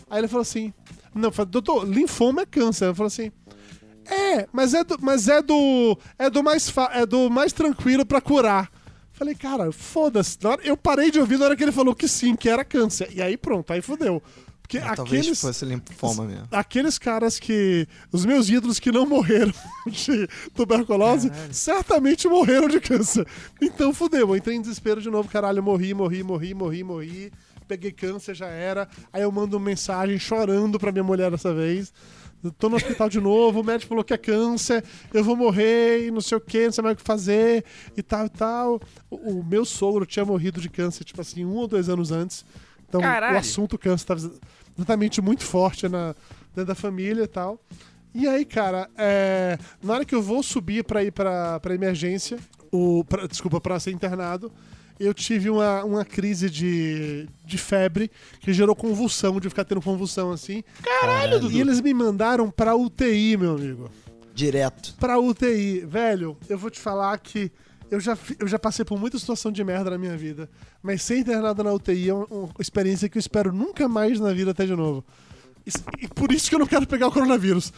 [0.10, 0.74] Aí ele falou assim,
[1.14, 2.86] não, eu falei, doutor, linfoma é câncer.
[2.86, 3.32] Eu falei assim,
[4.06, 8.06] é, mas é do, mas é do, é do mais, fa- é do mais tranquilo
[8.06, 8.72] pra curar.
[9.12, 10.38] Falei, cara, foda-se.
[10.64, 13.10] Eu parei de ouvir na hora que ele falou que sim, que era câncer.
[13.14, 14.24] E aí pronto, aí fudeu.
[14.70, 16.48] Porque Talvez aqueles, fosse linfoma mesmo.
[16.52, 17.88] aqueles caras que.
[18.12, 19.52] Os meus ídolos que não morreram
[19.90, 23.26] de tuberculose, certamente morreram de câncer.
[23.60, 24.30] Então fudeu.
[24.30, 25.64] Eu entrei em desespero de novo, caralho.
[25.64, 27.34] Morri, morri, morri, morri, morri.
[27.68, 28.88] Peguei câncer, já era.
[29.12, 31.92] Aí eu mando uma mensagem chorando pra minha mulher dessa vez.
[32.44, 36.06] Eu tô no hospital de novo, o médico falou que é câncer, eu vou morrer
[36.06, 37.66] e não sei o que, não sei mais o que fazer
[37.98, 38.82] e tal e tal.
[39.10, 42.46] O, o meu sogro tinha morrido de câncer, tipo assim, um ou dois anos antes.
[42.90, 43.36] Então Caralho.
[43.36, 44.34] o assunto câncer estava
[44.80, 46.16] exatamente muito forte na,
[46.56, 47.60] dentro da família e tal.
[48.14, 52.40] E aí, cara, é, na hora que eu vou subir pra ir pra, pra emergência,
[52.72, 54.52] o, pra- desculpa, pra ser internado,
[55.00, 58.10] eu tive uma, uma crise de, de febre
[58.40, 60.64] que gerou convulsão, de ficar tendo convulsão assim.
[60.84, 61.56] Caralho, Dudu.
[61.56, 63.90] E eles me mandaram pra UTI, meu amigo.
[64.34, 64.96] Direto.
[65.00, 65.82] Pra UTI.
[65.86, 67.52] Velho, eu vou te falar que
[67.92, 70.50] eu já, eu já passei por muita situação de merda na minha vida.
[70.82, 74.32] Mas ser internado na UTI é uma, uma experiência que eu espero nunca mais na
[74.34, 75.04] vida ter de novo.
[76.00, 77.72] E por isso que eu não quero pegar o coronavírus.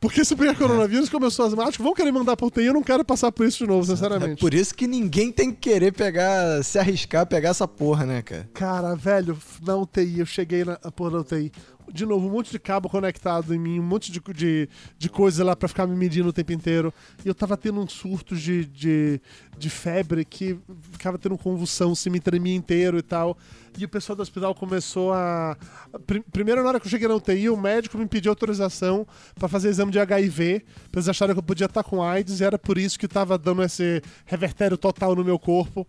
[0.00, 2.64] Porque se eu pegar coronavírus, como eu sou asmático, vão querer mandar pra UTI.
[2.66, 4.40] Eu não quero passar por isso de novo, É sinceramente.
[4.40, 8.48] por isso que ninguém tem que querer pegar, se arriscar, pegar essa porra, né, cara?
[8.52, 11.52] Cara, velho, na UTI, eu cheguei na porra da UTI.
[11.92, 14.68] De novo, um monte de cabo conectado em mim, um monte de, de,
[14.98, 16.92] de coisa lá pra ficar me medindo o tempo inteiro.
[17.24, 19.20] E eu tava tendo um surto de, de,
[19.56, 20.58] de febre que
[20.92, 23.38] ficava tendo convulsão, se me tremia inteiro e tal.
[23.78, 25.56] E o pessoal do hospital começou a.
[26.06, 29.48] Prim- Primeiro, na hora que eu cheguei na UTI, o médico me pediu autorização pra
[29.48, 30.64] fazer exame de HIV.
[30.90, 33.36] Pra eles acharem que eu podia estar com AIDS, e era por isso que tava
[33.36, 35.86] dando esse revertério total no meu corpo.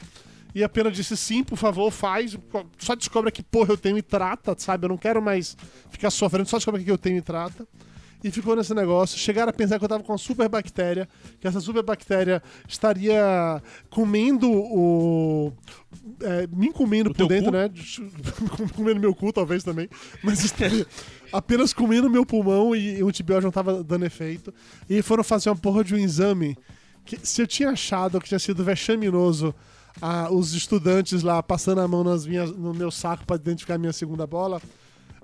[0.56, 2.38] E a pena disse sim, por favor, faz.
[2.78, 4.86] Só descobre que porra eu tenho e trata, sabe?
[4.86, 5.56] Eu não quero mais
[5.89, 7.68] ficar sofrendo, só descobre que eu tenho e trata.
[8.24, 9.18] E ficou nesse negócio.
[9.18, 11.08] Chegaram a pensar que eu tava com uma super bactéria,
[11.39, 15.54] que essa super bactéria estaria comendo o.
[16.22, 17.52] é, me comendo O por dentro, cu?
[17.52, 17.70] né?
[18.76, 19.88] comendo meu cu, talvez também.
[20.24, 20.86] Mas estaria
[21.32, 24.52] apenas comendo meu pulmão e o antibiótico não tava dando efeito.
[24.89, 26.58] E foram fazer uma porra de um exame
[27.06, 29.54] que, se eu tinha achado que tinha sido vexaminoso
[30.02, 33.78] ah, os estudantes lá passando a mão nas minhas, no meu saco para identificar a
[33.78, 34.62] minha segunda bola,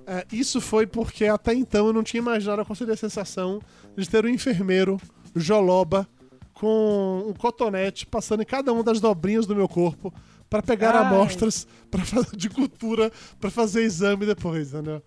[0.06, 3.62] é, isso foi porque até então eu não tinha imaginado qual seria a sensação
[3.96, 5.00] de ter um enfermeiro
[5.36, 6.08] joloba
[6.54, 10.14] com um cotonete passando em cada uma das dobrinhas do meu corpo
[10.50, 11.06] para pegar Ai.
[11.06, 15.02] amostras pra fazer de cultura para fazer exame depois, entendeu?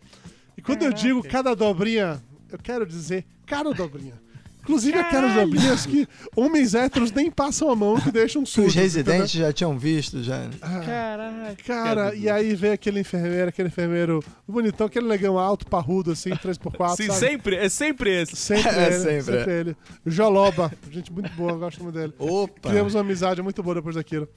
[0.56, 4.25] E quando eu digo cada dobrinha, eu quero dizer cada dobrinha.
[4.66, 8.70] Inclusive aquelas dobrinhas que homens héteros nem passam a mão que deixam sujos.
[8.70, 10.38] os residentes já tinham visto, já.
[10.38, 10.50] né?
[10.84, 11.56] Caraca.
[11.64, 16.96] Cara, e aí veio aquele enfermeiro, aquele enfermeiro bonitão, aquele negão alto, parrudo, assim, 3x4.
[16.96, 17.18] Sim, sabe?
[17.18, 18.34] sempre, é sempre esse.
[18.34, 19.76] Sempre É, ele, sempre, sempre, ele.
[20.04, 22.12] Joloba, gente muito boa, eu gosto muito dele.
[22.18, 22.70] Opa!
[22.70, 24.28] Criamos uma amizade muito boa depois daquilo.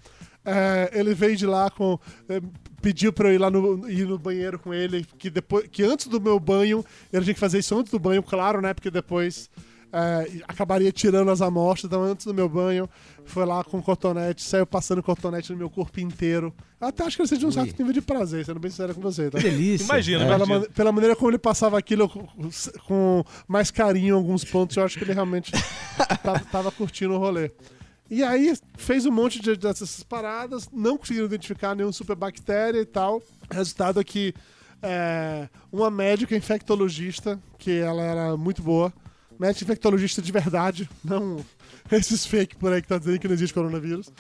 [0.46, 2.00] É, ele veio de lá com.
[2.30, 2.40] é,
[2.82, 6.08] pediu pra eu ir lá no, ir no banheiro com ele, que, depois, que antes
[6.08, 8.74] do meu banho, eu tinha que fazer isso antes do banho, claro, né?
[8.74, 9.50] Porque depois
[9.92, 11.86] é, acabaria tirando as amostras.
[11.90, 12.90] Então, antes do meu banho,
[13.26, 16.54] foi lá com cotonete, saiu passando cotonete no meu corpo inteiro.
[16.80, 19.02] Eu até acho que ele seja um certo nível de prazer, sendo bem sincero com
[19.02, 19.38] você, tá?
[19.38, 19.84] Que delícia.
[19.86, 20.28] Imagina, É.
[20.28, 20.60] Pela, imagina.
[20.60, 22.26] man- pela maneira como ele passava aquilo com,
[22.88, 25.52] com mais carinho em alguns pontos, eu acho que ele realmente
[26.24, 27.52] tava, tava curtindo o rolê.
[28.12, 33.22] E aí fez um monte de, dessas paradas, não conseguiram identificar nenhum superbactéria e tal.
[33.52, 34.34] Resultado é que
[34.82, 38.92] é, uma médica infectologista, que ela era muito boa,
[39.40, 41.44] médica infectologista de verdade, não
[41.92, 44.12] esses fake por aí que tá dizendo que não existe coronavírus.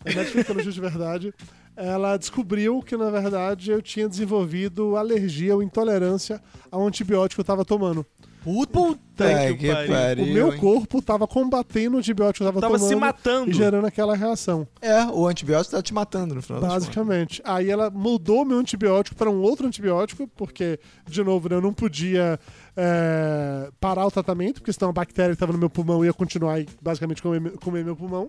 [0.00, 1.34] A médica infectologista de verdade,
[1.76, 7.44] ela descobriu que, na verdade, eu tinha desenvolvido alergia ou intolerância ao antibiótico que eu
[7.44, 8.04] tava tomando.
[8.44, 9.92] Puta que que, pariu.
[9.92, 10.24] pariu.
[10.24, 13.50] o meu corpo tava combatendo o antibiótico que eu tava, Tava tomando se matando.
[13.50, 14.68] e gerando aquela reação.
[14.82, 16.60] É, o antibiótico tá te matando no final.
[16.60, 17.40] Basicamente.
[17.44, 20.78] Aí ela mudou meu antibiótico para um outro antibiótico, porque,
[21.08, 22.38] de novo, né, eu não podia
[22.76, 26.60] é, parar o tratamento, porque senão a bactéria que estava no meu pulmão ia continuar
[26.60, 28.28] e basicamente comer, comer meu pulmão.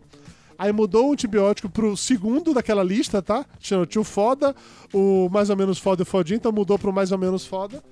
[0.57, 3.45] Aí mudou o antibiótico pro segundo daquela lista, tá?
[3.59, 4.55] Tinha, tinha o foda,
[4.93, 7.84] o mais ou menos foda e o fodinho, então mudou pro mais ou menos foda,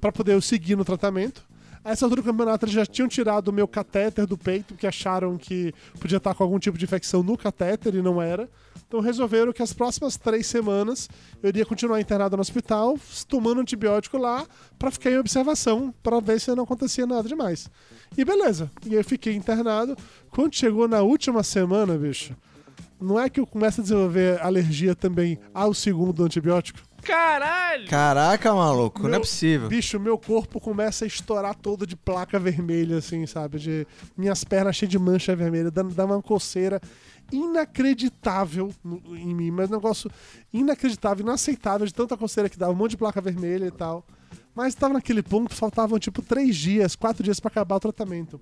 [0.00, 1.48] pra poder eu seguir no tratamento.
[1.82, 4.86] A essa altura do campeonato eles já tinham tirado o meu catéter do peito, porque
[4.86, 8.48] acharam que podia estar com algum tipo de infecção no catéter e não era.
[8.86, 11.08] Então resolveram que as próximas três semanas
[11.42, 14.46] eu iria continuar internado no hospital, tomando antibiótico lá,
[14.78, 17.70] pra ficar em observação, pra ver se não acontecia nada demais.
[18.16, 18.70] E beleza.
[18.84, 19.96] E eu fiquei internado.
[20.28, 22.36] Quando chegou na última semana, bicho,
[23.00, 26.80] não é que eu começo a desenvolver alergia também ao segundo antibiótico?
[27.02, 27.86] Caralho!
[27.88, 29.68] Caraca, maluco, não é Meu- possível.
[29.68, 33.58] Bicho, meu corpo começa a estourar todo de placa vermelha, assim, sabe?
[33.58, 33.86] De
[34.16, 36.80] minhas pernas cheias de mancha vermelha, dando dá uma coceira
[37.32, 40.10] inacreditável no- em mim, mas um negócio
[40.52, 44.04] inacreditável, inaceitável de tanta coceira que dava, um monte de placa vermelha e tal.
[44.54, 48.40] Mas tava naquele ponto, faltavam tipo três dias, quatro dias pra acabar o tratamento.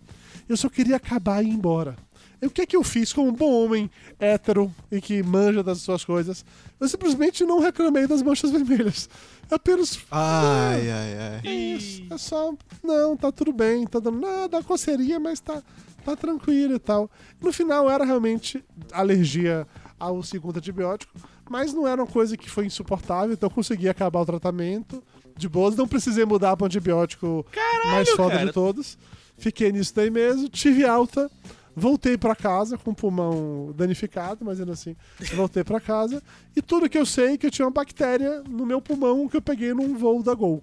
[0.48, 1.96] Eu só queria acabar e ir embora.
[2.40, 5.62] E o que é que eu fiz como um bom homem hétero e que manja
[5.62, 6.44] das suas coisas?
[6.78, 9.08] Eu simplesmente não reclamei das manchas vermelhas.
[9.50, 11.40] Eu apenas Ai, ai, ai.
[11.44, 12.02] é isso.
[12.10, 12.54] É só.
[12.82, 14.20] Não, tá tudo bem, tá dando.
[14.20, 15.62] Não, dá coceirinha, mas tá,
[16.04, 17.10] tá tranquilo e tal.
[17.40, 19.66] No final era realmente alergia
[19.98, 21.12] ao segundo antibiótico,
[21.50, 25.02] mas não era uma coisa que foi insuportável, então eu consegui acabar o tratamento
[25.36, 25.74] de boas.
[25.74, 27.44] Não precisei mudar para o antibiótico
[27.86, 28.46] mais foda cara.
[28.46, 28.96] de todos.
[29.36, 31.30] Fiquei nisso daí mesmo, tive alta.
[31.78, 34.96] Voltei pra casa com o pulmão danificado, mas ainda assim,
[35.34, 36.20] voltei pra casa.
[36.56, 39.36] E tudo que eu sei é que eu tinha uma bactéria no meu pulmão que
[39.36, 40.62] eu peguei num voo da Gol.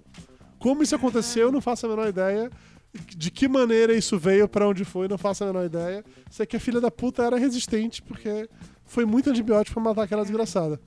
[0.58, 2.50] Como isso aconteceu, eu não faço a menor ideia.
[3.16, 6.04] De que maneira isso veio, pra onde foi, não faço a menor ideia.
[6.30, 8.48] Sei que a filha da puta era resistente, porque
[8.84, 10.80] foi muito antibiótico pra matar aquela desgraçada.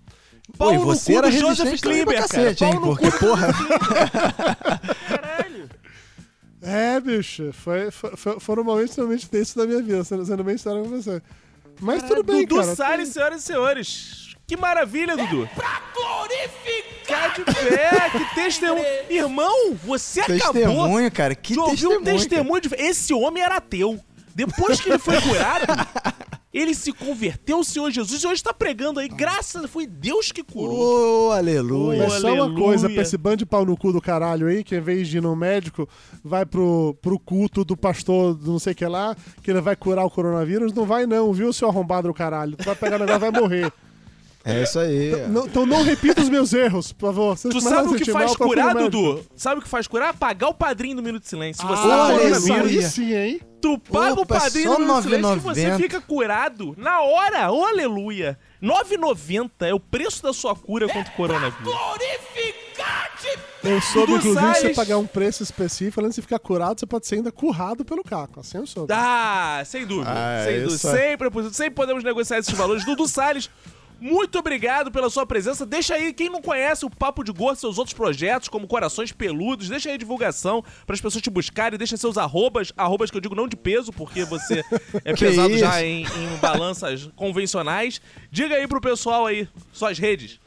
[0.57, 2.71] Pô, e no você era Joseph resistente pra Klimber, cacete, hein?
[2.71, 3.19] Pau no Porque, cu.
[3.19, 3.47] porra...
[5.07, 5.48] Caralho.
[6.61, 10.89] É, bicho, foi, foi- foram momentos realmente tensos da minha vida, sendo, bem sério com
[10.89, 11.21] você.
[11.79, 12.75] Mas tudo bem, Dudu cara.
[12.75, 14.35] Salles, senhoras e senhores.
[14.45, 15.47] Que maravilha, Dudu.
[15.55, 18.83] pra glorificar de pé, que testemunho.
[19.09, 21.35] Irmão, você acabou Testemunho, cara.
[21.35, 21.99] Que de ouvir testemunho.
[21.99, 22.69] um testemunho de...
[22.75, 23.99] Esse homem era ateu.
[24.35, 25.65] Depois que ele foi curado,
[26.53, 29.07] ele se converteu ao Senhor Jesus e hoje tá pregando aí.
[29.07, 31.27] Graças, foi Deus que curou.
[31.27, 32.07] Ô, aleluia.
[32.07, 34.75] Mas só uma coisa pra esse bando de pau no cu do caralho aí, que
[34.75, 35.87] em vez de ir no médico,
[36.23, 39.75] vai pro, pro culto do pastor do não sei o que lá, que ele vai
[39.75, 40.73] curar o coronavírus.
[40.73, 42.57] Não vai não, viu, seu arrombado do caralho?
[42.57, 43.73] Tu vai pegar o negócio e vai morrer.
[44.49, 45.27] É isso aí.
[45.29, 47.37] Não- então não repita os meus erros, por favor.
[47.37, 48.73] Vocês Tu sabe o que faz curar.
[48.75, 49.25] Dudu?
[49.35, 50.13] Sabe o que faz curar?
[50.15, 51.61] Pagar o padrinho do Minuto de Silêncio.
[51.61, 53.41] Se você Ah, isso aí sim, hein?
[53.61, 55.77] tu paga Opa, o padrinho só do Minuto de Silêncio que você 9,90.
[55.77, 57.51] fica curado na hora.
[57.51, 58.37] Ô, aleluia.
[58.61, 61.73] 9,90 é o preço da sua cura contra o coronavírus.
[63.63, 66.39] Eu soube, Dudu inclusive, que se você pagar um preço específico, além de você ficar
[66.39, 68.39] curado, você pode ser ainda currado pelo caco.
[68.39, 68.93] Assim eu soube.
[68.93, 70.09] Ah, sem dúvida.
[70.11, 70.75] Ah, sem dúvida.
[70.75, 70.77] é-
[71.09, 72.85] Sempre, é possível, sempre podemos negociar esses valores.
[72.85, 73.49] Dudu Salles,
[73.99, 75.65] muito obrigado pela sua presença.
[75.65, 79.69] Deixa aí, quem não conhece o Papo de Gordo, seus outros projetos, como Corações Peludos,
[79.69, 81.77] deixa aí a divulgação para as pessoas te buscarem.
[81.77, 84.63] Deixa seus arrobas, arrobas que eu digo não de peso, porque você
[85.03, 85.59] é pesado isso?
[85.59, 88.01] já em, em balanças convencionais.
[88.31, 90.39] Diga aí pro pessoal aí, suas redes.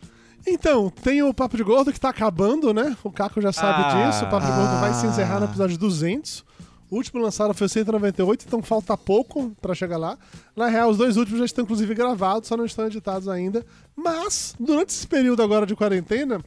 [0.46, 2.96] Então, tem o Papo de Gordo que tá acabando, né?
[3.04, 4.08] O Caco já sabe Ah.
[4.10, 4.24] disso.
[4.24, 5.48] O Papo de Gordo vai se encerrar no Ah.
[5.48, 6.44] episódio 200.
[6.92, 10.18] O último lançado foi o 198, então falta pouco pra chegar lá.
[10.54, 13.64] Na real, os dois últimos já estão inclusive gravados, só não estão editados ainda.
[13.96, 16.38] Mas, durante esse período agora de quarentena,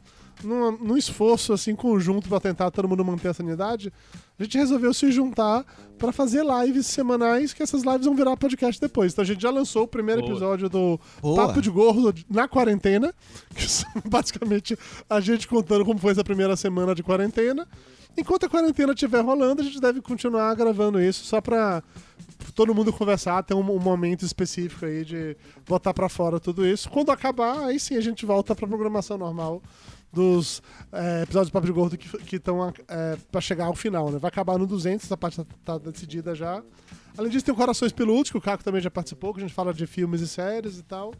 [0.44, 3.92] num, num esforço assim conjunto pra tentar todo mundo manter a sanidade,
[4.38, 5.64] a gente resolveu se juntar
[5.98, 9.14] pra fazer lives semanais, que essas lives vão virar podcast depois.
[9.14, 10.30] Então a gente já lançou o primeiro Boa.
[10.30, 11.44] episódio do Boa.
[11.48, 13.12] Papo de Gordo na quarentena,
[13.52, 14.78] que são basicamente
[15.10, 17.66] a gente contando como foi essa primeira semana de quarentena.
[18.16, 21.82] Enquanto a quarentena estiver rolando, a gente deve continuar gravando isso só pra
[22.54, 25.36] todo mundo conversar, ter um, um momento específico aí de
[25.66, 26.88] botar pra fora tudo isso.
[26.88, 29.62] Quando acabar, aí sim a gente volta pra programação normal
[30.12, 30.62] dos
[30.92, 34.18] é, episódios do Papo de Gordo que estão é, pra chegar ao final, né?
[34.18, 36.62] Vai acabar no 200, essa parte tá, tá decidida já.
[37.18, 39.54] Além disso, tem o Corações Peludos, que o Caco também já participou, que a gente
[39.54, 41.12] fala de filmes e séries e tal.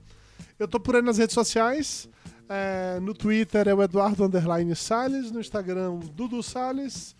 [0.58, 2.08] Eu tô por aí nas redes sociais.
[2.48, 7.14] é, no Twitter é o Eduardo Underline Salles, no Instagram Dudu Salles.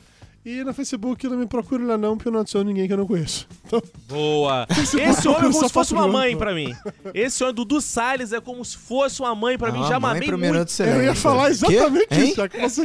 [0.47, 2.97] E no Facebook não me procure lá não, porque eu não adiciono ninguém que eu
[2.97, 3.49] não conheço.
[3.67, 4.65] Então, Boa.
[4.71, 6.39] Esse Esse homem é como se fosse uma mãe Gordo.
[6.39, 6.73] pra mim.
[7.13, 9.83] Esse homem, Dudu Salles, é como se fosse uma mãe pra mim.
[9.83, 10.83] Ah, Já mamei muito.
[10.85, 12.15] Eu ia falar exatamente?
[12.15, 12.29] Hein?
[12.29, 12.85] isso, já que você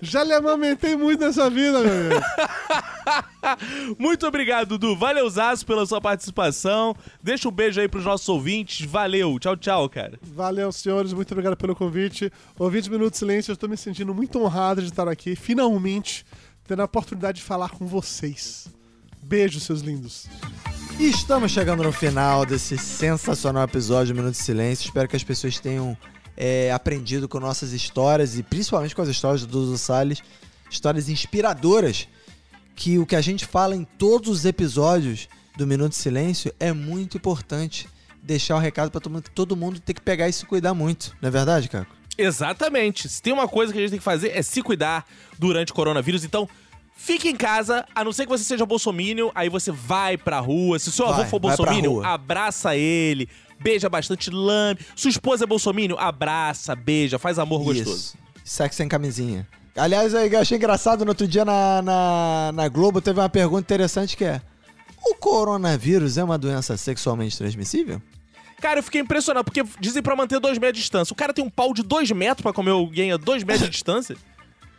[0.00, 2.20] já lhe amamentei muito nessa vida, meu amigo.
[3.98, 4.96] Muito obrigado, Dudu.
[4.96, 6.94] Valeu, Zaço, pela sua participação.
[7.22, 8.86] Deixa um beijo aí pros nossos ouvintes.
[8.86, 9.38] Valeu.
[9.38, 10.18] Tchau, tchau, cara.
[10.22, 12.32] Valeu, senhores, muito obrigado pelo convite.
[12.58, 16.24] Ouvintes Minuto de Silêncio, eu tô me sentindo muito honrado de estar aqui, finalmente,
[16.66, 18.68] tendo a oportunidade de falar com vocês.
[19.22, 20.26] Beijo, seus lindos.
[20.98, 24.86] E estamos chegando no final desse sensacional episódio Minuto de Silêncio.
[24.86, 25.96] Espero que as pessoas tenham
[26.36, 30.22] é, aprendido com nossas histórias e principalmente com as histórias do Dudu Salles.
[30.70, 32.08] Histórias inspiradoras.
[32.74, 36.72] Que o que a gente fala em todos os episódios do Minuto de Silêncio é
[36.72, 37.88] muito importante.
[38.22, 40.74] Deixar o recado pra todo mundo que todo mundo tem que pegar e se cuidar
[40.74, 41.14] muito.
[41.20, 42.01] Não é verdade, Caco?
[42.16, 43.08] Exatamente.
[43.08, 45.06] Se tem uma coisa que a gente tem que fazer é se cuidar
[45.38, 46.24] durante o coronavírus.
[46.24, 46.48] Então,
[46.96, 50.78] fique em casa, a não ser que você seja bolsominion, aí você vai pra rua.
[50.78, 52.06] Se seu avô Vai, for rua.
[52.06, 53.28] abraça ele,
[53.60, 54.80] beija bastante, lame.
[54.94, 57.90] Sua esposa é bolsominion, abraça, beija, faz amor gostoso.
[57.90, 58.18] Isso.
[58.44, 59.46] Sexo sem camisinha.
[59.74, 64.16] Aliás, eu achei engraçado, no outro dia na, na, na Globo teve uma pergunta interessante
[64.16, 64.42] que é:
[65.04, 68.02] O coronavírus é uma doença sexualmente transmissível?
[68.62, 71.12] Cara, eu fiquei impressionado, porque dizem pra manter dois metros de distância.
[71.12, 73.70] O cara tem um pau de dois metros pra comer alguém a dois metros de
[73.74, 74.16] distância?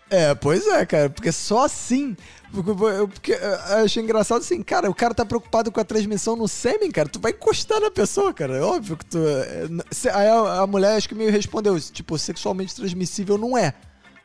[0.09, 2.15] É, pois é, cara, porque só assim.
[2.51, 6.91] Porque, eu- achei engraçado assim, cara, o cara tá preocupado com a transmissão no sêmen,
[6.91, 9.17] cara, tu vai encostar na pessoa, cara, é óbvio que tu.
[9.17, 9.67] é,
[10.13, 13.73] Aí a, a mulher acho que meio respondeu, tipo, sexualmente transmissível não é.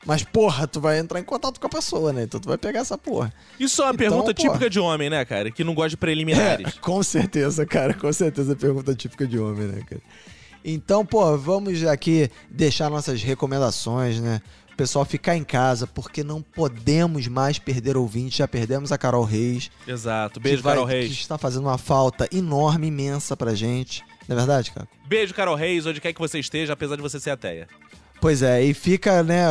[0.07, 2.23] Mas, porra, tu vai entrar em contato com a pessoa, né?
[2.23, 3.33] Então tu vai pegar essa porra.
[3.59, 4.43] Isso é uma Então, pergunta pô.
[4.43, 5.51] típica de homem, né, cara?
[5.51, 6.67] Que não gosta de preliminares.
[6.77, 7.93] É, com certeza, cara.
[7.95, 10.01] Com certeza, pergunta típica de homem, né, cara?
[10.65, 14.41] Então, pô, vamos aqui deixar nossas recomendações, né?
[14.77, 18.37] pessoal ficar em casa, porque não podemos mais perder ouvintes.
[18.39, 19.73] Já perdemos a Carol Reis.
[19.89, 20.39] Exato.
[20.39, 21.11] Beijo, que vai- Carol Que Reis.
[21.11, 24.05] está fazendo uma falta enorme, imensa pra gente.
[24.29, 24.87] Não é verdade, cara?
[25.05, 27.67] Beijo, Carol Reis, onde quer que você esteja, apesar de você ser ateia.
[28.21, 29.45] Pois é, e fica, né?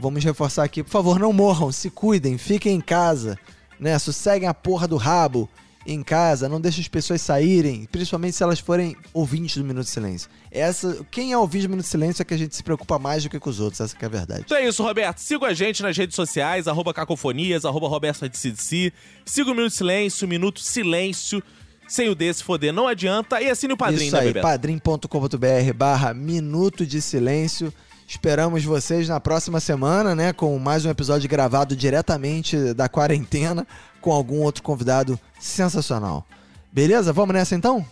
[0.00, 3.38] Vamos reforçar aqui, por favor, não morram, se cuidem, fiquem em casa,
[3.80, 3.98] né?
[3.98, 5.48] Sosseguem a porra do rabo
[5.86, 9.90] em casa, não deixem as pessoas saírem, principalmente se elas forem ouvintes do Minuto de
[9.90, 10.30] Silêncio.
[10.50, 13.24] Essa, quem é ouvinte do Minuto de Silêncio é que a gente se preocupa mais
[13.24, 14.42] do que com os outros, essa que é a verdade.
[14.44, 15.18] Então é isso, Roberto.
[15.18, 18.92] Siga a gente nas redes sociais, arroba cacofonias, arroba Roberto de CDC.
[19.24, 21.42] Siga o Minuto de Silêncio, Minuto Silêncio.
[21.88, 23.42] Sem o desse foder, não adianta.
[23.42, 27.72] E assine o padrinho, Isso né, aí, padrim.com.br barra Minuto de Silêncio.
[28.12, 30.34] Esperamos vocês na próxima semana, né?
[30.34, 33.66] Com mais um episódio gravado diretamente da quarentena,
[34.02, 36.26] com algum outro convidado sensacional.
[36.70, 37.10] Beleza?
[37.10, 37.82] Vamos nessa então?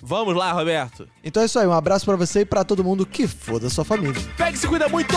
[0.00, 1.08] Vamos lá, Roberto.
[1.24, 3.82] Então é isso aí, um abraço pra você e pra todo mundo que foda sua
[3.82, 4.22] família.
[4.36, 5.16] Pega e se cuida muito!